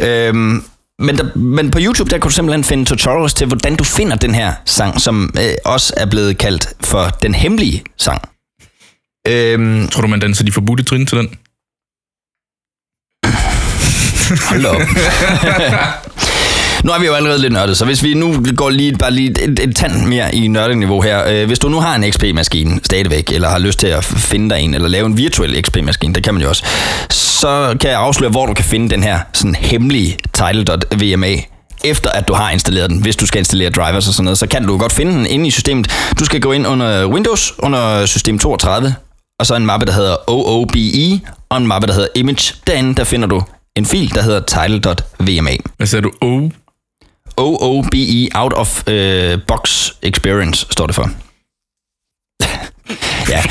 Ja. 0.00 0.28
Øhm, 0.28 0.62
men, 0.98 1.16
der, 1.18 1.38
men 1.38 1.70
på 1.70 1.78
YouTube, 1.82 2.10
der 2.10 2.16
kan 2.18 2.28
du 2.28 2.34
simpelthen 2.34 2.64
finde 2.64 2.84
tutorials 2.84 3.34
til, 3.34 3.46
hvordan 3.46 3.76
du 3.76 3.84
finder 3.84 4.16
den 4.16 4.34
her 4.34 4.52
sang, 4.64 5.00
som 5.00 5.34
øh, 5.38 5.54
også 5.64 5.94
er 5.96 6.06
blevet 6.06 6.38
kaldt 6.38 6.68
for 6.84 7.08
den 7.22 7.34
hemmelige 7.34 7.82
sang. 7.98 8.28
Øhm, 9.28 9.88
Tror 9.88 10.02
du, 10.02 10.08
man 10.08 10.20
danser 10.20 10.44
de 10.44 10.52
forbudte 10.52 10.84
trin 10.84 11.06
til 11.06 11.18
den? 11.18 11.28
hold 14.48 14.64
op. 14.66 14.80
Nu 16.84 16.92
er 16.92 16.98
vi 16.98 17.06
jo 17.06 17.12
allerede 17.12 17.40
lidt 17.40 17.52
nørdet, 17.52 17.76
så 17.76 17.84
hvis 17.84 18.02
vi 18.02 18.14
nu 18.14 18.44
går 18.56 18.70
lige, 18.70 18.92
bare 18.92 19.10
lige 19.10 19.30
et, 19.30 19.58
et 19.58 19.76
tand 19.76 20.06
mere 20.06 20.34
i 20.34 20.48
nørdeniveau 20.48 21.00
her. 21.00 21.28
Øh, 21.28 21.46
hvis 21.46 21.58
du 21.58 21.68
nu 21.68 21.80
har 21.80 21.94
en 21.94 22.12
XP-maskine 22.12 22.80
stadigvæk, 22.84 23.32
eller 23.32 23.48
har 23.48 23.58
lyst 23.58 23.78
til 23.78 23.86
at 23.86 24.04
finde 24.04 24.50
dig 24.54 24.60
en, 24.60 24.74
eller 24.74 24.88
lave 24.88 25.06
en 25.06 25.18
virtuel 25.18 25.62
XP-maskine, 25.62 26.14
det 26.14 26.24
kan 26.24 26.34
man 26.34 26.42
jo 26.42 26.48
også, 26.48 26.64
så 27.10 27.76
kan 27.80 27.90
jeg 27.90 27.98
afsløre, 27.98 28.30
hvor 28.30 28.46
du 28.46 28.54
kan 28.54 28.64
finde 28.64 28.90
den 28.90 29.02
her 29.02 29.18
sådan 29.32 29.54
hemmelige 29.54 30.18
title.vma 30.32 31.36
efter 31.84 32.10
at 32.10 32.28
du 32.28 32.34
har 32.34 32.50
installeret 32.50 32.90
den, 32.90 33.02
hvis 33.02 33.16
du 33.16 33.26
skal 33.26 33.38
installere 33.38 33.70
drivers 33.70 34.08
og 34.08 34.14
sådan 34.14 34.24
noget, 34.24 34.38
så 34.38 34.46
kan 34.46 34.66
du 34.66 34.78
godt 34.78 34.92
finde 34.92 35.12
den 35.12 35.26
inde 35.26 35.46
i 35.46 35.50
systemet. 35.50 35.90
Du 36.18 36.24
skal 36.24 36.40
gå 36.40 36.52
ind 36.52 36.66
under 36.66 37.06
Windows, 37.06 37.54
under 37.58 38.06
system 38.06 38.38
32, 38.38 38.94
og 39.40 39.46
så 39.46 39.54
en 39.54 39.66
mappe, 39.66 39.86
der 39.86 39.92
hedder 39.92 40.30
OOBE, 40.30 41.20
og 41.48 41.56
en 41.56 41.66
mappe, 41.66 41.86
der 41.88 41.94
hedder 41.94 42.08
Image. 42.14 42.54
Derinde, 42.66 42.94
der 42.94 43.04
finder 43.04 43.28
du 43.28 43.42
en 43.76 43.86
fil, 43.86 44.14
der 44.14 44.22
hedder 44.22 44.40
title.vma. 44.40 45.50
Hvad 45.76 45.86
sagde 45.86 46.02
du? 46.02 46.10
O? 46.20 46.48
OOBE, 47.36 48.28
Out 48.34 48.52
of 48.52 48.82
uh, 48.88 49.40
Box 49.46 49.90
Experience, 50.02 50.66
står 50.70 50.86
det 50.86 50.94
for. 50.94 51.10
ja, 53.32 53.42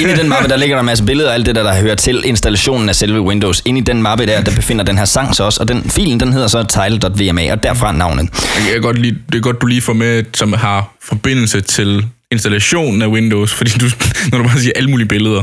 inde 0.00 0.12
i 0.12 0.16
den 0.16 0.28
mappe, 0.28 0.48
der 0.48 0.56
ligger 0.56 0.76
der 0.76 0.80
en 0.80 0.86
masse 0.86 1.04
billeder 1.04 1.28
og 1.28 1.34
alt 1.34 1.46
det 1.46 1.54
der, 1.54 1.62
der 1.62 1.80
hører 1.80 1.94
til 1.94 2.22
installationen 2.24 2.88
af 2.88 2.96
selve 2.96 3.20
Windows. 3.20 3.62
Inde 3.64 3.80
i 3.80 3.82
den 3.82 4.02
mappe 4.02 4.26
der, 4.26 4.42
der 4.42 4.54
befinder 4.56 4.84
den 4.84 4.98
her 4.98 5.04
sang 5.04 5.34
så 5.34 5.44
også, 5.44 5.62
og 5.62 5.68
den 5.68 5.90
filen, 5.90 6.20
den 6.20 6.32
hedder 6.32 6.48
så 6.48 6.62
title.vma, 6.62 7.52
og 7.52 7.62
derfra 7.62 7.92
navnet. 7.92 8.28
Jeg 8.56 8.72
kan 8.72 8.82
godt 8.82 8.98
lide, 8.98 9.18
det 9.32 9.34
er 9.34 9.42
godt, 9.42 9.60
du 9.60 9.66
lige 9.66 9.82
får 9.82 9.92
med, 9.92 10.24
som 10.34 10.52
har 10.52 10.94
forbindelse 11.02 11.60
til 11.60 12.06
installationen 12.30 13.02
af 13.02 13.06
Windows, 13.06 13.52
fordi 13.54 13.70
du, 13.70 13.86
når 14.30 14.38
du 14.38 14.44
bare 14.44 14.58
siger 14.58 14.72
alle 14.76 14.90
mulige 14.90 15.08
billeder. 15.08 15.42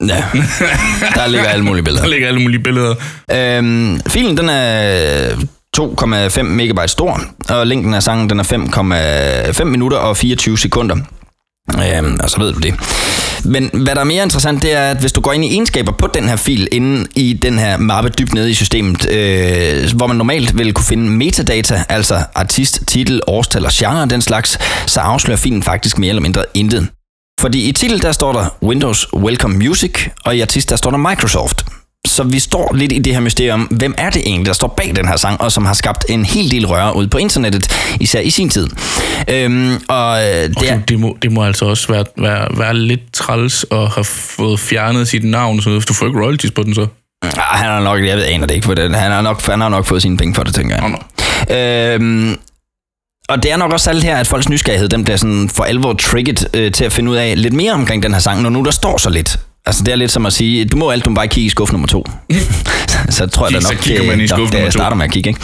Ja, 0.00 0.24
der 1.14 1.26
ligger 1.26 1.48
alle 1.48 1.64
mulige 1.64 1.84
billeder. 1.88 2.02
Der 2.02 2.10
ligger 2.10 2.28
alle 2.28 2.40
mulige 2.40 2.60
billeder. 2.62 2.94
Øhm, 3.32 4.00
filen, 4.08 4.36
den 4.36 4.48
er 4.48 5.36
2,5 5.78 6.42
megabyte 6.42 6.88
stor, 6.88 7.20
og 7.48 7.66
længden 7.66 7.94
af 7.94 8.02
sangen, 8.02 8.30
den 8.30 8.40
er 8.40 9.52
5,5 9.58 9.64
minutter 9.64 9.98
og 9.98 10.16
24 10.16 10.58
sekunder. 10.58 10.96
Øhm, 11.74 12.18
og 12.22 12.30
så 12.30 12.38
ved 12.38 12.52
du 12.52 12.58
det. 12.58 12.74
Men 13.44 13.70
hvad 13.72 13.94
der 13.94 14.00
er 14.00 14.04
mere 14.04 14.22
interessant, 14.22 14.62
det 14.62 14.72
er, 14.72 14.90
at 14.90 15.00
hvis 15.00 15.12
du 15.12 15.20
går 15.20 15.32
ind 15.32 15.44
i 15.44 15.52
egenskaber 15.52 15.92
på 15.92 16.06
den 16.06 16.28
her 16.28 16.36
fil, 16.36 16.68
inde 16.72 17.06
i 17.14 17.32
den 17.32 17.58
her 17.58 17.76
mappe 17.76 18.10
dybt 18.10 18.34
nede 18.34 18.50
i 18.50 18.54
systemet, 18.54 19.10
øh, 19.10 19.96
hvor 19.96 20.06
man 20.06 20.16
normalt 20.16 20.58
vil 20.58 20.72
kunne 20.72 20.84
finde 20.84 21.10
metadata, 21.10 21.84
altså 21.88 22.22
artist, 22.34 22.80
titel, 22.86 23.20
årstal 23.26 23.64
og 23.64 23.70
genre 23.74 24.06
den 24.06 24.22
slags, 24.22 24.58
så 24.86 25.00
afslører 25.00 25.38
filen 25.38 25.62
faktisk 25.62 25.98
mere 25.98 26.08
eller 26.08 26.22
mindre 26.22 26.44
intet. 26.54 26.88
Fordi 27.40 27.68
i 27.68 27.72
titel 27.72 28.02
der 28.02 28.12
står 28.12 28.32
der 28.32 28.56
Windows 28.62 29.14
Welcome 29.14 29.56
Music, 29.56 30.08
og 30.24 30.36
i 30.36 30.40
artist 30.40 30.70
der 30.70 30.76
står 30.76 30.90
der 30.90 30.98
Microsoft. 30.98 31.66
Så 32.06 32.22
vi 32.22 32.38
står 32.38 32.74
lidt 32.74 32.92
i 32.92 32.98
det 32.98 33.12
her 33.12 33.20
mysterium, 33.20 33.60
hvem 33.62 33.94
er 33.98 34.10
det 34.10 34.22
egentlig, 34.26 34.46
der 34.46 34.52
står 34.52 34.74
bag 34.76 34.92
den 34.96 35.08
her 35.08 35.16
sang, 35.16 35.40
og 35.40 35.52
som 35.52 35.64
har 35.66 35.74
skabt 35.74 36.04
en 36.08 36.24
hel 36.24 36.50
del 36.50 36.66
røre 36.66 36.96
ud 36.96 37.06
på 37.06 37.18
internettet, 37.18 37.76
især 38.00 38.20
i 38.20 38.30
sin 38.30 38.48
tid. 38.48 38.68
Øhm, 39.28 39.74
og 39.88 40.18
det, 40.20 40.60
Det, 40.60 40.70
er, 40.70 40.78
det, 40.88 41.00
må, 41.00 41.16
det 41.22 41.32
må 41.32 41.44
altså 41.44 41.64
også 41.64 41.92
være, 41.92 42.04
være, 42.18 42.48
være 42.58 42.74
lidt 42.74 43.12
træls 43.12 43.66
at 43.72 43.88
have 43.88 44.04
fået 44.04 44.60
fjernet 44.60 45.08
sit 45.08 45.24
navn, 45.24 45.62
så 45.62 45.70
du 45.88 45.94
får 45.94 46.06
ikke 46.06 46.20
royalties 46.20 46.50
på 46.52 46.62
den 46.62 46.74
så. 46.74 46.86
ah, 47.22 47.30
han 47.58 47.68
har 47.68 47.80
nok, 47.80 48.06
jeg 48.06 48.16
ved, 48.16 48.24
aner 48.24 48.46
det 48.46 48.54
ikke, 48.54 48.64
for 48.66 48.74
det. 48.74 48.96
Han, 48.96 49.10
har 49.12 49.22
nok, 49.22 49.46
han 49.46 49.60
har 49.60 49.68
nok 49.68 49.86
fået 49.86 50.02
sine 50.02 50.16
penge 50.16 50.34
for 50.34 50.42
det, 50.42 50.54
tænker 50.54 50.76
jeg. 50.76 50.88
Nå, 50.88 50.96
nå. 51.48 51.54
Øhm, 51.56 52.36
og 53.28 53.42
det 53.42 53.52
er 53.52 53.56
nok 53.56 53.72
også 53.72 53.90
alt 53.90 54.04
her, 54.04 54.16
at 54.16 54.26
folks 54.26 54.48
nysgerrighed, 54.48 54.88
den 54.88 55.04
bliver 55.04 55.16
sådan 55.16 55.48
for 55.48 55.64
alvor 55.64 55.92
trigget 55.92 56.48
øh, 56.54 56.72
til 56.72 56.84
at 56.84 56.92
finde 56.92 57.10
ud 57.10 57.16
af 57.16 57.42
lidt 57.42 57.54
mere 57.54 57.72
omkring 57.72 58.02
den 58.02 58.12
her 58.12 58.20
sang, 58.20 58.42
når 58.42 58.50
nu 58.50 58.62
der 58.64 58.70
står 58.70 58.98
så 58.98 59.10
lidt. 59.10 59.38
Altså 59.66 59.82
det 59.84 59.92
er 59.92 59.96
lidt 59.96 60.10
som 60.10 60.26
at 60.26 60.32
sige, 60.32 60.64
du 60.64 60.76
må 60.76 60.90
alt, 60.90 61.04
du 61.04 61.10
må 61.10 61.14
bare 61.14 61.28
kigge 61.28 61.46
i 61.46 61.48
skuffe 61.48 61.74
nummer 61.74 61.88
to. 61.88 62.04
så 63.10 63.26
tror 63.26 63.46
jeg 63.46 63.54
da 63.54 63.60
Så 63.60 63.72
nok, 63.72 63.82
kigger 63.82 64.04
man 64.06 64.18
i 64.18 64.22
det, 64.22 64.30
skuffe 64.30 64.54
nummer 64.54 64.68
to. 64.70 64.78
starter 64.78 64.96
med 64.96 65.04
at 65.04 65.12
kigge. 65.12 65.28
Ikke? 65.30 65.40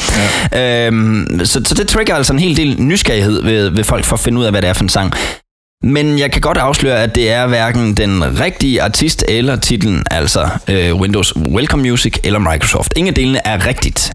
Ja. 0.52 0.86
Øhm, 0.86 1.40
så, 1.44 1.62
så 1.64 1.74
det 1.74 1.88
trigger 1.88 2.14
altså 2.14 2.32
en 2.32 2.38
hel 2.38 2.56
del 2.56 2.82
nysgerrighed 2.82 3.42
ved, 3.42 3.68
ved 3.70 3.84
folk 3.84 4.04
for 4.04 4.16
at 4.16 4.20
finde 4.20 4.38
ud 4.40 4.44
af, 4.44 4.50
hvad 4.52 4.62
det 4.62 4.68
er 4.68 4.74
for 4.74 4.82
en 4.82 4.88
sang. 4.88 5.12
Men 5.84 6.18
jeg 6.18 6.32
kan 6.32 6.40
godt 6.40 6.58
afsløre, 6.58 7.02
at 7.02 7.14
det 7.14 7.30
er 7.32 7.46
hverken 7.46 7.94
den 7.96 8.40
rigtige 8.40 8.82
artist 8.82 9.24
eller 9.28 9.56
titlen, 9.56 10.02
altså 10.10 10.48
øh, 10.68 10.94
Windows 10.94 11.36
Welcome 11.36 11.82
Music 11.82 12.16
eller 12.24 12.38
Microsoft. 12.38 12.92
Ingen 12.96 13.08
af 13.08 13.14
delene 13.14 13.40
er 13.46 13.66
rigtigt. 13.66 14.12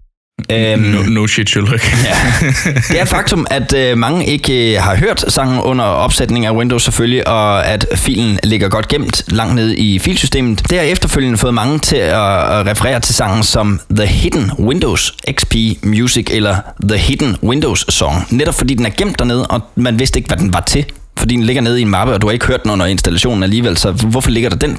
Øhm, 0.52 0.80
No, 0.82 1.02
no 1.02 1.26
shit, 1.26 1.50
Sherlock. 1.50 1.92
Ja. 2.04 2.46
Det 2.88 2.98
er 2.98 3.02
et 3.02 3.08
faktum, 3.08 3.46
at 3.50 3.72
øh, 3.72 3.98
mange 3.98 4.26
ikke 4.26 4.74
øh, 4.76 4.82
har 4.82 4.96
hørt 4.96 5.24
sangen 5.28 5.60
under 5.60 5.84
opsætning 5.84 6.46
af 6.46 6.50
Windows 6.52 6.82
selvfølgelig, 6.82 7.28
og 7.28 7.66
at 7.66 7.86
filen 7.94 8.38
ligger 8.44 8.68
godt 8.68 8.88
gemt 8.88 9.22
langt 9.28 9.54
nede 9.54 9.76
i 9.76 9.98
filsystemet. 9.98 10.70
Det 10.70 10.78
har 10.78 10.84
efterfølgende 10.84 11.38
fået 11.38 11.54
mange 11.54 11.78
til 11.78 11.96
at, 11.96 12.12
at 12.58 12.66
referere 12.66 13.00
til 13.00 13.14
sangen 13.14 13.42
som 13.42 13.80
The 13.90 14.06
Hidden 14.06 14.50
Windows 14.58 15.14
XP 15.32 15.54
Music 15.82 16.26
eller 16.30 16.56
The 16.88 16.98
Hidden 16.98 17.36
Windows 17.42 17.84
Song. 17.88 18.26
Netop 18.30 18.54
fordi 18.54 18.74
den 18.74 18.86
er 18.86 18.90
gemt 18.98 19.18
dernede, 19.18 19.46
og 19.46 19.60
man 19.74 19.98
vidste 19.98 20.18
ikke, 20.18 20.28
hvad 20.28 20.36
den 20.38 20.52
var 20.52 20.60
til. 20.60 20.84
Fordi 21.18 21.34
den 21.34 21.44
ligger 21.44 21.62
nede 21.62 21.78
i 21.78 21.82
en 21.82 21.88
mappe, 21.88 22.14
og 22.14 22.22
du 22.22 22.26
har 22.26 22.32
ikke 22.32 22.46
hørt 22.46 22.62
den 22.62 22.70
under 22.70 22.86
installationen 22.86 23.42
alligevel, 23.42 23.76
så 23.76 23.92
hvorfor 23.92 24.30
ligger 24.30 24.50
der 24.50 24.56
den? 24.56 24.70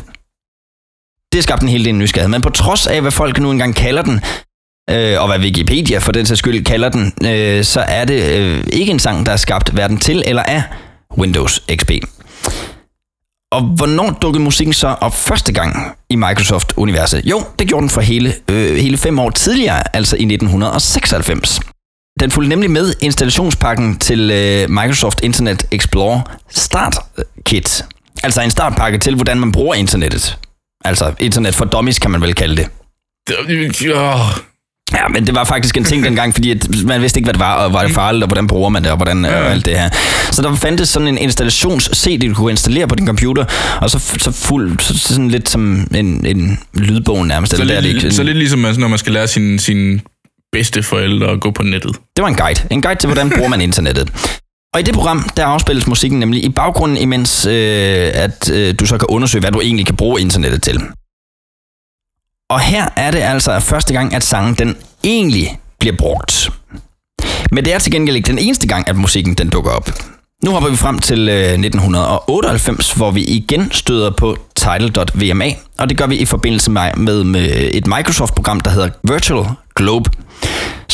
Det 1.32 1.36
har 1.36 1.42
skabt 1.42 1.62
en 1.62 1.70
hel 1.70 1.86
del 1.86 1.96
nysgerrighed, 1.96 2.30
men 2.32 2.42
på 2.42 2.50
trods 2.50 2.88
af, 2.88 3.02
hvad 3.02 3.12
folk 3.12 3.40
nu 3.40 3.52
engang 3.52 3.76
kalder 3.76 4.02
den, 4.02 4.22
øh, 4.92 5.22
og 5.22 5.28
hvad 5.28 5.40
Wikipedia 5.40 5.98
for 5.98 6.12
den 6.12 6.26
sags 6.26 6.40
skyld 6.40 6.66
kalder 6.66 6.90
den, 6.90 7.14
øh, 7.26 7.64
så 7.64 7.80
er 7.80 8.06
det 8.06 8.40
øh, 8.40 8.64
ikke 8.74 8.92
en 8.92 9.00
sang, 9.00 9.26
der 9.26 9.32
er 9.32 9.38
skabt 9.38 9.70
hverken 9.70 9.98
til 9.98 10.24
eller 10.26 10.44
af 10.44 10.64
Windows 11.18 11.64
XP. 11.76 11.92
Og 13.52 13.62
hvornår 13.62 14.18
dukkede 14.22 14.44
musikken 14.44 14.74
så 14.74 14.88
op 14.88 15.16
første 15.16 15.54
gang 15.54 15.96
i 16.10 16.16
Microsoft-universet? 16.16 17.22
Jo, 17.26 17.44
det 17.60 17.68
gjorde 17.68 17.82
den 17.82 17.90
for 17.90 18.02
hele, 18.02 18.34
øh, 18.52 18.76
hele 18.76 18.98
fem 18.98 19.20
år 19.20 19.30
tidligere, 19.30 19.96
altså 19.96 20.16
i 20.16 20.26
1996. 20.26 21.60
Den 22.20 22.32
fulgte 22.32 22.50
nemlig 22.50 22.72
med 22.72 22.94
installationspakken 23.02 24.00
til 24.00 24.32
øh, 24.32 24.70
Microsoft 24.70 25.24
Internet 25.24 25.68
Explorer 25.72 26.22
Start 26.50 26.98
øh, 27.18 27.24
Kit. 27.46 27.86
Altså 28.24 28.42
en 28.42 28.52
startpakke 28.52 28.98
til, 28.98 29.16
hvordan 29.16 29.40
man 29.40 29.52
bruger 29.52 29.76
internettet. 29.76 30.38
Altså 30.86 31.14
internet 31.20 31.56
for 31.56 31.66
dummies, 31.66 32.00
kan 32.00 32.12
man 32.12 32.22
vel 32.22 32.36
kalde 32.36 32.56
det. 32.56 32.70
Ja, 34.94 35.08
men 35.08 35.26
det 35.26 35.36
var 35.36 35.44
faktisk 35.44 35.78
en 35.78 35.84
ting 35.84 36.04
dengang, 36.04 36.34
fordi 36.34 36.52
at 36.52 36.68
man 36.86 37.02
vidste 37.02 37.18
ikke, 37.18 37.26
hvad 37.26 37.34
det 37.34 37.40
var, 37.40 37.56
og 37.56 37.74
var 37.74 37.84
det 37.84 37.92
farligt, 37.92 38.24
og 38.24 38.28
hvordan 38.28 38.48
bruger 38.48 38.70
man 38.70 38.84
det, 38.84 38.92
og 38.92 38.98
hvordan 38.98 39.26
ja. 39.26 39.40
og 39.40 39.52
alt 39.52 39.66
det 39.66 39.80
her. 39.80 39.90
Så 40.32 40.42
der 40.42 40.56
fandtes 40.56 40.90
sådan 40.90 41.08
en 41.08 41.18
installations-CD, 41.18 42.28
du 42.28 42.34
kunne 42.34 42.52
installere 42.52 42.88
på 42.88 42.96
din 42.96 43.08
computer, 43.08 43.46
og 43.82 43.90
så, 43.90 44.00
så 44.00 44.32
fuld, 44.32 44.80
så, 44.80 45.00
sådan 45.00 45.30
lidt 45.30 45.50
som 45.50 45.88
en, 45.96 46.26
en 46.26 46.60
lydbog 46.74 47.28
nærmest. 47.28 47.56
så, 47.56 47.62
eller 47.62 47.74
det 47.74 47.78
er 47.78 47.82
det 47.82 47.94
lidt, 47.94 48.04
ikke. 48.04 48.16
så 48.16 48.24
lidt 48.24 48.38
ligesom, 48.38 48.66
altså, 48.66 48.82
når 48.82 48.88
man 48.88 49.00
skal 49.00 49.14
lære 49.14 49.28
sine 49.28 49.60
sin 49.60 50.02
bedste 50.52 50.84
forældre 50.84 51.28
at 51.28 51.40
gå 51.40 51.52
på 51.52 51.64
nettet. 51.64 51.96
Det 52.16 52.22
var 52.22 52.28
en 52.28 52.36
guide. 52.36 52.62
En 52.72 52.82
guide 52.82 53.00
til, 53.00 53.08
hvordan 53.08 53.30
bruger 53.30 53.50
man 53.50 53.62
internettet. 53.62 54.12
Og 54.74 54.80
i 54.80 54.84
det 54.84 54.94
program, 54.94 55.30
der 55.38 55.46
afspilles 55.46 55.88
musikken 55.88 56.20
nemlig 56.20 56.46
i 56.46 56.50
baggrunden, 56.50 56.98
imens 56.98 57.46
øh, 57.46 58.12
at 58.14 58.52
øh, 58.54 58.74
du 58.80 58.86
så 58.86 58.98
kan 58.98 59.08
undersøge, 59.10 59.40
hvad 59.42 59.52
du 59.52 59.62
egentlig 59.62 59.86
kan 59.86 59.96
bruge 59.96 60.22
internettet 60.22 60.64
til. 60.64 60.82
Og 62.50 62.60
her 62.60 62.88
er 62.96 63.12
det 63.12 63.20
altså 63.20 63.60
første 63.60 63.94
gang, 63.94 64.16
at 64.16 64.24
sangen 64.24 64.56
den 64.56 64.78
egentlig 65.04 65.60
bliver 65.80 65.96
brugt. 65.98 66.52
Men 67.52 67.66
det 67.66 67.74
er 67.74 67.80
til 67.80 67.92
gengæld 67.92 68.16
ikke 68.16 68.28
den 68.28 68.40
eneste 68.40 68.68
gang, 68.68 68.88
at 68.88 68.96
musikken 68.96 69.34
den 69.34 69.50
dukker 69.50 69.72
op. 69.72 69.90
Nu 70.44 70.52
hopper 70.52 70.70
vi 70.70 70.76
frem 70.76 71.00
til 71.00 71.30
øh, 71.30 71.44
1998, 71.44 72.92
hvor 72.92 73.12
vi 73.12 73.24
igen 73.24 73.72
støder 73.72 74.12
på 74.12 74.38
title.vma, 74.56 75.54
og 75.80 75.90
det 75.90 75.98
gør 75.98 76.08
vi 76.08 76.16
i 76.16 76.26
forbindelse 76.26 76.72
med, 76.72 76.94
med, 76.98 77.24
med 77.24 77.70
et 77.74 77.88
Microsoft-program, 77.88 78.60
der 78.60 78.72
hedder 78.72 78.90
Virtual 79.04 79.46
Globe, 79.76 80.10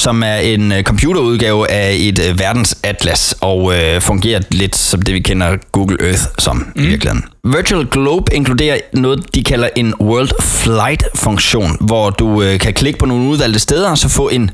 som 0.05 0.23
er 0.23 0.35
en 0.35 0.71
øh, 0.71 0.83
computerudgave 0.83 1.71
af 1.71 1.95
et 1.99 2.19
øh, 2.29 2.39
verdensatlas, 2.39 3.35
og 3.41 3.73
øh, 3.75 4.01
fungerer 4.01 4.41
lidt 4.51 4.75
som 4.75 5.01
det, 5.01 5.13
vi 5.13 5.19
kender 5.19 5.57
Google 5.71 5.97
Earth 6.01 6.23
som 6.39 6.57
mm. 6.57 6.83
i 6.83 6.87
virkeligheden. 6.87 7.23
Virtual 7.43 7.85
Globe 7.85 8.35
inkluderer 8.35 8.77
noget, 8.93 9.35
de 9.35 9.43
kalder 9.43 9.69
en 9.75 9.93
World 10.01 10.41
Flight-funktion, 10.41 11.77
hvor 11.81 12.09
du 12.09 12.41
øh, 12.41 12.59
kan 12.59 12.73
klikke 12.73 12.99
på 12.99 13.05
nogle 13.05 13.29
udvalgte 13.29 13.59
steder, 13.59 13.89
og 13.89 13.97
så 13.97 14.09
få 14.09 14.29
en 14.29 14.51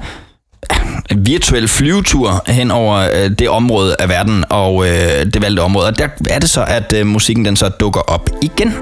en 1.12 1.26
virtuel 1.26 1.68
flyvetur 1.68 2.44
hen 2.48 2.72
over 2.72 2.98
øh, 2.98 3.32
det 3.40 3.50
område 3.50 3.96
af 4.00 4.10
verden 4.10 4.44
og 4.50 4.86
øh, 4.88 5.26
det 5.34 5.42
valgte 5.42 5.62
område. 5.62 5.88
Og 5.88 5.98
der 5.98 6.08
er 6.30 6.40
det 6.40 6.50
så, 6.50 6.66
at 6.68 6.94
øh, 6.94 7.08
musikken 7.08 7.46
den 7.46 7.56
så 7.56 7.70
dukker 7.70 8.02
op 8.02 8.30
igen. 8.42 8.74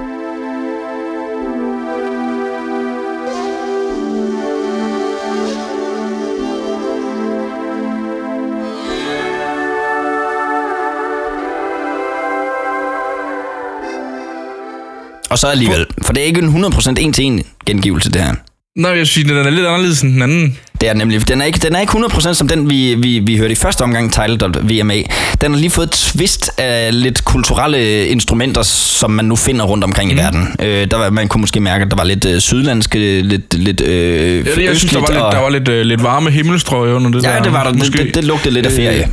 Og 15.30 15.38
så 15.38 15.46
alligevel, 15.46 15.86
for 16.06 16.12
det 16.12 16.20
er 16.22 16.26
ikke 16.26 16.40
en 16.42 16.64
100% 16.64 16.94
en 17.00 17.12
til 17.12 17.24
en 17.24 17.42
gengivelse 17.66 18.10
det 18.10 18.22
her. 18.22 18.34
Nej, 18.78 18.90
jeg 18.90 19.06
synes, 19.06 19.28
den 19.28 19.36
er 19.36 19.50
lidt 19.50 19.66
anderledes 19.66 20.00
end 20.02 20.12
den 20.14 20.22
anden. 20.22 20.58
Det 20.80 20.88
er 20.88 20.94
nemlig. 20.94 21.28
Den 21.28 21.40
er 21.40 21.44
ikke, 21.44 21.58
den 21.58 21.74
er 21.76 21.80
ikke 21.80 21.92
100% 21.92 22.32
som 22.32 22.48
den, 22.48 22.70
vi, 22.70 22.94
vi, 22.94 23.18
vi 23.18 23.36
hørte 23.36 23.52
i 23.52 23.56
første 23.56 23.82
omgang, 23.82 24.12
Title.vma. 24.12 24.94
Den 25.40 25.52
har 25.52 25.58
lige 25.60 25.70
fået 25.70 25.86
et 25.86 25.90
twist 25.92 26.50
af 26.58 27.02
lidt 27.02 27.24
kulturelle 27.24 28.06
instrumenter, 28.06 28.62
som 28.62 29.10
man 29.10 29.24
nu 29.24 29.36
finder 29.36 29.64
rundt 29.64 29.84
omkring 29.84 30.12
mm. 30.12 30.18
i 30.18 30.20
verden. 30.20 30.48
Øh, 30.60 30.90
der 30.90 30.96
var, 30.96 31.10
man 31.10 31.28
kunne 31.28 31.40
måske 31.40 31.60
mærke, 31.60 31.84
at 31.84 31.90
der 31.90 31.96
var 31.96 32.04
lidt 32.04 32.24
øh, 32.24 32.40
sydlandske, 32.40 33.22
lidt, 33.22 33.54
lidt 33.54 33.80
øh, 33.80 34.46
Ja, 34.46 34.54
det, 34.54 34.64
jeg 34.64 34.76
synes, 34.76 34.92
der 34.92 35.00
var 35.00 35.08
lidt, 35.08 35.18
og- 35.20 35.32
der 35.32 35.38
var 35.38 35.50
lidt, 35.50 35.68
øh, 35.68 35.82
lidt 35.86 36.02
varme 36.02 36.30
himmelstrøg 36.30 36.94
under 36.94 37.10
det 37.10 37.22
der. 37.22 37.34
Ja, 37.36 37.40
det 37.42 37.52
var 37.52 37.64
der. 37.64 37.72
Det, 37.72 37.92
det, 37.92 38.14
det 38.14 38.24
lugtede 38.24 38.54
lidt 38.54 38.66
af 38.66 38.72
ferie. 38.72 39.08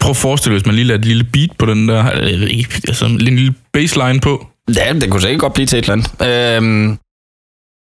Prøv 0.00 0.10
at 0.10 0.16
forestille 0.16 0.54
dig, 0.54 0.60
hvis 0.60 0.66
man 0.66 0.74
lige 0.74 0.84
lader 0.84 0.98
et 0.98 1.04
lille 1.04 1.24
beat 1.24 1.50
på 1.58 1.66
den 1.66 1.88
der, 1.88 2.10
ikke, 2.46 2.80
altså 2.88 3.04
en 3.06 3.18
lille 3.18 3.54
baseline 3.72 4.20
på. 4.20 4.46
Ja, 4.76 4.92
det 4.92 5.10
kunne 5.10 5.22
sikkert 5.22 5.40
godt 5.40 5.52
blive 5.52 5.66
til 5.66 5.78
et 5.78 5.90
eller 5.90 6.04
andet. 6.20 6.56
Øhm, 6.56 6.98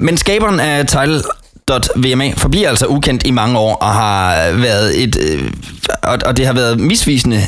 men 0.00 0.16
skaberen 0.16 0.60
af 0.60 0.86
Title.vma 0.86 2.32
forbliver 2.36 2.68
altså 2.68 2.86
ukendt 2.86 3.26
i 3.26 3.30
mange 3.30 3.58
år 3.58 3.74
og 3.74 3.92
har 3.92 4.52
været 4.52 5.02
et 5.02 5.18
øh, 5.30 5.52
og, 6.02 6.18
og 6.26 6.36
det 6.36 6.46
har 6.46 6.52
været 6.52 6.80
misvisende 6.80 7.42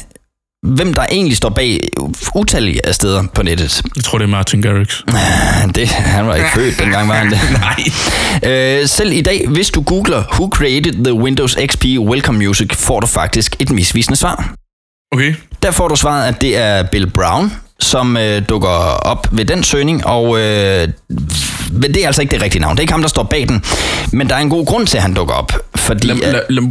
hvem 0.67 0.95
der 0.95 1.07
egentlig 1.11 1.37
står 1.37 1.49
bag 1.49 1.89
utallige 2.35 2.87
af 2.87 2.95
steder 2.95 3.25
på 3.35 3.43
nettet. 3.43 3.83
Jeg 3.97 4.05
tror, 4.05 4.19
det 4.19 4.25
er 4.25 4.29
Martin 4.29 4.63
Garrix. 4.63 5.01
Det, 5.75 5.89
han 5.89 6.27
var 6.27 6.35
ikke 6.35 6.49
født 6.55 6.79
dengang, 6.79 7.09
var 7.09 7.15
han 7.15 7.31
det? 7.31 7.39
Nej. 8.43 8.51
Øh, 8.53 8.89
selv 8.89 9.13
i 9.13 9.21
dag, 9.21 9.49
hvis 9.49 9.71
du 9.71 9.83
googler 9.83 10.23
Who 10.33 10.49
created 10.49 11.05
the 11.05 11.15
Windows 11.15 11.57
XP 11.67 11.85
Welcome 11.85 12.39
Music, 12.39 12.75
får 12.75 13.01
du 13.01 13.07
faktisk 13.07 13.57
et 13.61 13.71
misvisende 13.71 14.17
svar. 14.17 14.55
Okay. 15.13 15.35
Der 15.63 15.71
får 15.71 15.89
du 15.89 15.97
svaret, 15.97 16.29
at 16.29 16.41
det 16.41 16.57
er 16.57 16.83
Bill 16.83 17.11
Brown, 17.11 17.53
som 17.83 18.17
øh, 18.17 18.43
dukker 18.49 18.69
op 19.03 19.29
ved 19.33 19.45
den 19.45 19.63
søgning, 19.63 20.07
og 20.07 20.39
øh, 20.39 20.89
det 21.83 21.97
er 22.03 22.07
altså 22.07 22.23
ikke 22.23 22.33
det 22.33 22.43
rigtige 22.43 22.63
navn. 22.63 22.73
Det 22.77 22.79
er 22.79 22.83
ikke 22.83 22.93
ham, 22.93 23.03
der 23.03 23.09
står 23.09 23.23
bag 23.23 23.49
den, 23.49 23.65
men 24.13 24.29
der 24.29 24.35
er 24.35 24.41
en 24.41 24.51
god 24.51 24.67
grund 24.67 24.87
til, 24.87 24.97
at 24.97 25.03
han 25.03 25.15
dukker 25.15 25.35
op. 25.35 25.53
Fordi, 25.77 26.07
Lad, 26.07 26.23
at, 26.23 26.33
lad, 26.33 26.43
lad, 26.51 26.71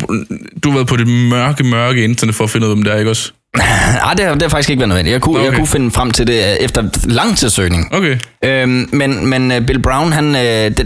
du 0.64 0.70
har 0.70 0.78
været 0.78 0.88
på 0.88 0.98
det 0.98 1.08
mørke, 1.08 1.64
mørke 1.64 2.04
internet 2.04 2.36
for 2.36 2.44
at 2.44 2.50
finde 2.50 2.68
ud 2.68 2.72
af, 2.72 2.78
hvem 2.78 2.84
det 2.84 2.94
er, 2.94 2.98
ikke 2.98 3.10
også? 3.10 3.32
nej, 3.58 4.14
det 4.18 4.26
har, 4.26 4.34
det 4.34 4.42
har 4.42 4.50
faktisk 4.50 4.70
ikke 4.70 4.80
været 4.80 4.90
nødvendigt. 4.90 5.14
Jeg 5.14 5.22
kunne, 5.22 5.40
okay. 5.40 5.50
jeg 5.50 5.56
kunne 5.56 5.68
finde 5.68 5.92
frem 5.92 6.12
til 6.12 6.28
det 6.28 6.34
øh, 6.34 6.56
efter 6.60 6.84
lang 7.04 7.38
tids 7.38 7.54
søgning. 7.54 7.94
Okay. 7.94 8.18
Øhm, 8.44 8.90
men, 8.92 9.28
men 9.28 9.52
øh, 9.52 9.66
Bill 9.66 9.82
Brown, 9.82 10.12
han, 10.12 10.36
øh, 10.36 10.42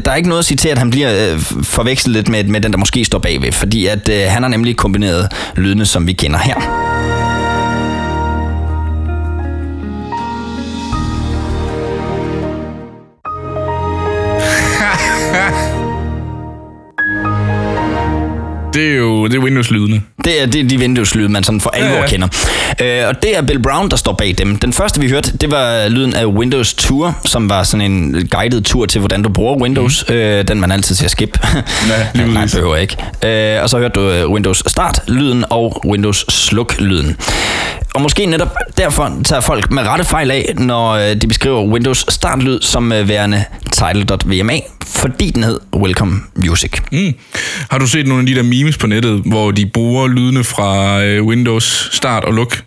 der 0.06 0.12
er 0.12 0.16
ikke 0.16 0.30
noget 0.30 0.40
at 0.40 0.46
sige 0.46 0.58
til, 0.58 0.70
at 0.70 0.78
han 0.78 0.90
bliver 0.90 1.32
øh, 1.34 1.40
forvekslet 1.64 2.16
lidt 2.16 2.30
med, 2.30 2.44
med 2.44 2.62
den, 2.62 2.72
der 2.72 2.78
måske 2.78 3.06
står 3.06 3.20
bagved, 3.20 3.52
fordi 3.52 3.86
at, 3.86 4.10
øh, 4.10 4.22
han 4.28 4.44
har 4.44 4.50
nemlig 4.50 4.78
kombineret 4.78 5.32
lydene, 5.56 5.86
som 5.86 6.08
vi 6.08 6.14
kender 6.14 6.40
her. 6.40 6.56
Det 18.76 18.92
er 18.92 18.96
jo 18.96 19.28
det 19.28 19.36
er 19.36 19.40
Windows-lydene. 19.40 20.02
Det 20.24 20.42
er, 20.42 20.46
det 20.46 20.62
er 20.62 20.68
de 20.68 20.78
Windows-lyde, 20.78 21.30
man 21.30 21.44
sådan 21.44 21.62
for 21.62 21.70
alvor 21.70 21.90
Ja, 21.96 22.02
ja. 22.02 22.08
kender. 22.08 22.28
Øh, 22.82 23.08
og 23.08 23.22
det 23.24 23.38
er 23.38 23.42
Bill 23.42 23.62
Brown, 23.62 23.90
der 23.90 23.96
står 23.98 24.14
bag 24.14 24.36
dem. 24.38 24.56
Den 24.60 24.74
første, 24.74 25.02
vi 25.02 25.10
hørte, 25.10 25.38
det 25.38 25.52
var 25.52 25.88
lyden 25.88 26.14
af 26.14 26.26
Windows 26.26 26.74
Tour, 26.74 27.20
som 27.26 27.50
var 27.50 27.64
sådan 27.64 27.92
en 27.92 28.28
guided 28.32 28.62
tur 28.62 28.86
til, 28.86 29.00
hvordan 29.00 29.22
du 29.24 29.30
bruger 29.30 29.56
Windows. 29.62 30.06
Mm. 30.10 30.16
Øh, 30.16 30.48
den, 30.48 30.60
man 30.62 30.72
altid 30.72 30.96
siger 30.96 31.10
skip. 31.10 31.38
Ja, 31.44 32.08
lige 32.14 32.34
Nej, 32.34 32.48
behøver 32.54 32.76
ikke. 32.76 32.98
Øh, 33.56 33.64
og 33.64 33.70
så 33.70 33.78
hørte 33.78 33.94
du 34.00 34.10
øh, 34.10 34.30
Windows 34.30 34.64
Start-lyden 34.68 35.46
og 35.50 35.82
Windows 35.86 36.26
Sluk-lyden. 36.30 37.16
Og 37.96 38.02
måske 38.02 38.26
netop 38.26 38.56
derfor 38.78 39.22
tager 39.26 39.42
folk 39.42 39.72
med 39.72 39.84
rette 39.84 40.06
fejl 40.06 40.32
af, 40.32 40.54
når 40.58 40.92
øh, 40.92 41.16
de 41.16 41.28
beskriver 41.28 41.64
Windows 41.64 42.06
Start-lyd 42.10 42.62
som 42.62 42.92
øh, 42.92 43.08
værende 43.08 43.44
title.vma, 43.72 44.60
fordi 44.86 45.30
den 45.30 45.44
hed 45.44 45.60
Welcome 45.76 46.22
Music. 46.36 46.72
Mm. 46.92 47.14
Har 47.72 47.78
du 47.78 47.88
set 47.88 48.08
nogle 48.08 48.22
af 48.22 48.28
de 48.28 48.36
der 48.36 48.44
memes 48.44 48.78
på 48.78 48.88
nettet, 48.88 49.22
hvor 49.26 49.52
de 49.52 49.66
bruger 49.66 50.08
lydene 50.08 50.44
fra 50.44 51.04
øh, 51.04 51.24
Windows 51.24 51.90
Start 51.92 52.24
og 52.24 52.34
Luk? 52.34 52.64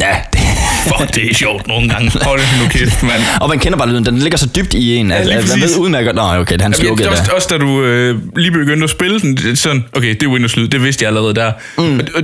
Ja, 0.00 0.16
det, 0.32 0.40
Fuck, 0.98 1.14
det 1.14 1.30
er 1.30 1.34
sjovt 1.34 1.66
nogle 1.66 1.88
gange. 1.88 2.10
Hold 2.22 2.40
nu 2.62 2.68
kæft, 2.68 3.02
mand. 3.02 3.22
Og 3.40 3.48
man 3.48 3.58
kender 3.58 3.78
bare 3.78 3.88
lyden, 3.88 4.06
den 4.06 4.18
ligger 4.18 4.38
så 4.38 4.48
dybt 4.56 4.74
i 4.74 4.94
en, 4.96 5.12
at, 5.12 5.26
lige 5.26 5.38
at 5.38 5.48
man 5.48 5.58
præcis. 5.58 5.76
ved 5.76 5.84
udmærket, 5.84 6.14
nå 6.14 6.22
okay, 6.22 6.52
det 6.52 6.60
er 6.60 6.62
han 6.62 6.72
Jamen, 6.72 6.74
slukket 6.74 7.08
også, 7.08 7.22
der. 7.26 7.32
også 7.32 7.48
da 7.50 7.58
du 7.58 7.82
øh, 7.82 8.18
lige 8.36 8.50
begyndte 8.50 8.84
at 8.84 8.90
spille 8.90 9.20
den, 9.20 9.56
sådan, 9.56 9.84
okay, 9.96 10.08
det 10.08 10.22
er 10.22 10.28
Windows-lyd, 10.28 10.68
det 10.68 10.82
vidste 10.82 11.02
jeg 11.02 11.08
allerede 11.08 11.34
der. 11.34 11.52
Mm. 11.78 11.98
Og, 11.98 12.04
og, 12.14 12.22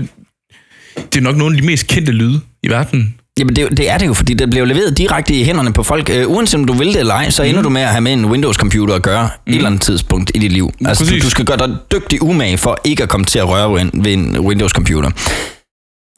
det 1.12 1.18
er 1.18 1.22
nok 1.22 1.36
nogle 1.36 1.56
af 1.56 1.60
de 1.60 1.66
mest 1.66 1.86
kendte 1.86 2.12
lyde 2.12 2.40
i 2.62 2.68
verden. 2.68 3.14
Jamen 3.38 3.56
det, 3.56 3.76
det 3.76 3.90
er 3.90 3.98
det 3.98 4.06
jo, 4.06 4.14
fordi 4.14 4.34
det 4.34 4.50
bliver 4.50 4.66
leveret 4.66 4.98
direkte 4.98 5.34
i 5.34 5.44
hænderne 5.44 5.72
på 5.72 5.82
folk. 5.82 6.10
Uh, 6.10 6.32
uanset 6.32 6.60
om 6.60 6.64
du 6.64 6.72
vil 6.72 6.86
det 6.86 6.96
eller 6.96 7.14
ej, 7.14 7.30
så 7.30 7.42
ender 7.42 7.62
du 7.62 7.68
med 7.68 7.82
at 7.82 7.88
have 7.88 8.00
med 8.00 8.12
en 8.12 8.24
Windows-computer 8.24 8.94
at 8.94 9.02
gøre 9.02 9.28
mm. 9.46 9.52
et 9.52 9.56
eller 9.56 9.66
andet 9.66 9.82
tidspunkt 9.82 10.30
i 10.34 10.38
dit 10.38 10.52
liv. 10.52 10.72
Altså 10.84 11.04
du, 11.04 11.08
Præcis. 11.08 11.24
du 11.24 11.30
skal 11.30 11.44
gøre 11.44 11.56
dig 11.56 11.76
dygtig 11.92 12.22
umage 12.22 12.58
for 12.58 12.78
ikke 12.84 13.02
at 13.02 13.08
komme 13.08 13.26
til 13.26 13.38
at 13.38 13.48
røre 13.48 13.72
ved 13.72 13.80
en, 13.80 13.90
ved 14.04 14.12
en 14.12 14.38
Windows-computer. 14.38 15.10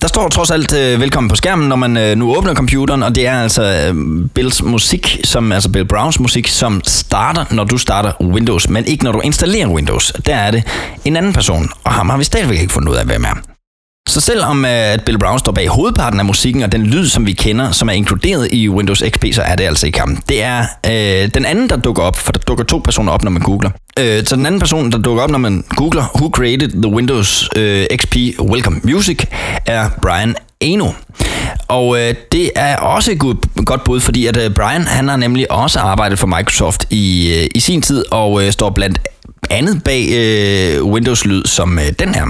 Der 0.02 0.08
står 0.08 0.28
trods 0.28 0.50
alt 0.50 0.74
øh, 0.76 1.00
velkommen 1.00 1.30
på 1.30 1.36
skærmen, 1.36 1.68
når 1.68 1.76
man 1.76 1.96
øh, 1.96 2.16
nu 2.16 2.36
åbner 2.36 2.54
computeren, 2.54 3.02
og 3.02 3.14
det 3.14 3.26
er 3.26 3.42
altså 3.42 3.62
øh, 3.62 4.28
Bills 4.34 4.62
musik, 4.62 5.20
som, 5.24 5.52
altså 5.52 5.68
Bill 5.72 5.84
Browns 5.84 6.20
musik, 6.20 6.48
som 6.48 6.80
starter, 6.84 7.44
når 7.50 7.64
du 7.64 7.78
starter 7.78 8.12
Windows, 8.20 8.68
men 8.68 8.84
ikke 8.84 9.04
når 9.04 9.12
du 9.12 9.20
installerer 9.20 9.68
Windows. 9.68 10.12
Der 10.26 10.34
er 10.34 10.50
det 10.50 10.62
en 11.04 11.16
anden 11.16 11.32
person, 11.32 11.68
og 11.84 11.92
ham 11.92 12.10
har 12.10 12.16
vi 12.16 12.24
stadigvæk 12.24 12.60
ikke 12.60 12.72
fundet 12.72 12.88
ud 12.88 12.96
af, 12.96 13.06
hvem 13.06 13.24
er. 13.24 13.49
Så 14.10 14.20
selvom 14.20 14.64
øh, 14.64 14.70
at 14.70 15.04
Bill 15.04 15.18
Brown 15.18 15.38
står 15.38 15.52
bag 15.52 15.68
hovedparten 15.68 16.18
af 16.18 16.24
musikken 16.24 16.62
og 16.62 16.72
den 16.72 16.86
lyd, 16.86 17.06
som 17.08 17.26
vi 17.26 17.32
kender, 17.32 17.70
som 17.70 17.88
er 17.88 17.92
inkluderet 17.92 18.48
i 18.52 18.68
Windows 18.68 19.02
XP, 19.10 19.24
så 19.32 19.42
er 19.42 19.56
det 19.56 19.64
altså 19.64 19.86
ikke 19.86 20.00
ham. 20.00 20.16
Det 20.16 20.42
er 20.42 20.64
øh, 20.86 21.28
den 21.34 21.44
anden, 21.44 21.68
der 21.70 21.76
dukker 21.76 22.02
op, 22.02 22.16
for 22.16 22.32
der 22.32 22.38
dukker 22.40 22.64
to 22.64 22.78
personer 22.78 23.12
op, 23.12 23.22
når 23.24 23.30
man 23.30 23.42
googler. 23.42 23.70
Øh, 23.98 24.24
så 24.26 24.36
den 24.36 24.46
anden 24.46 24.60
person, 24.60 24.92
der 24.92 24.98
dukker 24.98 25.22
op, 25.22 25.30
når 25.30 25.38
man 25.38 25.64
googler 25.76 26.04
Who 26.16 26.30
Created 26.30 26.68
the 26.82 26.92
Windows 26.92 27.48
øh, 27.56 27.86
XP 27.96 28.16
Welcome 28.40 28.80
Music, 28.84 29.24
er 29.66 29.88
Brian 30.02 30.34
Eno. 30.60 30.88
Og 31.68 31.98
øh, 32.00 32.14
det 32.32 32.50
er 32.56 32.76
også 32.76 33.12
et 33.12 33.18
god- 33.18 33.64
godt 33.64 33.84
bud, 33.84 34.00
fordi 34.00 34.26
at 34.26 34.36
øh, 34.36 34.50
Brian, 34.54 34.82
han 34.82 35.08
har 35.08 35.16
nemlig 35.16 35.52
også 35.52 35.78
arbejdet 35.78 36.18
for 36.18 36.26
Microsoft 36.26 36.86
i, 36.90 37.34
øh, 37.40 37.46
i 37.54 37.60
sin 37.60 37.82
tid, 37.82 38.04
og 38.10 38.44
øh, 38.44 38.52
står 38.52 38.70
blandt 38.70 38.98
andet 39.50 39.84
bag 39.84 40.08
øh, 40.12 40.84
Windows-lyd 40.84 41.42
som 41.44 41.78
øh, 41.78 41.84
den 41.98 42.14
her. 42.14 42.26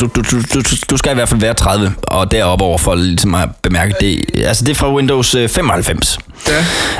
Du, 0.00 0.06
du, 0.06 0.22
du, 0.30 0.40
du, 0.54 0.60
du 0.90 0.96
skal 0.96 1.10
i 1.12 1.14
hvert 1.14 1.28
fald 1.28 1.40
være 1.40 1.54
30 1.54 1.92
og 2.02 2.30
deroppe 2.30 2.64
over 2.64 2.78
for 2.78 2.94
ligesom 2.94 3.34
at 3.34 3.48
bemærke 3.62 3.94
det. 4.00 4.24
Altså 4.36 4.64
det 4.64 4.70
er 4.70 4.74
fra 4.74 4.94
Windows 4.94 5.34
øh, 5.34 5.48
95. 5.48 6.18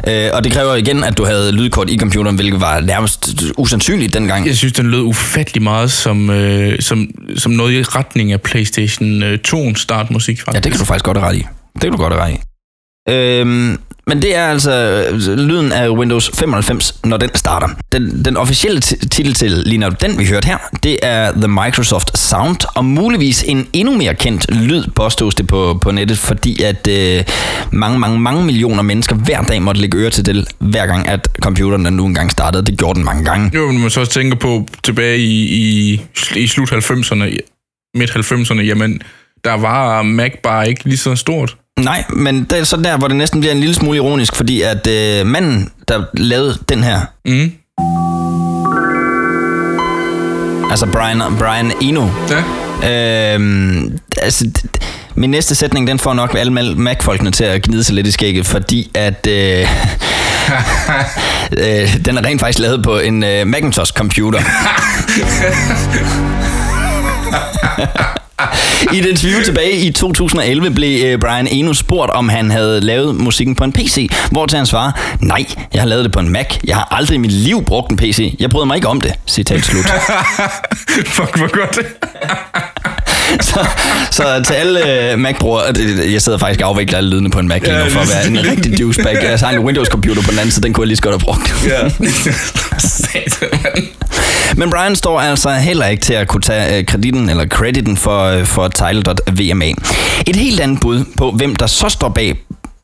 Ja. 0.07 0.27
Øh, 0.27 0.31
og 0.37 0.45
det 0.45 0.53
kræver 0.53 0.75
igen, 0.75 1.05
at 1.05 1.19
du 1.19 1.25
havde 1.25 1.53
lydkort 1.53 1.91
i 1.91 1.99
computeren, 1.99 2.37
hvilket 2.37 2.61
var 2.61 2.81
nærmest 2.81 3.31
usandsynligt 3.59 4.15
dengang. 4.15 4.47
Jeg 4.47 4.57
synes, 4.57 4.73
den 4.73 4.91
lød 4.91 5.01
ufattelig 5.01 5.63
meget 5.63 5.93
som, 5.93 6.31
øh, 6.31 6.81
som, 6.81 7.09
som 7.37 7.53
noget 7.53 7.73
i 7.73 7.83
retning 7.83 8.33
af 8.33 8.41
PlayStation 8.41 9.23
øh, 9.23 9.39
2 9.39 9.75
startmusik. 9.75 10.41
Faktisk. 10.41 10.55
Ja, 10.55 10.61
det 10.61 10.73
kan 10.73 10.81
du 10.81 10.87
faktisk 10.87 11.05
godt 11.05 11.19
have 11.19 11.29
ret 11.29 11.37
i. 11.37 11.47
Det 11.75 11.83
kan 11.83 11.93
du 11.93 11.99
godt 11.99 12.13
have 12.13 12.25
ret 12.25 12.33
i. 12.33 12.52
Øhm, 13.09 13.79
men 14.07 14.23
det 14.23 14.37
er 14.37 14.47
altså 14.47 15.07
lyden 15.37 15.73
af 15.73 15.89
Windows 15.89 16.31
95, 16.35 17.01
når 17.05 17.17
den 17.17 17.31
starter. 17.35 17.69
Den, 17.93 18.25
den 18.25 18.37
officielle 18.37 18.81
titel 18.81 19.35
til 19.35 19.51
lige 19.51 19.79
nu, 19.79 19.89
den 20.01 20.19
vi 20.19 20.27
hørte 20.27 20.47
her, 20.47 20.59
det 20.83 20.99
er 21.03 21.33
The 21.33 21.49
Microsoft 21.49 22.19
Sound, 22.19 22.57
og 22.75 22.85
muligvis 22.85 23.43
en 23.43 23.69
endnu 23.73 23.97
mere 23.97 24.15
kendt 24.15 24.55
lyd, 24.55 24.85
påstås 24.97 25.35
det 25.35 25.47
på, 25.47 25.79
på 25.83 25.91
nettet, 25.91 26.19
fordi 26.19 26.63
at 26.63 26.89
øh, 26.89 27.25
mange, 27.73 27.99
mange, 27.99 28.19
mange 28.19 28.45
millioner 28.45 28.83
mennesker 28.83 29.17
hver 29.17 29.43
dag 29.43 29.63
måtte 29.63 29.81
lægge 29.81 29.99
øre 29.99 30.11
til 30.11 30.27
det, 30.27 30.49
hver 30.59 30.87
gang 30.87 31.09
at 31.09 31.29
computeren 31.43 31.85
den 31.85 31.95
nu 31.95 32.07
engang 32.07 32.31
startede. 32.31 32.67
Det 32.67 32.79
gjorde 32.79 32.97
den 32.97 33.05
mange 33.05 33.25
gange. 33.25 33.51
Jo, 33.55 33.67
men 33.67 33.81
man 33.81 33.91
så 33.91 34.01
også 34.01 34.13
tænker 34.13 34.37
på 34.37 34.67
tilbage 34.85 35.19
i, 35.19 35.43
i, 35.43 36.01
i 36.37 36.47
slut 36.47 36.73
90'erne, 36.73 37.25
midt 37.95 38.11
90'erne, 38.11 38.61
jamen, 38.61 39.03
der 39.45 39.55
var 39.55 40.03
Mac 40.03 40.33
bare 40.43 40.69
ikke 40.69 40.85
lige 40.85 40.97
så 40.97 41.17
stort. 41.17 41.57
Nej, 41.81 42.05
men 42.11 42.45
det 42.45 42.59
er 42.59 42.65
så 42.65 42.77
der, 42.77 42.97
hvor 42.97 43.09
det 43.09 43.17
næsten 43.17 43.41
bliver 43.41 43.53
en 43.55 43.61
lille 43.61 43.75
smule 43.75 43.97
ironisk, 43.97 44.37
fordi 44.37 44.63
at 44.63 44.87
øh, 44.87 45.27
manden, 45.27 45.71
der 45.89 46.03
lavede 46.15 46.59
den 46.69 46.83
her, 46.83 47.01
Mm. 47.27 47.53
altså 50.71 50.87
Brian, 50.93 51.23
Brian 51.39 51.73
Eno, 51.83 52.09
Ja. 52.31 52.43
Øhm, 53.35 53.99
altså, 54.23 54.51
min 55.15 55.31
næste 55.31 55.55
sætning, 55.55 55.87
den 55.87 55.99
får 55.99 56.15
nok 56.15 56.35
alle 56.39 56.75
Mac-folkene 56.75 57.31
til 57.31 57.45
at 57.45 57.63
gnide 57.63 57.85
sig 57.85 57.95
lidt 57.95 58.07
i 58.07 58.11
skægget, 58.11 58.47
fordi 58.47 58.91
at 58.95 59.27
øh, 59.27 59.61
øh, 61.59 61.97
den 62.05 62.19
er 62.19 62.25
rent 62.25 62.41
faktisk 62.41 62.59
lavet 62.59 62.83
på 62.85 62.99
en 62.99 63.25
øh, 63.25 63.47
Macintosh-computer. 63.47 64.43
I 68.93 68.99
et 68.99 69.07
interview 69.07 69.43
tilbage 69.43 69.73
i 69.73 69.91
2011 69.91 70.71
blev 70.71 71.05
øh, 71.05 71.19
Brian 71.19 71.47
Eno 71.47 71.73
spurgt, 71.73 72.11
om 72.11 72.29
han 72.29 72.51
havde 72.51 72.81
lavet 72.81 73.15
musikken 73.15 73.55
på 73.55 73.65
en 73.65 73.73
PC, 73.73 74.11
hvor 74.31 74.47
til 74.47 74.57
han 74.57 74.67
svarer, 74.67 74.93
nej, 75.21 75.45
jeg 75.73 75.83
har 75.83 75.89
lavet 75.89 76.05
det 76.05 76.13
på 76.13 76.21
en 76.21 76.29
Mac. 76.29 76.47
Jeg 76.65 76.77
har 76.77 76.89
aldrig 76.91 77.15
i 77.15 77.19
mit 77.19 77.33
liv 77.33 77.65
brugt 77.65 77.91
en 77.91 77.97
PC. 77.97 78.37
Jeg 78.41 78.51
bryder 78.51 78.67
mig 78.67 78.77
ikke 78.77 78.89
om 78.89 79.01
det. 79.01 79.15
Citat 79.27 79.65
slut. 79.65 79.85
Fuck, 81.17 81.37
hvor 81.37 81.57
godt. 81.61 81.79
så, 83.51 83.67
så 84.11 84.43
til 84.47 84.55
alle 84.55 84.81
uh, 85.15 85.19
Mac-brugere, 85.21 85.73
det- 85.73 86.13
jeg 86.13 86.23
sidder 86.23 86.39
faktisk 86.39 86.61
og 86.63 86.69
afvikler 86.69 86.99
alle 86.99 87.11
lydene 87.11 87.31
på 87.31 87.39
en 87.39 87.49
Mac 87.49 87.61
lige 87.63 87.79
nu, 87.79 87.91
for 87.91 88.01
at 88.01 88.09
være 88.09 88.27
en 88.27 88.51
rigtig 88.51 88.79
douchebag. 88.79 89.15
Jeg 89.23 89.39
har 89.39 89.51
en 89.51 89.59
Windows-computer 89.59 90.23
på 90.23 90.31
den 90.31 90.39
anden 90.39 90.53
side, 90.53 90.65
den 90.67 90.73
kunne 90.73 90.83
jeg 90.83 90.87
lige 90.89 90.97
så 90.97 91.03
godt 91.03 91.13
have 91.15 91.21
brugt. 91.21 91.55
ja. 91.67 91.89
Men 94.57 94.71
Brian 94.71 94.97
står 94.97 95.21
altså 95.21 95.51
heller 95.51 95.87
ikke 95.87 96.01
til 96.03 96.15
at 96.15 96.29
kunne 96.29 96.41
tage 96.41 96.79
uh, 96.81 96.87
kreditten 96.87 97.31
eller 97.31 97.47
crediten 97.47 97.97
for, 97.97 98.45
for 98.45 98.69
title.vma. 98.69 99.65
Et 100.27 100.37
helt 100.37 100.61
andet 100.61 100.81
bud 100.81 101.05
på, 101.19 101.31
hvem 101.31 101.57
der 101.57 101.67
så 101.67 101.89
står 101.89 102.09
bag 102.09 102.35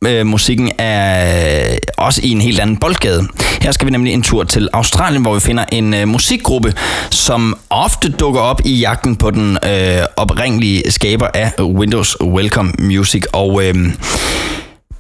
øh, 0.07 0.27
musikken 0.27 0.73
er 0.79 1.79
også 1.99 2.21
i 2.25 2.31
en 2.31 2.41
helt 2.41 2.61
anden 2.61 2.77
boldgade. 2.77 3.29
Her 3.63 3.73
skal 3.73 3.87
vi 3.87 3.91
nemlig 3.93 4.13
en 4.13 4.23
tur 4.23 4.45
til 4.45 4.69
Australien, 4.73 5.23
hvor 5.23 5.35
vi 5.35 5.41
finder 5.41 5.65
en 5.73 5.95
øh, 5.95 6.09
musikgruppe, 6.09 6.73
som 7.11 7.59
ofte 7.71 8.09
dukker 8.09 8.41
op 8.41 8.61
i 8.65 8.75
jagten 8.79 9.17
på 9.17 9.31
den 9.31 9.59
øh, 9.67 10.03
oprindelige 10.17 10.83
skaber 10.91 11.27
af 11.35 11.53
Windows 11.63 12.17
Welcome 12.21 12.73
Music. 12.79 13.25
Og 13.33 13.65
øh, 13.65 13.75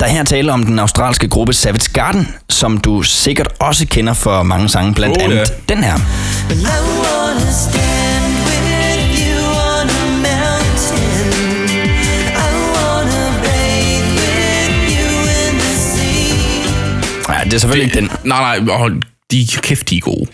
Der 0.01 0.07
er 0.07 0.11
her 0.11 0.25
tale 0.25 0.53
om 0.53 0.65
den 0.67 0.79
australske 0.79 1.29
gruppe 1.29 1.53
Savage 1.53 1.91
Garden, 1.93 2.29
som 2.49 2.79
du 2.79 3.03
sikkert 3.03 3.49
også 3.59 3.87
kender 3.87 4.13
for 4.15 4.43
mange 4.43 4.69
sange, 4.69 4.95
blandt 4.95 5.17
Oh, 5.17 5.23
ja. 5.23 5.39
andet 5.39 5.69
den 5.69 5.85
her. 5.85 5.95
But 6.49 8.08
det 17.51 17.55
er 17.57 17.61
selvfølgelig 17.61 17.85
ikke 17.85 18.01
den. 18.01 18.11
Nej, 18.25 18.59
nej, 18.61 18.75
åh, 18.75 18.91
de 19.31 19.41
er 19.43 19.61
kæft, 19.63 19.91
de 19.91 19.97
er 19.97 20.01
gode. 20.01 20.27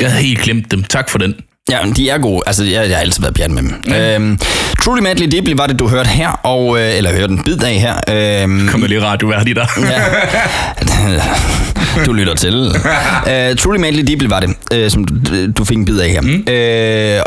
Jeg 0.00 0.10
havde 0.10 0.24
helt 0.24 0.40
glemt 0.40 0.70
dem. 0.70 0.84
Tak 0.84 1.10
for 1.10 1.18
den. 1.18 1.34
Ja, 1.70 1.84
men 1.84 1.92
de 1.94 2.10
er 2.10 2.18
gode. 2.18 2.42
Altså, 2.46 2.64
jeg, 2.64 2.88
jeg 2.88 2.96
har 2.96 3.00
altid 3.00 3.20
været 3.22 3.34
pjat 3.34 3.50
med 3.50 3.62
dem. 3.62 3.82
Ja. 3.88 4.14
Øhm, 4.14 4.38
Truly 4.84 5.00
Madly 5.00 5.26
Deeply 5.26 5.52
var 5.56 5.66
det, 5.66 5.78
du 5.78 5.88
hørte 5.88 6.08
her, 6.08 6.28
og, 6.28 6.80
øh, 6.80 6.96
eller 6.96 7.12
hørte 7.12 7.32
en 7.32 7.42
bid 7.42 7.62
af 7.62 7.74
her. 7.74 7.94
Øhm, 8.42 8.68
Kommer 8.68 8.86
lige 8.86 9.02
radioværdig 9.02 9.56
der. 9.56 9.66
Ja. 9.76 10.00
du 12.06 12.12
lytter 12.12 12.34
til. 12.34 12.66
Uh, 12.66 13.56
Truly 13.60 13.78
Madly 13.78 14.02
Deeply 14.02 14.26
var 14.26 14.40
det, 14.40 14.84
uh, 14.84 14.90
som 14.90 15.04
du, 15.04 15.46
du 15.52 15.64
fik 15.64 15.76
en 15.76 15.84
bid 15.84 16.00
af 16.00 16.10
her. 16.10 16.20
Mm. 16.20 16.44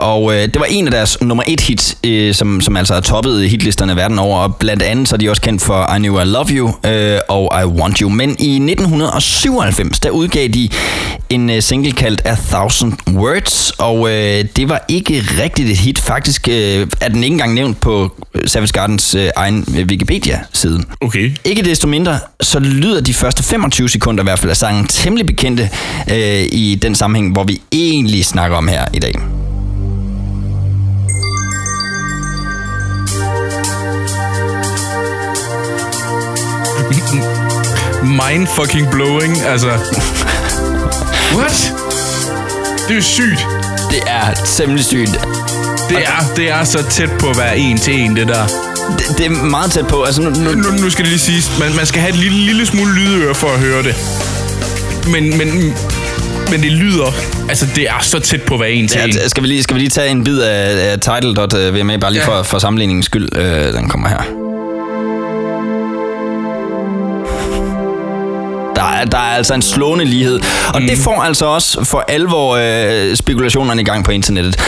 Uh, 0.02 0.10
og 0.10 0.24
uh, 0.24 0.34
det 0.34 0.60
var 0.60 0.66
en 0.70 0.86
af 0.88 0.92
deres 0.92 1.22
nummer 1.22 1.44
et 1.48 1.62
hits, 1.62 1.98
uh, 2.08 2.36
som, 2.36 2.62
som 2.62 2.78
altså 2.78 2.94
har 2.94 3.02
toppet 3.02 3.50
hitlisterne 3.50 3.96
verden 3.96 4.20
over. 4.20 4.40
Og 4.40 4.56
blandt 4.56 4.84
andet 4.84 5.08
så 5.08 5.16
er 5.16 5.18
de 5.18 5.30
også 5.30 5.42
kendt 5.42 5.64
for 5.64 5.96
I 5.96 5.98
Knew 5.98 6.20
I 6.20 6.26
Love 6.26 6.50
You 6.50 6.68
uh, 6.68 7.20
og 7.30 7.62
I 7.62 7.66
Want 7.66 7.98
You. 7.98 8.10
Men 8.10 8.30
i 8.30 8.56
1997, 8.56 10.00
der 10.00 10.10
udgav 10.10 10.48
de 10.48 10.70
en 11.30 11.50
uh, 11.50 11.60
single 11.60 11.92
kaldt 11.92 12.22
A 12.26 12.36
Thousand 12.50 12.94
Words, 13.14 13.72
og 13.72 14.00
uh, 14.00 14.10
det 14.56 14.70
var 14.70 14.86
ikke 14.88 15.24
rigtigt 15.44 15.70
et 15.70 15.78
hit. 15.78 16.00
Faktisk 16.00 16.48
uh, 16.48 16.54
er 16.54 17.08
den 17.08 17.24
ikke 17.24 17.34
engang 17.34 17.54
nævnt 17.54 17.82
på 17.82 18.24
Savage 18.46 18.72
Gardens 18.72 19.16
uh, 19.16 19.22
egen 19.36 19.66
Wikipedia-side. 19.90 20.84
Okay. 21.02 21.32
Ikke 21.46 21.62
desto 21.62 21.88
mindre, 21.88 22.20
så 22.42 22.60
lyder 22.60 23.02
de 23.02 23.14
første 23.14 23.44
25 23.44 23.90
sekunder 23.90 24.24
i 24.24 24.26
hvert 24.26 24.40
fald 24.40 24.52
af 24.54 24.58
sangen 24.58 24.88
temmelig 24.88 25.26
bekendte 25.26 25.70
øh, 26.10 26.48
i 26.52 26.80
den 26.82 26.96
sammenhæng, 26.96 27.32
hvor 27.32 27.44
vi 27.44 27.62
egentlig 27.72 28.26
snakker 28.26 28.58
om 28.58 28.68
her 28.68 28.86
i 28.94 29.00
dag. 29.00 29.14
Mind 38.22 38.48
fucking 38.48 38.92
blowing, 38.92 39.42
altså. 39.42 39.70
What? 41.38 41.74
Det 42.88 42.98
er 42.98 43.02
sygt. 43.02 43.48
Det 43.92 44.02
er 44.08 44.34
temmelig 44.46 44.86
sygt. 44.86 45.12
Det 45.90 45.98
er, 45.98 46.34
det 46.36 46.50
er 46.50 46.64
så 46.64 46.84
tæt 46.90 47.10
på 47.20 47.30
at 47.30 47.38
være 47.38 47.58
en 47.58 47.78
til 47.78 48.00
en, 48.00 48.16
det 48.16 48.28
der. 48.28 48.48
Det, 48.98 49.18
det 49.18 49.26
er 49.26 49.30
meget 49.30 49.72
tæt 49.72 49.88
på. 49.88 50.04
Altså, 50.04 50.22
nu, 50.22 50.30
nu, 50.30 50.52
Nu, 50.52 50.72
nu 50.82 50.90
skal 50.90 51.04
det 51.06 51.12
lige 51.12 51.20
siges, 51.20 51.60
man, 51.60 51.76
man 51.76 51.86
skal 51.86 52.02
have 52.02 52.10
et 52.14 52.20
lille, 52.20 52.38
lille 52.38 52.66
smule 52.66 52.94
lydøre 52.96 53.36
for 53.36 53.48
at 53.48 53.60
høre 53.60 53.84
det. 53.84 53.96
Men, 55.12 55.38
men, 55.38 55.48
men 56.52 56.62
det 56.62 56.72
lyder, 56.72 57.06
altså 57.50 57.68
det 57.76 57.84
er 57.84 58.00
så 58.02 58.20
tæt 58.20 58.42
på 58.42 58.58
være 58.58 58.72
en 58.72 58.88
til 58.88 59.02
en. 59.04 59.10
ja, 59.10 59.28
skal, 59.28 59.44
vi 59.44 59.48
lige, 59.48 59.64
skal 59.64 59.74
vi 59.76 59.80
lige 59.80 59.90
tage 59.90 60.10
en 60.10 60.24
bid 60.24 60.40
af, 60.42 60.92
af 60.92 61.00
title.vma, 61.00 61.98
bare 61.98 62.12
lige 62.14 62.24
Ja. 62.24 62.40
for, 62.40 62.44
for 62.44 62.60
sammenligningens 62.60 63.06
skyld. 63.06 63.30
Øh, 63.36 63.74
den 63.74 63.90
kommer 63.90 64.10
her. 64.10 64.18
Der 68.76 68.84
er, 68.84 69.06
der 69.06 69.18
er 69.18 69.36
altså 69.36 69.54
en 69.54 69.62
slående 69.62 70.06
lighed. 70.06 70.40
Og 70.74 70.82
mm. 70.82 70.88
det 70.88 70.98
får 70.98 71.22
altså 71.24 71.46
også 71.46 71.84
for 71.84 72.06
alvor 72.08 72.56
øh, 73.10 73.16
spekulationerne 73.16 73.82
i 73.82 73.86
gang 73.86 74.06
på 74.06 74.12
internettet. 74.12 74.60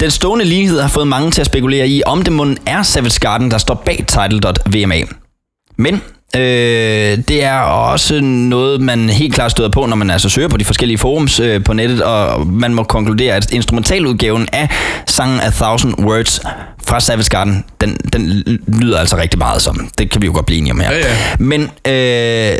Den 0.00 0.10
stående 0.10 0.44
lighed 0.44 0.80
har 0.80 0.88
fået 0.88 1.08
mange 1.08 1.30
til 1.30 1.40
at 1.40 1.46
spekulere 1.46 1.88
i, 1.88 2.02
om 2.06 2.22
det 2.22 2.32
mon 2.32 2.58
er 2.66 2.82
Savage 2.82 3.18
Garden, 3.20 3.50
der 3.50 3.58
står 3.58 3.74
bag 3.86 4.04
title.vma. 4.08 4.96
Men 5.76 6.02
øh, 6.36 7.18
det 7.28 7.44
er 7.44 7.58
også 7.60 8.20
noget, 8.20 8.80
man 8.80 9.08
helt 9.08 9.34
klart 9.34 9.50
støder 9.50 9.68
på, 9.68 9.86
når 9.86 9.96
man 9.96 10.10
altså 10.10 10.28
søger 10.28 10.48
på 10.48 10.56
de 10.56 10.64
forskellige 10.64 10.98
forums 10.98 11.40
øh, 11.40 11.64
på 11.64 11.72
nettet, 11.72 12.02
og 12.02 12.46
man 12.46 12.74
må 12.74 12.82
konkludere, 12.82 13.34
at 13.34 13.52
instrumentaludgaven 13.52 14.48
af 14.52 14.68
sangen 15.06 15.40
A 15.40 15.50
Thousand 15.50 15.94
Words 16.04 16.40
fra 16.86 17.00
Savage 17.00 17.28
Garden, 17.30 17.64
den, 17.80 17.96
den 18.12 18.44
lyder 18.66 18.98
altså 18.98 19.16
rigtig 19.16 19.38
meget 19.38 19.62
som. 19.62 19.88
Det 19.98 20.10
kan 20.10 20.22
vi 20.22 20.26
jo 20.26 20.32
godt 20.32 20.46
blive 20.46 20.58
enige 20.58 20.72
om 20.72 20.80
her. 20.80 20.92
Ja, 20.92 20.98
ja. 20.98 21.16
Men 21.38 21.62
øh, 21.62 22.58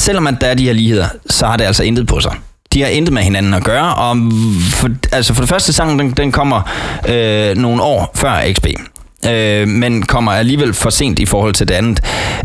selvom 0.00 0.26
at 0.26 0.34
der 0.40 0.46
er 0.46 0.54
de 0.54 0.64
her 0.64 0.72
ligheder, 0.72 1.06
så 1.30 1.46
har 1.46 1.56
det 1.56 1.64
altså 1.64 1.82
intet 1.82 2.06
på 2.06 2.20
sig. 2.20 2.32
De 2.72 2.82
har 2.82 2.88
intet 2.88 3.12
med 3.12 3.22
hinanden 3.22 3.54
at 3.54 3.64
gøre, 3.64 3.94
og 3.94 4.16
for, 4.70 4.88
altså 5.12 5.34
for 5.34 5.42
det 5.42 5.48
første 5.48 5.72
sang, 5.72 5.98
den, 5.98 6.10
den 6.10 6.32
kommer 6.32 6.70
øh, 7.08 7.56
nogle 7.56 7.82
år 7.82 8.12
før 8.14 8.52
XP. 8.52 8.66
Øh, 9.28 9.68
men 9.68 10.02
kommer 10.02 10.32
alligevel 10.32 10.74
for 10.74 10.90
sent 10.90 11.18
i 11.18 11.26
forhold 11.26 11.54
til 11.54 11.68
det 11.68 11.74
andet. 11.74 12.00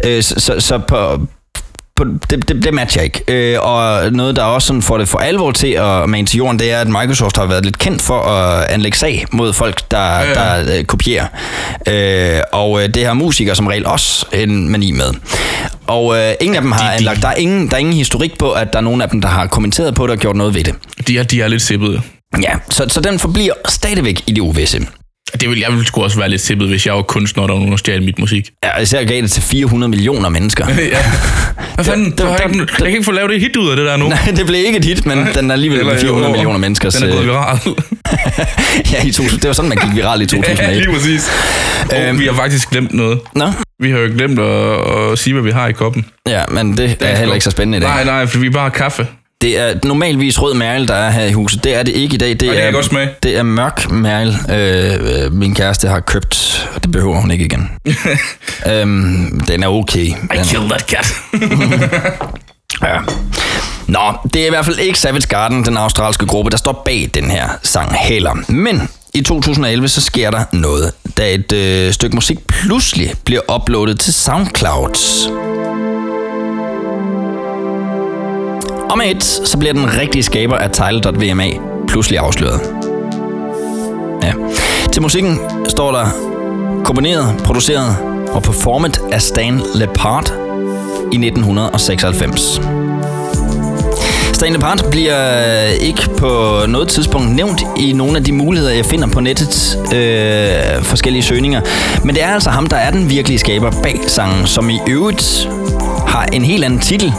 Øh, 0.05 0.23
så, 0.23 0.55
så, 0.59 0.77
på, 0.87 1.19
på, 1.95 2.05
det, 2.29 2.47
det, 2.49 2.63
det 2.63 2.73
matcher 2.73 3.01
ikke. 3.01 3.21
Øh, 3.27 3.57
og 3.61 4.11
noget, 4.11 4.35
der 4.35 4.43
også 4.43 4.67
sådan 4.67 4.81
får 4.81 4.97
det 4.97 5.07
for 5.09 5.17
alvor 5.17 5.51
til 5.51 5.67
at 5.67 6.09
mane 6.09 6.27
til 6.27 6.37
jorden, 6.37 6.59
det 6.59 6.71
er, 6.71 6.79
at 6.81 6.87
Microsoft 6.87 7.37
har 7.37 7.45
været 7.45 7.65
lidt 7.65 7.77
kendt 7.77 8.01
for 8.01 8.19
at 8.21 8.63
anlægge 8.69 8.97
sag 8.97 9.25
mod 9.31 9.53
folk, 9.53 9.91
der, 9.91 9.97
ja, 10.19 10.23
ja. 10.27 10.33
der 10.63 10.77
øh, 10.79 10.83
kopierer. 10.85 11.25
Øh, 11.87 12.39
og 12.53 12.83
øh, 12.83 12.89
det 12.93 13.05
har 13.05 13.13
musikere 13.13 13.55
som 13.55 13.67
regel 13.67 13.85
også 13.85 14.25
en 14.33 14.69
mani 14.69 14.91
med. 14.91 15.13
Og 15.87 16.17
øh, 16.17 16.33
ingen 16.41 16.55
af 16.55 16.61
dem 16.61 16.71
har 16.71 16.89
de- 16.89 16.95
anlagt, 16.95 17.21
der 17.21 17.27
er, 17.27 17.35
ingen, 17.35 17.67
der 17.67 17.73
er 17.73 17.79
ingen 17.79 17.93
historik 17.95 18.37
på, 18.39 18.51
at 18.51 18.73
der 18.73 18.79
er 18.79 18.83
nogen 18.83 19.01
af 19.01 19.09
dem, 19.09 19.21
der 19.21 19.27
har 19.29 19.47
kommenteret 19.47 19.95
på 19.95 20.03
det 20.07 20.11
og 20.11 20.17
gjort 20.17 20.35
noget 20.35 20.55
ved 20.55 20.63
det. 20.63 20.75
De 21.07 21.17
er, 21.19 21.23
de 21.23 21.41
er 21.41 21.47
lidt 21.47 21.61
sippede. 21.61 22.01
Ja, 22.41 22.53
så, 22.69 22.85
så 22.89 22.99
den 23.01 23.19
forbliver 23.19 23.53
stadigvæk 23.67 24.21
i 24.27 24.31
det 24.31 24.41
uvisse. 24.41 24.79
Det 25.41 25.49
vil, 25.49 25.59
jeg 25.59 25.71
ville 25.71 25.85
sgu 25.87 26.03
også 26.03 26.17
være 26.17 26.29
lidt 26.29 26.41
sippet, 26.41 26.67
hvis 26.67 26.85
jeg 26.85 26.93
var 26.95 27.01
kunstner, 27.01 27.43
der 27.47 27.53
var 27.53 27.59
nogen, 27.59 27.71
der 27.71 27.77
stjal 27.77 28.03
mit 28.03 28.19
musik. 28.19 28.49
Ja, 28.63 28.81
især 28.81 29.03
gav 29.03 29.21
det 29.21 29.31
til 29.31 29.43
400 29.43 29.89
millioner 29.89 30.29
mennesker. 30.29 30.65
ja. 30.69 30.73
Hvad 31.75 31.85
fanden? 31.85 32.05
Det- 32.05 32.17
Det, 32.17 32.25
det- 32.25 32.31
jeg, 32.31 32.39
kan, 32.51 32.59
jeg 32.59 32.67
kan 32.77 32.87
ikke 32.87 33.03
få 33.03 33.11
lavet 33.11 33.35
et 33.35 33.41
hit 33.41 33.55
ud 33.55 33.69
af 33.69 33.75
det 33.75 33.85
der 33.85 33.97
nu. 33.97 34.07
Nej, 34.09 34.19
det 34.35 34.45
blev 34.45 34.65
ikke 34.65 34.77
et 34.77 34.85
hit, 34.85 35.05
men 35.05 35.27
den 35.35 35.49
er 35.49 35.53
alligevel 35.53 35.79
Eller, 35.79 35.99
400 35.99 36.25
jo, 36.29 36.31
millioner 36.31 36.59
menneskers... 36.59 36.93
Den 36.95 37.03
er 37.09 37.11
gået 37.11 37.21
øh, 37.21 37.27
viral. 37.27 37.57
ja, 38.93 39.03
i 39.07 39.11
2000, 39.11 39.39
det 39.41 39.47
var 39.47 39.53
sådan, 39.53 39.69
man 39.69 39.77
gik 39.77 39.95
viral 39.95 40.21
i 40.21 40.25
2001. 40.25 40.59
ja, 40.59 40.73
lige 40.79 40.93
præcis. 40.93 41.29
Og 41.91 42.01
Øhm. 42.01 42.19
vi 42.19 42.25
har 42.25 42.33
faktisk 42.33 42.69
glemt 42.69 42.93
noget. 42.93 43.19
Nå, 43.35 43.51
Vi 43.79 43.91
har 43.91 43.97
jo 43.99 44.07
glemt 44.17 44.39
at, 44.39 45.11
at 45.11 45.19
sige, 45.19 45.33
hvad 45.33 45.43
vi 45.43 45.51
har 45.51 45.67
i 45.67 45.71
koppen. 45.71 46.05
ja, 46.27 46.43
men 46.51 46.77
det 46.77 46.97
er 47.01 47.15
heller 47.15 47.33
ikke 47.33 47.43
så 47.43 47.51
spændende 47.51 47.77
i 47.77 47.81
dag. 47.81 47.89
Nej, 47.89 48.03
nej, 48.03 48.25
for 48.25 48.39
vi 48.39 48.49
bare 48.49 48.63
har 48.63 48.69
kaffe. 48.69 49.07
Det 49.41 49.57
er 49.59 49.73
normalvis 49.83 50.41
rød 50.41 50.53
mærkel, 50.53 50.87
der 50.87 50.93
er 50.93 51.09
her 51.09 51.25
i 51.25 51.31
huset. 51.31 51.63
Det 51.63 51.75
er 51.75 51.83
det 51.83 51.91
ikke 51.95 52.15
i 52.15 52.17
dag. 52.17 52.29
Det, 52.29 52.39
det 52.39 52.49
kan 52.49 52.67
er, 52.67 52.71
godt 52.71 52.85
smage. 52.85 53.09
det 53.23 53.37
er 53.37 53.43
mørk 53.43 53.91
mærkel, 53.91 54.37
øh, 54.51 55.33
min 55.33 55.55
kæreste 55.55 55.87
har 55.87 55.99
købt, 55.99 56.67
og 56.75 56.83
det 56.83 56.91
behøver 56.91 57.21
hun 57.21 57.31
ikke 57.31 57.45
igen. 57.45 57.71
øhm, 58.71 59.41
den 59.47 59.63
er 59.63 59.67
okay. 59.67 59.99
I 59.99 60.15
Den, 60.33 60.45
killed 60.45 60.69
that 60.69 60.89
cat. 60.89 61.13
ja. 62.87 62.97
Nå, 63.87 64.13
det 64.33 64.41
er 64.41 64.45
i 64.45 64.49
hvert 64.49 64.65
fald 64.65 64.79
ikke 64.79 64.99
Savage 64.99 65.27
Garden, 65.27 65.65
den 65.65 65.77
australske 65.77 66.25
gruppe, 66.25 66.51
der 66.51 66.57
står 66.57 66.81
bag 66.85 67.09
den 67.13 67.31
her 67.31 67.49
sang 67.63 67.95
heller. 67.99 68.33
Men 68.51 68.89
i 69.13 69.21
2011 69.21 69.87
så 69.87 70.01
sker 70.01 70.31
der 70.31 70.43
noget, 70.51 70.93
da 71.17 71.33
et 71.33 71.51
øh, 71.51 71.93
stykke 71.93 72.15
musik 72.15 72.47
pludselig 72.47 73.13
bliver 73.25 73.55
uploadet 73.55 73.99
til 73.99 74.13
SoundCloud. 74.13 74.97
Og 78.89 78.97
med 78.97 79.15
et, 79.15 79.23
så 79.23 79.57
bliver 79.57 79.73
den 79.73 79.97
rigtige 79.97 80.23
skaber 80.23 80.55
af 80.55 80.69
Tidal.vma 80.71 81.47
pludselig 81.87 82.19
afsløret. 82.19 82.61
Ja. 84.23 84.33
Til 84.91 85.01
musikken 85.01 85.39
står 85.69 85.91
der 85.91 86.05
komponeret, 86.83 87.41
produceret 87.43 87.97
og 88.31 88.43
performet 88.43 89.01
af 89.11 89.21
Stan 89.21 89.61
Lepard 89.75 90.29
i 91.11 91.17
1996. 91.27 92.61
Stan 94.33 94.53
Lepard 94.53 94.91
bliver 94.91 95.63
ikke 95.63 96.09
på 96.17 96.59
noget 96.67 96.87
tidspunkt 96.87 97.35
nævnt 97.35 97.61
i 97.79 97.93
nogle 97.93 98.17
af 98.17 98.23
de 98.23 98.31
muligheder, 98.31 98.73
jeg 98.73 98.85
finder 98.85 99.07
på 99.07 99.19
nettets 99.19 99.77
øh, 99.95 100.83
forskellige 100.83 101.23
søgninger. 101.23 101.61
Men 102.03 102.15
det 102.15 102.23
er 102.23 102.27
altså 102.27 102.49
ham, 102.49 102.67
der 102.67 102.77
er 102.77 102.91
den 102.91 103.09
virkelige 103.09 103.39
skaber 103.39 103.71
bag 103.83 103.99
sangen, 104.07 104.47
som 104.47 104.69
i 104.69 104.79
øvrigt 104.87 105.49
har 106.07 106.25
en 106.25 106.41
helt 106.45 106.63
anden 106.63 106.79
titel, 106.79 107.13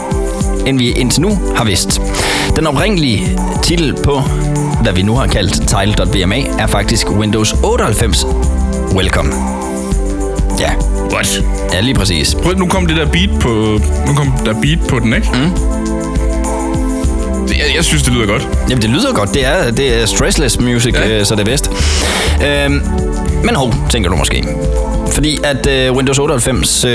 end 0.65 0.77
vi 0.77 0.91
indtil 0.91 1.21
nu 1.21 1.39
har 1.55 1.63
vidst. 1.65 2.01
Den 2.55 2.67
oprindelige 2.67 3.39
titel 3.63 3.95
på, 4.03 4.21
hvad 4.81 4.93
vi 4.93 5.01
nu 5.01 5.15
har 5.15 5.27
kaldt 5.27 5.53
title.vma, 5.53 6.35
er 6.59 6.67
faktisk 6.67 7.09
Windows 7.11 7.55
98 7.63 8.25
Welcome. 8.95 9.29
Ja, 10.59 10.71
What? 11.13 11.43
ja 11.73 11.79
lige 11.81 11.93
præcis. 11.95 12.35
Prøv, 12.43 12.55
nu 12.55 12.65
kom 12.67 12.85
det 12.85 12.97
der 12.97 13.05
beat 13.05 13.29
på, 13.39 13.49
nu 14.07 14.13
kom 14.13 14.33
der 14.45 14.53
beat 14.61 14.79
på 14.89 14.99
den, 14.99 15.13
ikke? 15.13 15.27
Mm. 15.33 15.51
Jeg, 17.47 17.75
jeg 17.75 17.83
synes, 17.85 18.03
det 18.03 18.13
lyder 18.13 18.25
godt. 18.25 18.47
Jamen, 18.69 18.81
det 18.81 18.89
lyder 18.89 19.13
godt. 19.13 19.33
Det 19.33 19.45
er, 19.45 19.71
det 19.71 20.01
er 20.01 20.05
stressless 20.05 20.59
music, 20.59 20.93
ja. 20.93 21.19
øh, 21.19 21.25
så 21.25 21.35
det 21.35 21.41
er 21.41 21.45
bedst. 21.45 21.71
Øhm, 22.47 22.81
men 23.45 23.55
hov, 23.55 23.73
tænker 23.89 24.09
du 24.09 24.15
måske. 24.15 24.47
Fordi 25.11 25.39
at 25.43 25.67
øh, 25.67 25.93
Windows 25.93 26.19
98, 26.19 26.85
øh, 26.85 26.91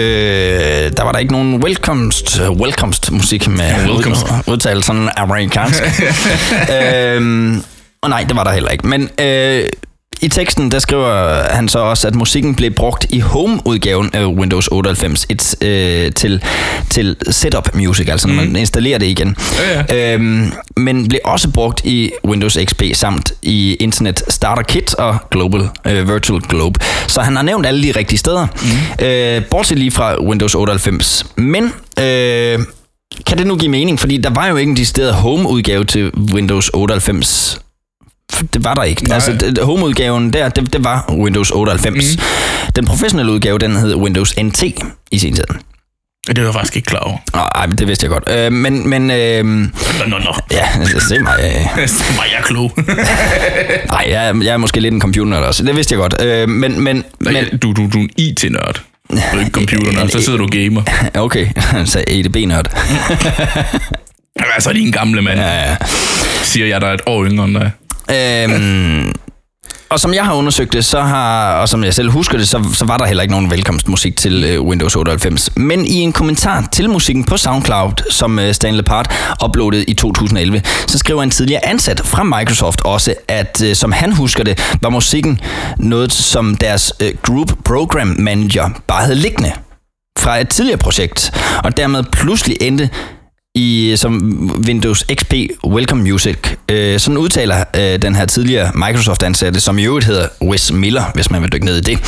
der 0.96 1.02
var 1.02 1.12
der 1.12 1.18
ikke 1.18 1.32
nogen 1.32 1.62
welcomst, 1.64 2.40
øh, 2.40 2.50
welcomst 2.50 3.10
musik 3.10 3.48
med 3.48 3.88
welcomst. 3.88 4.22
ud, 4.22 4.52
udtalt 4.52 4.84
sådan 4.84 5.08
amerikansk. 5.16 5.82
øhm, 6.82 7.62
og 8.02 8.10
nej, 8.10 8.24
det 8.28 8.36
var 8.36 8.44
der 8.44 8.52
heller 8.52 8.70
ikke. 8.70 8.86
Men 8.86 9.10
øh, 9.20 9.64
I 10.22 10.28
teksten 10.28 10.70
der 10.70 10.78
skriver 10.78 11.42
han 11.50 11.68
så 11.68 11.78
også, 11.78 12.06
at 12.08 12.14
musikken 12.14 12.54
blev 12.54 12.70
brugt 12.70 13.06
i 13.10 13.20
home-udgaven 13.20 14.10
af 14.12 14.26
Windows 14.26 14.68
98 14.72 15.26
et, 15.30 15.62
øh, 15.62 16.12
til, 16.12 16.42
til 16.90 17.16
setup 17.30 17.74
music, 17.74 18.08
altså 18.08 18.28
når 18.28 18.34
man 18.34 18.56
installerer 18.56 18.98
det 18.98 19.06
igen. 19.06 19.36
Ja, 19.90 20.14
Øhm, 20.14 20.52
men 20.76 21.08
blev 21.08 21.20
også 21.24 21.50
brugt 21.50 21.80
i 21.84 22.10
Windows 22.24 22.58
XP 22.64 22.82
samt 22.94 23.32
i 23.42 23.74
Internet 23.74 24.22
Starter 24.28 24.62
Kit 24.62 24.94
og 24.94 25.16
Global 25.30 25.68
øh, 25.86 26.08
Virtual 26.08 26.40
Globe. 26.40 26.80
Så 27.06 27.20
han 27.20 27.36
har 27.36 27.42
nævnt 27.42 27.66
alle 27.66 27.82
de 27.82 27.92
rigtige 27.98 28.18
steder, 28.18 28.46
mm. 29.00 29.04
øh, 29.06 29.42
bortset 29.50 29.78
lige 29.78 29.90
fra 29.90 30.22
Windows 30.24 30.54
98. 30.54 31.26
Men 31.36 31.64
øh, 31.98 32.58
kan 33.26 33.38
det 33.38 33.46
nu 33.46 33.56
give 33.56 33.70
mening? 33.70 34.00
Fordi 34.00 34.16
der 34.16 34.30
var 34.30 34.46
jo 34.46 34.56
ikke 34.56 34.70
en 34.70 34.76
decideret 34.76 35.14
home-udgave 35.14 35.84
til 35.84 36.10
Windows 36.32 36.70
98 36.74 37.63
det 38.54 38.64
var 38.64 38.74
der 38.74 38.82
ikke. 38.82 39.04
Nej. 39.04 39.14
Altså, 39.14 39.54
home-udgaven 39.62 40.32
der, 40.32 40.48
det, 40.48 40.72
det 40.72 40.84
var 40.84 41.04
Windows 41.12 41.50
98. 41.50 42.16
Mm. 42.16 42.22
Den 42.76 42.84
professionelle 42.86 43.32
udgave, 43.32 43.58
den 43.58 43.76
hed 43.76 43.94
Windows 43.94 44.34
NT 44.42 44.62
i 45.10 45.18
sin 45.18 45.34
tid. 45.34 45.44
Det 46.26 46.38
var 46.38 46.44
jeg 46.44 46.54
faktisk 46.54 46.76
ikke 46.76 46.86
klar 46.86 46.98
over. 47.00 47.16
Nej, 47.34 47.66
det 47.66 47.88
vidste 47.88 48.04
jeg 48.04 48.10
godt. 48.10 48.30
Øh, 48.30 48.52
men, 48.52 48.88
men 48.88 49.10
øh, 49.10 49.44
Nå, 49.44 49.64
nå, 50.06 50.18
nå. 50.18 50.34
ja, 50.50 50.68
se 51.08 51.18
mig. 51.18 51.34
Øh. 51.40 51.88
Var 52.16 52.24
jeg 52.36 52.44
klog? 52.44 52.72
Nej, 53.90 54.06
jeg, 54.10 54.28
er- 54.28 54.42
jeg 54.46 54.52
er 54.52 54.56
måske 54.56 54.80
lidt 54.80 54.94
en 54.94 55.00
computer 55.00 55.36
også. 55.38 55.62
Det 55.64 55.76
vidste 55.76 55.92
jeg 55.92 55.98
godt. 56.00 56.22
Øh, 56.22 56.48
men, 56.48 56.80
men, 56.80 57.04
men, 57.20 57.32
Men, 57.34 57.58
du, 57.58 57.72
du, 57.72 57.88
du 57.92 57.98
er 57.98 58.02
en 58.02 58.10
IT-nørd. 58.16 58.82
Du 59.10 59.16
er 59.16 59.38
ikke 59.40 59.50
computernørd, 59.50 60.08
så 60.08 60.20
sidder 60.22 60.38
du 60.38 60.46
gamer. 60.46 60.82
okay, 61.24 61.46
så 61.92 62.04
EDB-nørd. 62.08 62.66
Altså, 64.54 64.72
din 64.72 64.90
gamle 64.92 65.22
mand, 65.22 65.38
Ja, 65.40 65.70
ja. 65.70 65.76
siger 66.42 66.66
jeg, 66.66 66.80
der 66.80 66.86
er 66.86 66.92
et 66.94 67.00
år 67.06 67.24
yngre 67.24 67.44
end 67.44 67.54
dig. 67.54 67.70
Øhm, 68.10 69.12
og 69.88 70.00
som 70.00 70.14
jeg 70.14 70.24
har 70.24 70.34
undersøgt 70.34 70.72
det, 70.72 70.84
så 70.84 71.00
har, 71.00 71.52
og 71.60 71.68
som 71.68 71.84
jeg 71.84 71.94
selv 71.94 72.10
husker 72.10 72.38
det, 72.38 72.48
så, 72.48 72.64
så 72.72 72.84
var 72.84 72.96
der 72.96 73.04
heller 73.04 73.22
ikke 73.22 73.32
nogen 73.32 73.50
velkomstmusik 73.50 74.16
til 74.16 74.44
øh, 74.44 74.62
Windows 74.62 74.96
98. 74.96 75.56
Men 75.56 75.86
i 75.86 75.94
en 75.94 76.12
kommentar 76.12 76.68
til 76.72 76.90
musikken 76.90 77.24
på 77.24 77.36
SoundCloud, 77.36 77.92
som 78.10 78.38
øh, 78.38 78.54
Stan 78.54 78.84
Part 78.84 79.12
uploadede 79.44 79.84
i 79.84 79.94
2011, 79.94 80.62
så 80.86 80.98
skriver 80.98 81.22
en 81.22 81.30
tidligere 81.30 81.66
ansat 81.66 82.00
fra 82.00 82.22
Microsoft 82.22 82.80
også, 82.80 83.14
at 83.28 83.62
øh, 83.64 83.76
som 83.76 83.92
han 83.92 84.12
husker 84.12 84.44
det, 84.44 84.76
var 84.82 84.88
musikken 84.90 85.40
noget, 85.78 86.12
som 86.12 86.56
deres 86.56 86.92
øh, 87.02 87.12
Group 87.22 87.52
Program 87.64 88.16
Manager 88.18 88.70
bare 88.86 89.02
havde 89.02 89.16
liggende 89.16 89.52
fra 90.18 90.40
et 90.40 90.48
tidligere 90.48 90.78
projekt, 90.78 91.32
og 91.64 91.76
dermed 91.76 92.04
pludselig 92.12 92.56
endte 92.60 92.90
i 93.56 93.94
som 93.96 94.50
Windows 94.66 95.04
XP 95.14 95.34
Welcome 95.66 96.02
Music. 96.02 96.36
Øh, 96.70 97.00
sådan 97.00 97.16
udtaler 97.18 97.64
øh, 97.76 98.02
den 98.02 98.14
her 98.14 98.26
tidligere 98.26 98.70
Microsoft-ansatte, 98.74 99.60
som 99.60 99.78
i 99.78 99.84
øvrigt 99.84 100.06
hedder 100.06 100.26
Wes 100.42 100.72
Miller, 100.72 101.02
hvis 101.14 101.30
man 101.30 101.42
vil 101.42 101.52
dykke 101.52 101.64
ned 101.66 101.76
i 101.76 101.80
det. 101.80 101.98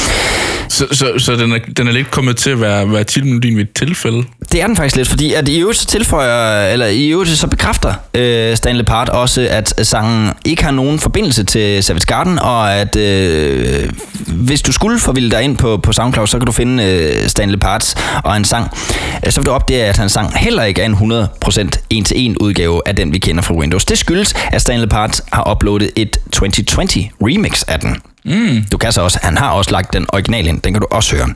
Så, 0.69 0.87
så, 0.93 1.13
så 1.19 1.37
den, 1.37 1.53
er, 1.53 1.59
den 1.77 1.89
er 1.89 1.93
lidt 1.93 2.11
kommet 2.11 2.37
til 2.37 2.51
at 2.51 2.61
være, 2.61 2.93
være 2.93 3.05
titelmelodien 3.05 3.57
ved 3.57 3.63
et 3.65 3.73
tilfælde. 3.73 4.25
Det 4.53 4.63
er 4.63 4.67
den 4.67 4.77
faktisk 4.77 4.97
lidt, 4.97 5.09
fordi 5.09 5.33
at 5.33 5.49
i 5.49 5.59
øvrigt 5.61 5.79
så 5.79 5.87
tilføjer, 5.87 6.67
eller 6.73 6.87
i 6.87 7.09
øvrigt 7.09 7.31
så 7.31 7.47
bekræfter 7.47 7.95
øh, 8.15 8.57
Stanley 8.57 8.85
Part 8.85 9.09
også, 9.09 9.47
at 9.51 9.87
sangen 9.87 10.31
ikke 10.45 10.65
har 10.65 10.71
nogen 10.71 10.99
forbindelse 10.99 11.45
til 11.45 11.83
Savage 11.85 12.07
Garden, 12.07 12.39
og 12.39 12.75
at 12.75 12.97
øh, 12.97 13.91
hvis 14.27 14.63
du 14.63 14.73
skulle 14.73 14.99
forvilde 14.99 15.31
dig 15.31 15.43
ind 15.43 15.57
på, 15.57 15.77
på 15.77 15.93
SoundCloud, 15.93 16.27
så 16.27 16.39
kan 16.39 16.47
du 16.47 16.53
finde 16.53 16.85
øh, 16.85 17.29
Stanley 17.29 17.59
Parts 17.59 17.95
og 18.25 18.37
en 18.37 18.45
sang. 18.45 18.71
Øh, 19.27 19.33
Så 19.33 19.41
vil 19.41 19.47
du 19.47 19.51
opdage, 19.53 19.85
at 19.85 19.97
hans 19.97 20.13
sang 20.13 20.33
heller 20.37 20.63
ikke 20.65 20.83
er 20.83 20.87
en 20.87 20.95
100% 20.95 21.36
en-til-en 21.90 22.37
udgave 22.38 22.83
af 22.87 22.96
den, 22.96 23.12
vi 23.12 23.18
kender 23.18 23.42
fra 23.42 23.55
Windows. 23.55 23.85
Det 23.85 23.99
skyldes, 23.99 24.35
at 24.53 24.61
Stanley 24.61 24.88
Part 24.88 25.20
har 25.33 25.51
uploadet 25.51 25.90
et 25.96 26.16
2020 26.33 27.11
remix 27.20 27.62
af 27.62 27.81
den. 27.81 27.96
Mm. 28.25 28.64
Du 28.72 28.79
kan 28.79 28.92
så 28.92 29.03
også, 29.03 29.18
han 29.22 29.37
har 29.37 29.51
også 29.51 29.70
lagt 29.70 29.92
den 29.92 30.07
original 30.12 30.46
ind, 30.46 30.61
den 30.61 30.72
kan 30.72 30.81
du 30.81 30.87
også 30.90 31.16
høre. 31.16 31.29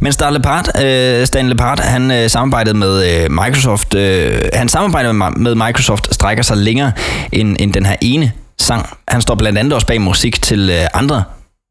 Men 0.00 0.12
Stanley 0.12 0.40
Part, 0.40 0.84
øh, 0.84 1.26
Stanley 1.26 1.56
Part 1.56 1.80
han 1.80 2.10
øh, 2.10 2.30
samarbejdede 2.30 2.76
med 2.76 3.24
øh, 3.24 3.30
Microsoft, 3.30 3.94
øh, 3.94 4.42
han 4.54 4.68
samarbejde 4.68 5.12
med, 5.12 5.30
med 5.30 5.54
Microsoft 5.54 6.14
strækker 6.14 6.42
sig 6.42 6.56
længere 6.56 6.92
end, 7.32 7.56
end 7.60 7.72
den 7.72 7.86
her 7.86 7.96
ene 8.00 8.32
sang. 8.58 8.88
Han 9.08 9.20
står 9.20 9.34
blandt 9.34 9.58
andet 9.58 9.72
også 9.72 9.86
bag 9.86 10.00
musik 10.00 10.42
til 10.42 10.70
øh, 10.70 10.86
andre 10.94 11.24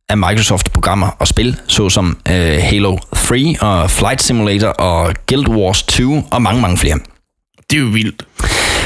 af 0.10 0.18
Microsoft-programmer 0.18 1.08
og 1.20 1.28
spil, 1.28 1.60
såsom 1.68 2.18
øh, 2.30 2.58
Halo 2.62 2.98
3 3.16 3.56
og 3.62 3.92
Flight 3.92 4.24
Simulator 4.24 4.68
og 4.68 5.14
Guild 5.28 5.48
Wars 5.48 5.84
2 5.84 6.24
og 6.32 6.42
mange, 6.42 6.62
mange 6.62 6.78
flere. 6.78 7.00
Det 7.74 7.80
er 7.80 7.84
jo 7.84 7.90
vildt. 7.90 8.26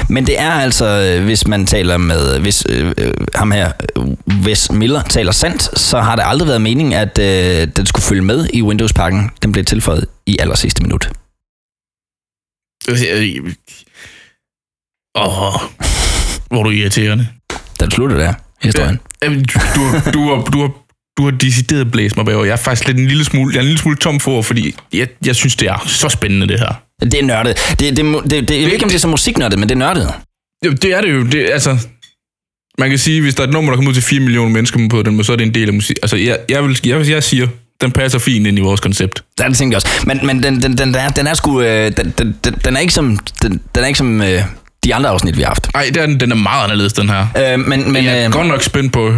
Men 0.10 0.26
det 0.28 0.39
er 0.39 0.52
altså, 0.52 0.86
øh, 0.86 1.23
hvis 1.23 1.47
man 1.47 1.65
taler 1.65 1.97
med, 1.97 2.39
hvis 2.39 2.65
øh, 2.69 2.93
øh, 2.97 3.13
ham 3.36 3.52
her, 3.52 3.71
øh, 3.97 4.06
Wes 4.45 4.71
Miller 4.71 5.02
taler 5.04 5.32
sandt, 5.32 5.80
så 5.80 6.00
har 6.02 6.15
det 6.15 6.23
aldrig 6.28 6.47
været 6.47 6.62
meningen, 6.62 6.93
at 6.93 7.19
øh, 7.19 7.67
den 7.76 7.86
skulle 7.86 8.04
følge 8.04 8.21
med 8.21 8.47
i 8.54 8.62
Windows-pakken. 8.62 9.32
Den 9.43 9.52
blev 9.52 9.65
tilføjet 9.65 10.06
i 10.26 10.38
aller 10.39 10.56
sidste 10.56 10.84
minut. 10.84 11.10
Øh, 12.89 12.95
Åh, 15.15 15.62
hvor 16.50 16.60
er 16.60 16.63
du 16.63 16.69
irriterende. 16.69 17.28
Den 17.80 17.91
slutter 17.91 18.17
der, 18.17 18.34
historien. 18.62 19.00
Ja, 19.23 19.28
du, 19.28 19.39
du, 19.76 19.82
har- 19.89 20.12
du, 20.12 20.45
du, 20.54 20.62
har, 20.62 20.71
du 21.17 21.23
har 21.23 21.32
decideret 21.32 21.91
blæst 21.91 22.17
mig 22.17 22.26
bagover. 22.26 22.45
Jeg 22.45 22.52
er 22.54 22.58
faktisk 22.58 22.88
lidt 22.88 22.97
en 22.97 23.08
lille 23.08 23.26
smule, 23.26 23.52
jeg 23.54 23.58
er 23.58 23.62
en 23.62 23.67
lille 23.67 23.80
smule 23.82 23.97
tom 23.97 24.19
for 24.19 24.32
ord, 24.32 24.43
fordi 24.43 24.76
jeg, 24.93 25.08
jeg 25.26 25.36
synes, 25.36 25.56
det 25.56 25.67
er 25.67 25.84
så 25.88 26.10
spændende, 26.10 26.47
det 26.47 26.60
her. 26.60 26.84
Det 27.01 27.13
er 27.13 27.23
nørdet. 27.23 27.75
Det, 27.79 27.97
det, 27.97 28.05
det, 28.31 28.49
det, 28.49 28.55
jeg 28.55 28.65
ved 28.65 28.73
ikke, 28.73 28.86
om 28.86 28.89
det 28.89 28.95
er 28.95 28.99
så 28.99 29.07
musiknørdet, 29.07 29.60
men 29.60 29.69
det 29.69 29.75
er 29.75 29.79
nørdet. 29.79 30.13
Jo, 30.65 30.71
det 30.71 30.93
er 30.93 31.01
det 31.01 31.13
jo. 31.13 31.23
Det, 31.23 31.49
altså, 31.51 31.77
man 32.79 32.89
kan 32.89 32.99
sige, 32.99 33.21
hvis 33.21 33.36
der 33.36 33.43
er 33.43 33.47
et 33.47 33.53
nummer, 33.53 33.71
der 33.71 33.75
kommer 33.75 33.89
ud 33.89 33.93
til 33.93 34.03
4 34.03 34.19
millioner 34.19 34.49
mennesker 34.49 34.79
på 34.89 35.03
den, 35.03 35.23
så 35.23 35.31
er 35.31 35.36
det 35.36 35.45
en 35.45 35.53
del 35.53 35.67
af 35.67 35.73
musik. 35.73 35.97
Altså, 36.01 36.17
jeg, 36.17 36.39
jeg, 36.49 36.63
vil, 36.63 36.79
jeg, 36.86 37.10
jeg 37.10 37.23
siger, 37.23 37.47
den 37.81 37.91
passer 37.91 38.19
fint 38.19 38.47
ind 38.47 38.57
i 38.57 38.62
vores 38.62 38.79
koncept. 38.79 39.23
Ja, 39.39 39.47
det 39.47 39.57
tænker 39.57 39.75
jeg 39.75 39.77
også. 39.77 40.07
Men, 40.07 40.19
men 40.25 40.43
den, 40.43 40.62
den, 40.62 40.77
den, 40.77 40.95
er, 40.95 41.10
den 41.10 41.27
er 41.27 41.33
sgu... 41.33 41.62
Øh, 41.62 41.91
den, 41.97 42.13
den, 42.17 42.36
den, 42.65 42.75
er 42.75 42.79
ikke 42.79 42.93
som, 42.93 43.17
den, 43.41 43.62
den 43.75 43.83
er 43.83 43.88
ikke 43.88 43.97
som 43.97 44.21
øh, 44.21 44.43
de 44.83 44.95
andre 44.95 45.10
afsnit, 45.10 45.38
vi 45.38 45.41
har 45.41 45.49
haft. 45.49 45.73
Nej, 45.73 45.89
den, 45.93 46.19
den 46.19 46.31
er 46.31 46.36
meget 46.36 46.63
anderledes, 46.63 46.93
den 46.93 47.10
her. 47.10 47.27
Øh, 47.38 47.60
men 47.60 47.69
men 47.69 47.91
Men 47.93 48.05
jeg 48.05 48.19
er 48.19 48.25
øh, 48.25 48.31
godt 48.31 48.47
nok 48.47 48.62
spændt 48.62 48.93
på, 48.93 49.13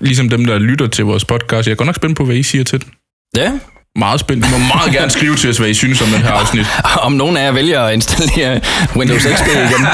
ligesom 0.00 0.28
dem, 0.28 0.44
der 0.44 0.58
lytter 0.58 0.86
til 0.86 1.04
vores 1.04 1.24
podcast, 1.24 1.66
jeg 1.66 1.72
er 1.72 1.76
godt 1.76 1.86
nok 1.86 1.96
spændt 1.96 2.16
på, 2.16 2.24
hvad 2.24 2.36
I 2.36 2.42
siger 2.42 2.64
til 2.64 2.80
den. 2.80 2.90
ja, 3.36 3.52
Meget 3.96 4.20
spændt. 4.20 4.46
I 4.46 4.50
må 4.50 4.58
meget 4.58 4.92
gerne 4.92 5.10
skrive 5.10 5.36
til 5.36 5.50
os, 5.50 5.58
hvad 5.58 5.68
I 5.68 5.74
synes 5.74 6.02
om 6.02 6.08
den 6.08 6.22
her 6.22 6.30
afsnit. 6.30 6.66
om 7.06 7.12
nogen 7.12 7.36
af 7.36 7.44
jer 7.44 7.52
vælger 7.52 7.82
at 7.82 7.94
installere 7.94 8.60
Windows 8.96 9.22
XP 9.22 9.46
igen. 9.70 9.86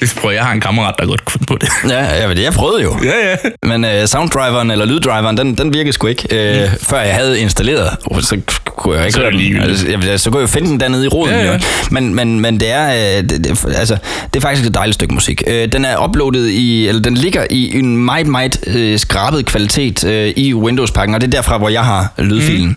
Jeg 0.00 0.08
prøver, 0.16 0.34
jeg 0.34 0.44
har 0.44 0.52
en 0.52 0.60
kammerat, 0.60 0.94
der 0.98 1.06
godt 1.06 1.24
kunne 1.24 1.46
på 1.46 1.56
det. 1.60 1.68
Ja, 1.88 2.28
jeg, 2.28 2.38
jeg 2.38 2.52
prøvede 2.52 2.82
jo. 2.82 2.96
Ja, 3.04 3.30
ja. 3.30 3.36
Men 3.62 3.84
øh, 3.84 4.08
sounddriveren 4.08 4.70
eller 4.70 4.84
lyddriveren, 4.84 5.36
den, 5.36 5.54
den 5.54 5.72
virkede 5.72 5.92
sgu 5.92 6.06
ikke, 6.06 6.26
øh, 6.30 6.62
mm. 6.62 6.78
før 6.82 7.00
jeg 7.00 7.14
havde 7.14 7.40
installeret. 7.40 7.90
Så 8.20 8.40
kunne 8.66 8.96
jeg 8.96 9.06
ikke 9.06 9.14
Så 9.14 9.20
høre 9.20 9.30
den. 9.30 9.62
Altså, 9.62 9.88
jeg, 9.88 10.20
så 10.20 10.30
kunne 10.30 10.40
jeg 10.40 10.48
jo 10.48 10.52
finde 10.52 10.68
den 10.68 10.80
dernede 10.80 11.04
i 11.04 11.08
roden. 11.08 11.34
Ja, 11.34 11.44
ja. 11.44 11.52
Jo. 11.52 11.58
Men, 11.90 12.14
men, 12.14 12.40
men 12.40 12.60
det 12.60 12.70
er, 12.70 13.16
øh, 13.18 13.22
det, 13.22 13.44
det, 13.44 13.66
altså, 13.76 13.96
det 14.34 14.44
er 14.44 14.46
faktisk 14.46 14.68
et 14.68 14.74
dejligt 14.74 14.94
stykke 14.94 15.14
musik. 15.14 15.42
Øh, 15.46 15.68
den 15.72 15.84
er 15.84 16.04
uploadet 16.04 16.48
i, 16.48 16.88
eller 16.88 17.02
den 17.02 17.14
ligger 17.14 17.46
i 17.50 17.78
en 17.78 17.96
meget, 17.96 18.26
meget 18.26 18.58
øh, 18.66 18.98
skrabet 18.98 19.46
kvalitet 19.46 20.04
øh, 20.04 20.32
i 20.36 20.54
Windows-pakken, 20.54 21.14
og 21.14 21.20
det 21.20 21.26
er 21.26 21.30
derfra, 21.30 21.58
hvor 21.58 21.68
jeg 21.68 21.84
har 21.84 22.12
lydfilen. 22.18 22.68
Mm. 22.68 22.76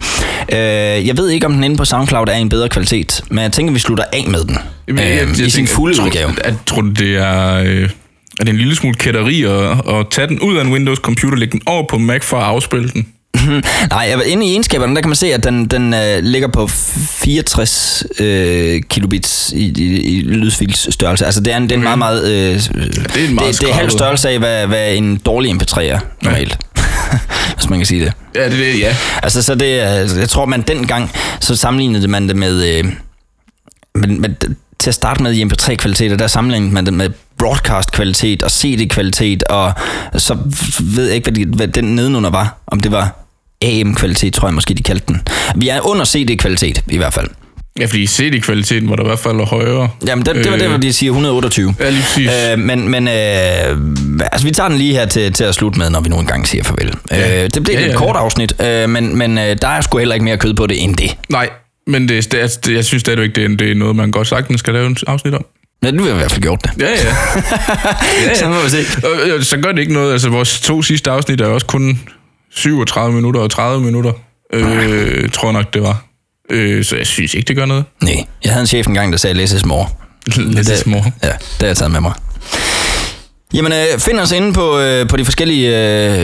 Øh, 0.54 0.58
jeg 1.08 1.18
ved 1.18 1.30
ikke, 1.30 1.46
om 1.46 1.54
den 1.54 1.64
inde 1.64 1.78
på 1.78 1.86
SoundCloud 1.86 2.28
er 2.28 2.34
en 2.34 2.50
bedre 2.50 2.70
kvalitet, 2.70 3.22
men 3.30 3.40
jeg 3.44 3.52
tænker, 3.52 3.74
vi 3.74 3.80
slutter 3.80 4.04
af 4.14 4.26
med 4.28 4.44
den. 4.44 4.58
Jamen, 4.88 5.04
jeg- 5.04 5.12
Øh, 5.12 5.18
jeg 5.18 5.30
I 5.32 5.36
sin 5.36 5.50
tænker, 5.52 5.72
fulde 5.74 5.94
jeg 5.94 5.98
tror- 6.00 6.06
udgave. 6.06 6.34
Jeg 6.46 6.54
tror, 6.66 6.82
det 6.82 7.16
er, 7.16 7.54
øh, 7.56 7.90
er 8.40 8.44
det 8.44 8.50
en 8.50 8.58
lille 8.58 8.76
smule 8.76 8.96
kætteri 8.96 9.44
at, 9.44 9.52
at 9.96 10.06
tage 10.12 10.28
den 10.28 10.40
ud 10.40 10.58
af 10.58 10.62
en 10.64 10.74
Windows-computer, 10.74 11.36
lægge 11.38 11.52
den 11.52 11.62
over 11.66 11.84
på 11.90 11.98
Mac 11.98 12.24
for 12.24 12.38
at 12.38 12.44
afspille 12.44 12.90
den. 12.90 13.08
Nej, 13.90 14.08
jeg 14.10 14.22
inde 14.28 14.46
i 14.46 14.50
egenskaberne, 14.52 14.96
der 14.96 15.02
kan 15.02 15.10
man 15.10 15.16
se, 15.16 15.34
at 15.34 15.44
den, 15.44 15.66
den 15.66 15.94
øh, 15.94 16.20
ligger 16.24 16.48
på 16.48 16.68
64 16.68 18.04
øh, 18.20 18.82
kilobits 18.90 19.54
i, 19.56 19.74
i, 19.78 20.18
i 20.18 20.22
lydfils 20.22 20.94
størrelse. 20.94 21.26
Altså 21.26 21.42
det 21.42 21.54
er 21.54 21.58
en, 21.58 21.64
det 21.64 21.72
er 21.72 21.76
en 21.76 21.84
meget, 21.84 21.98
meget... 22.00 22.32
Øh, 22.32 22.56
det 22.56 23.24
er 23.24 23.28
en 23.28 23.36
meget 23.36 23.54
det, 23.54 23.62
det 23.62 23.70
er 23.70 23.74
halv 23.74 23.90
størrelse 23.90 24.30
af, 24.30 24.40
hvad, 24.40 24.68
hvad 24.68 24.96
en 24.96 25.18
dårlig 25.26 25.52
MP3 25.52 25.82
er, 25.82 26.00
normalt. 26.24 26.58
Hvis 27.56 27.70
man 27.70 27.80
kan 27.80 27.86
sige 27.86 28.06
det. 28.06 28.14
Ja, 28.36 28.46
det 28.46 28.54
er 28.54 28.74
det, 28.74 28.80
ja. 28.80 28.96
Altså, 29.24 29.44
så 29.44 29.56
det 29.56 29.80
er, 29.80 30.20
jeg 30.20 30.30
tror, 30.30 30.46
man 30.46 30.62
dengang, 30.62 31.12
så 31.42 31.56
sammenlignede 31.56 32.08
man 32.08 32.28
det 32.28 32.36
med, 32.36 32.78
øh, 32.78 32.86
med, 33.96 34.08
med 34.08 34.30
til 34.80 34.90
at 34.90 34.96
starte 34.96 35.24
med 35.24 35.34
i 35.34 35.44
MP3-kvalitet, 35.44 36.20
der 36.20 36.28
sammenlignede 36.28 36.74
man 36.74 36.86
det 36.86 36.94
med 36.94 37.10
broadcast-kvalitet 37.38 38.44
og 38.44 38.52
CD-kvalitet, 38.52 39.44
og 39.44 39.74
så 40.18 40.38
ved 40.82 41.06
jeg 41.06 41.16
ikke, 41.16 41.32
hvad, 41.32 41.46
de, 41.46 41.56
hvad 41.56 41.68
den 41.68 41.96
nedenunder 41.96 42.30
var. 42.30 42.58
Om 42.68 42.80
det 42.80 42.92
var 42.92 43.16
AM-kvalitet, 43.62 44.34
tror 44.34 44.48
jeg 44.48 44.56
måske, 44.56 44.74
de 44.74 44.84
kaldte 44.84 45.06
den. 45.08 45.22
Vi 45.56 45.70
er 45.70 45.82
under 45.82 46.06
CD-kvalitet, 46.06 46.84
i 46.88 46.98
hvert 46.98 47.14
fald. 47.14 47.30
Ja, 47.80 47.86
fordi 47.86 48.08
CD-kvaliteten 48.08 48.90
var 48.90 48.96
der 48.96 49.04
i 49.04 49.08
hvert 49.08 49.20
fald 49.20 49.46
højere. 49.48 49.90
Jamen, 50.08 50.26
det, 50.26 50.36
det 50.36 50.52
var 50.52 50.58
det, 50.58 50.68
hvor 50.70 50.78
de 50.78 50.94
siger 50.94 51.12
128. 51.12 51.76
Ja, 51.80 51.90
lige 51.90 52.02
præcis. 52.02 52.30
Øh, 52.54 52.60
men 52.60 52.90
men 52.90 53.08
øh, 53.08 53.14
altså, 54.32 54.44
vi 54.48 54.52
tager 54.52 54.70
den 54.70 54.78
lige 54.78 54.94
her 54.94 55.06
til, 55.06 55.34
til 55.34 55.44
at 55.44 55.56
slutte 55.56 55.80
med, 55.80 55.90
når 55.90 56.02
vi 56.02 56.10
nu 56.10 56.20
engang 56.20 56.48
siger 56.48 56.64
farvel. 56.64 56.94
Ja. 57.12 57.44
Øh, 57.44 57.50
det 57.54 57.64
blev 57.64 57.76
Ja, 57.76 57.80
ja, 57.82 57.86
et 57.88 57.92
ja, 57.92 57.98
kort 57.98 58.16
ja. 58.16 58.20
afsnit, 58.22 58.62
øh, 58.62 58.90
men, 58.90 59.16
men 59.18 59.38
øh, 59.38 59.56
der 59.62 59.68
er 59.68 59.82
sgu 59.82 59.98
heller 59.98 60.16
ikke 60.16 60.24
mere 60.24 60.38
kød 60.38 60.54
på 60.54 60.68
det 60.68 60.84
end 60.84 60.96
det. 60.96 61.18
Nej, 61.30 61.50
men 61.88 62.10
det, 62.10 62.32
det, 62.32 62.42
er- 62.42 62.58
det, 62.66 62.74
jeg 62.74 62.86
synes 62.86 63.02
stadigvæk, 63.02 63.36
det 63.36 63.44
er, 63.44 63.48
det 63.58 63.72
er 63.72 63.76
noget, 63.76 63.96
man 63.96 64.12
godt 64.12 64.28
sagtens 64.28 64.60
skal 64.60 64.74
lave 64.74 64.88
en 64.88 64.98
afsnit 65.08 65.34
om. 65.34 65.46
Ja, 65.84 65.92
nu 65.92 66.04
har 66.04 66.10
vi 66.10 66.14
i 66.14 66.18
hvert 66.18 66.32
fald 66.32 66.42
gjort 66.42 66.60
det. 66.64 66.72
Ja, 66.82 66.90
ja. 66.90 68.34
Så 68.40 68.50
må 68.50 68.56
vi 68.64 68.70
se. 68.70 68.78
Og, 69.08 69.30
øh, 69.30 69.44
så 69.44 69.58
gør 69.58 69.72
det 69.72 69.80
ikke 69.80 69.94
noget. 69.94 70.12
Altså, 70.12 70.30
vores 70.30 70.60
to 70.60 70.82
sidste 70.82 71.12
afsnit 71.12 71.42
er 71.42 71.46
også 71.46 71.66
kun 71.66 72.00
37 72.52 73.14
minutter 73.16 73.42
og 73.42 73.52
30 73.52 73.86
minutter, 73.86 74.12
øh, 74.54 75.30
tror 75.30 75.52
nok, 75.52 75.74
det 75.74 75.82
var. 75.82 76.04
Øh, 76.50 76.86
så 76.86 76.96
jeg 76.96 77.08
synes 77.08 77.34
ikke, 77.34 77.48
det 77.48 77.56
gør 77.56 77.66
noget. 77.66 77.86
Nej, 78.04 78.26
jeg 78.44 78.52
havde 78.52 78.62
en 78.62 78.68
chef 78.68 78.88
engang, 78.88 79.12
der 79.12 79.18
sagde, 79.18 79.34
læs 79.34 79.54
is 79.54 79.66
more. 79.66 79.88
Lidt 80.36 80.68
det, 80.68 80.78
små. 80.78 80.98
Ja, 81.24 81.28
det 81.28 81.38
har 81.60 81.68
jeg 81.68 81.78
taget 81.78 81.92
med 81.92 82.02
mig. 82.02 82.14
Jamen, 83.54 83.72
øh, 83.72 84.00
find 84.00 84.20
os 84.20 84.32
inde 84.32 84.54
på, 84.54 84.80
øh, 84.80 85.08
på 85.08 85.18
de 85.18 85.26
forskellige 85.26 85.78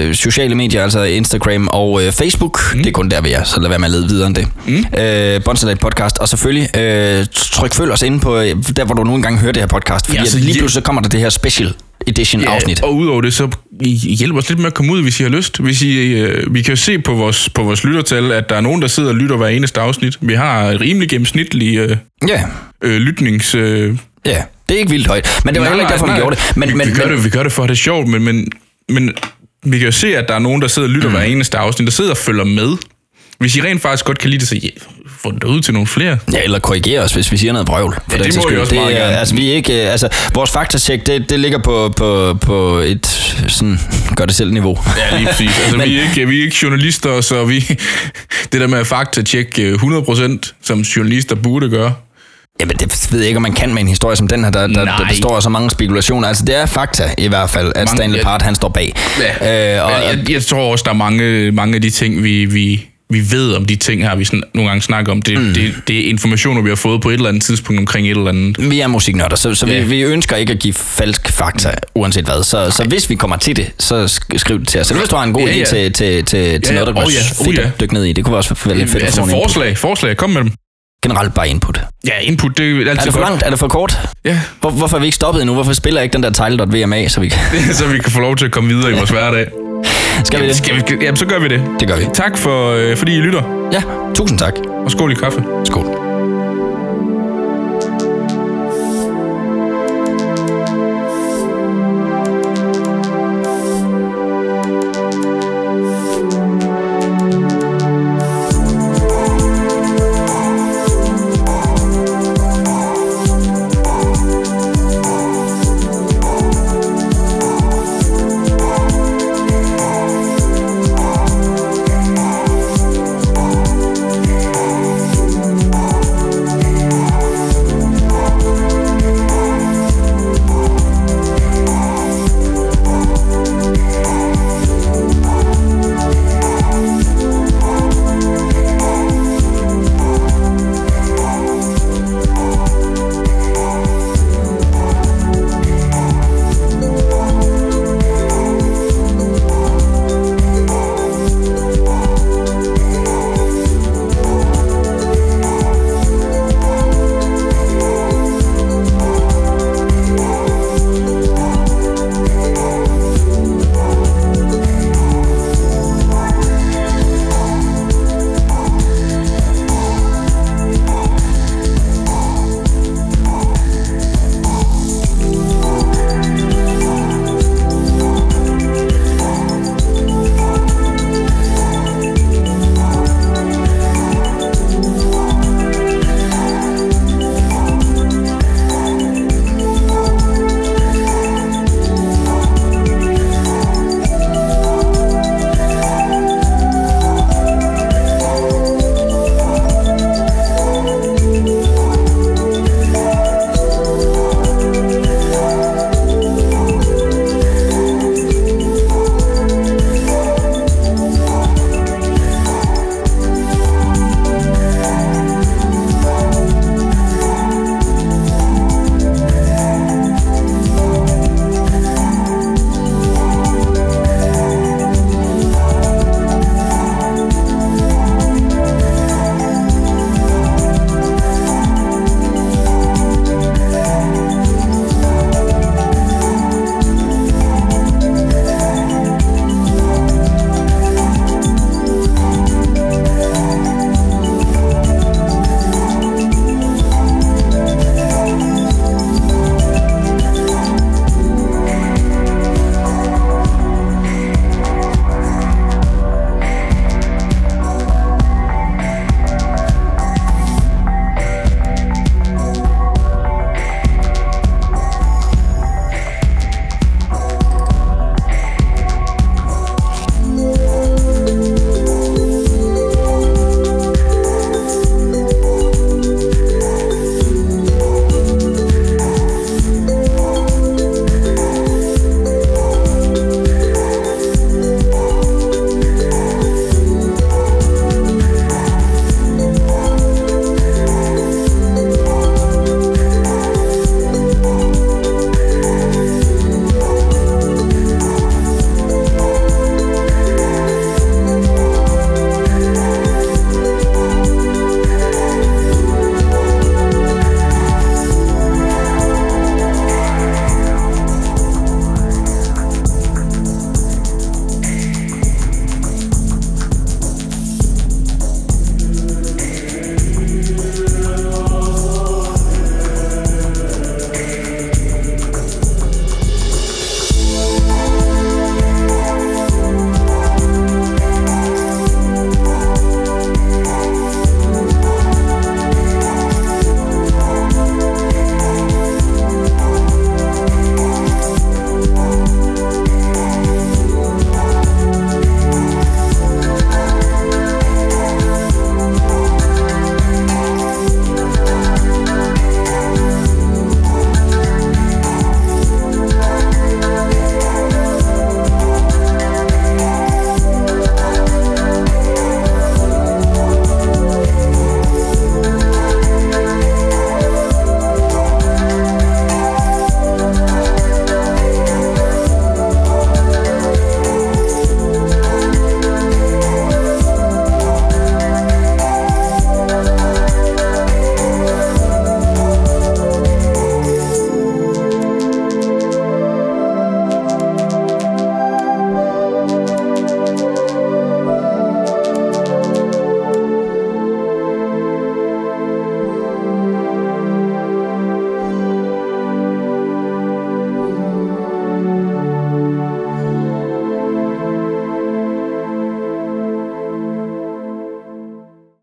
øh, 0.07 0.15
sociale 0.15 0.55
medier, 0.55 0.83
altså 0.83 1.03
Instagram 1.03 1.67
og 1.67 2.03
øh, 2.03 2.11
Facebook. 2.11 2.73
Mm. 2.73 2.77
Det 2.79 2.87
er 2.87 2.91
kun 2.91 3.09
der, 3.09 3.21
vi 3.21 3.31
er, 3.31 3.43
så 3.43 3.59
lad 3.59 3.69
være 3.69 3.79
med 3.79 3.85
at 3.85 3.91
lede 3.91 4.07
videre 4.07 4.27
end 4.27 4.35
det. 4.35 4.47
Mm. 4.67 4.85
Øh, 4.99 5.43
Bonsalat 5.43 5.79
Podcast. 5.79 6.19
Og 6.19 6.29
selvfølgelig, 6.29 6.77
øh, 6.77 7.25
tryk 7.33 7.73
følg 7.73 7.91
os 7.91 8.01
inde 8.01 8.19
på, 8.19 8.37
der 8.39 8.85
hvor 8.85 8.95
du 8.95 9.03
nogle 9.03 9.23
gange 9.23 9.39
hører 9.39 9.51
det 9.51 9.61
her 9.61 9.67
podcast. 9.67 10.05
Fordi 10.05 10.17
Ja, 10.17 10.23
ja, 10.23 10.29
så 10.29 10.37
lige 10.37 10.59
pludselig 10.59 10.71
så 10.71 10.81
kommer 10.81 11.01
der 11.01 11.09
det 11.09 11.19
her 11.19 11.29
special 11.29 11.73
edition 12.07 12.43
afsnit. 12.43 12.83
og 12.83 12.95
udover 12.95 13.21
det, 13.21 13.33
så 13.33 13.49
hjælper 14.19 14.39
os 14.39 14.49
lidt 14.49 14.59
med 14.59 14.67
at 14.67 14.73
komme 14.73 14.93
ud, 14.93 15.01
hvis 15.01 15.19
I 15.19 15.23
har 15.23 15.29
lyst. 15.29 15.59
Hvis 15.59 15.81
I, 15.81 15.97
øh, 15.97 16.53
vi 16.53 16.61
kan 16.61 16.71
jo 16.71 16.75
se 16.75 16.99
på 16.99 17.13
vores, 17.13 17.49
på 17.49 17.63
vores 17.63 17.83
lyttertal, 17.83 18.31
at 18.31 18.49
der 18.49 18.55
er 18.55 18.61
nogen, 18.61 18.81
der 18.81 18.87
sidder 18.87 19.09
og 19.09 19.15
lytter 19.15 19.37
hver 19.37 19.47
eneste 19.47 19.81
afsnit. 19.81 20.17
Vi 20.21 20.33
har 20.33 20.63
et 20.63 20.81
rimelig 20.81 21.09
gennemsnitlig 21.09 21.77
øh, 21.77 21.97
Ja, 22.27 22.43
øh, 22.83 22.97
lytnings... 22.97 23.55
Øh, 23.55 23.97
ja. 24.25 24.43
Det 24.69 24.75
er 24.75 24.79
ikke 24.79 24.91
vildt 24.91 25.07
højt. 25.07 25.41
Men 25.45 25.53
det 25.53 25.61
var 25.61 25.67
Nej, 25.67 25.73
heller 25.73 25.83
ikke 25.83 25.91
derfor, 25.91 26.05
nej, 26.05 26.15
vi 26.15 26.21
gjorde 26.21 26.35
det. 26.35 26.57
Men, 26.57 26.69
vi, 26.69 26.73
men, 26.73 26.87
vi, 26.87 26.93
gør 26.93 27.05
men, 27.05 27.15
det, 27.15 27.25
vi 27.25 27.29
gør 27.29 27.43
det 27.43 27.51
for, 27.51 27.63
at 27.63 27.69
det 27.69 27.75
er 27.75 27.77
sjovt, 27.77 28.07
men, 28.07 28.23
men, 28.23 28.47
men 28.89 29.13
vi 29.63 29.77
kan 29.77 29.85
jo 29.85 29.91
se, 29.91 30.17
at 30.17 30.25
der 30.27 30.35
er 30.35 30.39
nogen, 30.39 30.61
der 30.61 30.67
sidder 30.67 30.87
og 30.87 30.93
lytter 30.93 31.09
mm. 31.09 31.15
hver 31.15 31.23
eneste 31.23 31.57
afsnit, 31.57 31.85
der 31.85 31.91
sidder 31.91 32.11
og 32.11 32.17
følger 32.17 32.43
med. 32.43 32.77
Hvis 33.43 33.55
I 33.55 33.61
rent 33.61 33.81
faktisk 33.81 34.05
godt 34.05 34.17
kan 34.19 34.29
lide 34.29 34.39
det, 34.39 34.47
så 34.49 34.59
få 35.21 35.31
det 35.31 35.43
ud 35.43 35.61
til 35.61 35.73
nogle 35.73 35.87
flere. 35.87 36.17
Ja, 36.33 36.37
eller 36.43 36.59
korrigere 36.59 37.01
os, 37.01 37.13
hvis 37.13 37.31
vi 37.31 37.37
siger 37.37 37.53
noget 37.53 37.65
brøvl. 37.67 37.93
For 37.93 38.17
Ja, 38.17 38.23
det 38.23 38.35
må 38.35 38.41
I 38.41 38.43
skyld. 38.43 38.57
også 38.59 38.75
meget 38.75 38.87
det, 38.89 38.97
er- 39.01 39.03
gerne. 39.05 39.17
Altså, 39.17 39.35
vi 39.35 39.51
ikke, 39.51 39.83
øh, 39.85 39.91
altså, 39.91 40.07
vores 40.33 40.51
faktatjek, 40.51 41.05
det, 41.05 41.29
det 41.29 41.39
ligger 41.39 41.57
på, 41.57 41.93
på, 41.97 42.37
på 42.41 42.77
et 42.77 43.05
sådan, 43.47 43.79
gør 44.15 44.25
det 44.25 44.35
selv 44.35 44.53
niveau. 44.53 44.79
Ja, 45.11 45.17
lige 45.17 45.27
præcis. 45.27 45.59
Altså, 45.61 45.77
Men- 45.77 45.89
vi, 45.89 45.97
er 45.97 46.01
ikke, 46.03 46.27
vi 46.27 46.39
er 46.39 46.43
ikke 46.43 46.57
journalister, 46.63 47.21
så 47.21 47.45
vi, 47.45 47.59
det 48.51 48.61
der 48.61 48.67
med 48.67 48.79
at 48.79 48.87
faktatjekke 48.87 49.73
100%, 49.73 50.53
som 50.63 50.79
journalister 50.81 51.35
burde 51.35 51.69
gøre, 51.69 51.93
Jamen, 52.59 52.77
det 52.77 53.07
ved 53.11 53.19
jeg 53.19 53.27
ikke, 53.27 53.37
om 53.37 53.41
man 53.41 53.53
kan 53.53 53.73
med 53.73 53.81
en 53.81 53.87
historie 53.87 54.15
som 54.15 54.27
den 54.27 54.43
her, 54.43 54.51
der, 54.51 54.67
der, 54.67 54.85
der 54.85 55.07
består 55.09 55.35
af 55.35 55.43
så 55.43 55.49
mange 55.49 55.71
spekulationer. 55.71 56.27
Altså, 56.27 56.45
det 56.45 56.55
er 56.55 56.65
fakta 56.65 57.03
i 57.17 57.27
hvert 57.27 57.49
fald, 57.49 57.67
at 57.67 57.75
Mange- 57.75 57.97
Stanley. 57.97 58.21
Part, 58.21 58.41
han 58.41 58.55
står 58.55 58.69
bag. 58.69 58.93
Ja. 59.41 59.77
Øh, 59.77 59.85
og, 59.85 59.91
jeg, 59.91 60.29
jeg 60.31 60.43
tror 60.43 60.71
også, 60.71 60.83
der 60.83 60.91
er 60.91 60.95
mange, 60.95 61.51
mange 61.51 61.75
af 61.75 61.81
de 61.81 61.89
ting, 61.89 62.23
vi, 62.23 62.45
vi, 62.45 62.85
vi 63.13 63.31
ved 63.31 63.53
om 63.53 63.65
de 63.65 63.75
ting 63.75 64.01
her, 64.01 64.15
vi 64.15 64.25
sådan, 64.25 64.43
nogle 64.53 64.69
gange 64.69 64.81
snakker 64.81 65.11
om. 65.11 65.21
Det, 65.21 65.37
mm. 65.39 65.53
det, 65.53 65.73
det 65.87 66.05
er 66.05 66.09
informationer, 66.09 66.61
vi 66.61 66.69
har 66.69 66.75
fået 66.75 67.01
på 67.01 67.09
et 67.09 67.13
eller 67.13 67.29
andet 67.29 67.43
tidspunkt 67.43 67.79
omkring 67.79 68.07
et 68.07 68.17
eller 68.17 68.29
andet. 68.29 68.69
vi 68.71 68.79
er 68.79 68.87
musiknørder, 68.87 69.35
så, 69.35 69.55
så 69.55 69.65
Ja. 69.67 69.79
vi, 69.81 69.87
vi 69.89 70.01
ønsker 70.01 70.35
ikke 70.35 70.53
at 70.53 70.59
give 70.59 70.73
falsk 70.73 71.31
fakta, 71.31 71.71
uanset 71.95 72.25
hvad. 72.25 72.43
Så, 72.43 72.71
så 72.71 72.83
hvis 72.87 73.09
vi 73.09 73.15
kommer 73.15 73.37
til 73.37 73.55
det, 73.55 73.71
så 73.79 74.05
sk- 74.05 74.37
skriv 74.37 74.59
det 74.59 74.67
til 74.67 74.79
os. 74.81 74.87
Så 74.87 74.93
hvis 74.93 75.09
du 75.09 75.15
har 75.15 75.23
en 75.23 75.33
god 75.33 75.47
Ja, 75.47 75.53
idé 75.53 75.57
ja. 75.57 75.65
til, 75.65 75.93
til, 75.93 76.25
til, 76.25 76.61
til 76.61 76.73
Ja, 76.73 76.79
noget, 76.79 76.87
der 76.95 77.01
oh 77.01 77.03
kunne 77.03 77.13
ja, 77.13 77.19
være 77.19 77.31
oh 77.39 77.45
fedt 77.45 77.57
ja. 77.57 77.63
at 77.67 77.79
dykke 77.81 77.93
ned 77.93 78.03
i, 78.05 78.13
det 78.13 78.25
kunne 78.25 78.37
også 78.37 78.49
være 78.49 78.55
fedt 78.77 78.95
at 78.95 79.03
Altså 79.03 79.15
få 79.15 79.25
nogle 79.25 79.31
input. 79.37 79.51
forslag, 79.51 79.77
forslag, 79.77 80.17
kom 80.17 80.29
med 80.29 80.41
dem. 80.41 80.51
Generelt 81.03 81.33
bare 81.33 81.49
input. 81.49 81.81
Ja, 82.07 82.11
input, 82.21 82.57
det 82.57 82.65
er 82.65 82.89
altid 82.89 82.89
Er 82.89 82.93
det 83.03 83.13
for 83.13 83.19
godt. 83.19 83.29
langt? 83.29 83.43
Er 83.45 83.49
det 83.49 83.59
for 83.59 83.67
kort? 83.67 83.99
Ja, 84.25 84.39
Hvor, 84.61 84.69
hvorfor 84.69 84.95
er 84.95 84.99
vi 84.99 85.05
ikke 85.05 85.15
stoppet 85.15 85.41
endnu? 85.41 85.53
Hvorfor 85.53 85.73
spiller 85.73 85.99
jeg 85.99 86.03
ikke 86.03 86.13
den 86.13 86.23
der 86.23 86.29
Tidal.vma, 86.29 87.07
så 87.07 87.19
vi 87.19 87.29
kan... 87.29 87.39
så 87.79 87.87
vi 87.87 87.97
kan 87.97 88.11
få 88.11 88.19
lov 88.19 88.35
til 88.35 88.45
at 88.45 88.51
komme 88.51 88.69
videre 88.75 88.91
i 88.91 88.93
vores 88.93 89.09
hverdag. 89.17 89.47
Skal 90.23 90.41
vi 90.41 90.47
det? 90.47 90.55
Skal 90.55 90.75
vi, 90.75 90.81
jamen, 91.05 91.15
så 91.17 91.25
gør 91.25 91.39
vi 91.39 91.47
det. 91.47 91.61
Det 91.79 91.87
gør 91.87 91.95
vi. 91.95 92.05
Tak 92.13 92.37
for, 92.37 92.69
øh, 92.71 92.97
fordi 92.97 93.17
I 93.17 93.19
lytter, 93.19 93.69
Ja, 93.71 93.81
tusind 94.15 94.39
tak. 94.39 94.53
og 94.85 94.91
skål 94.91 95.11
i 95.11 95.15
kaffe. 95.15 95.43
Skål. 95.65 96.12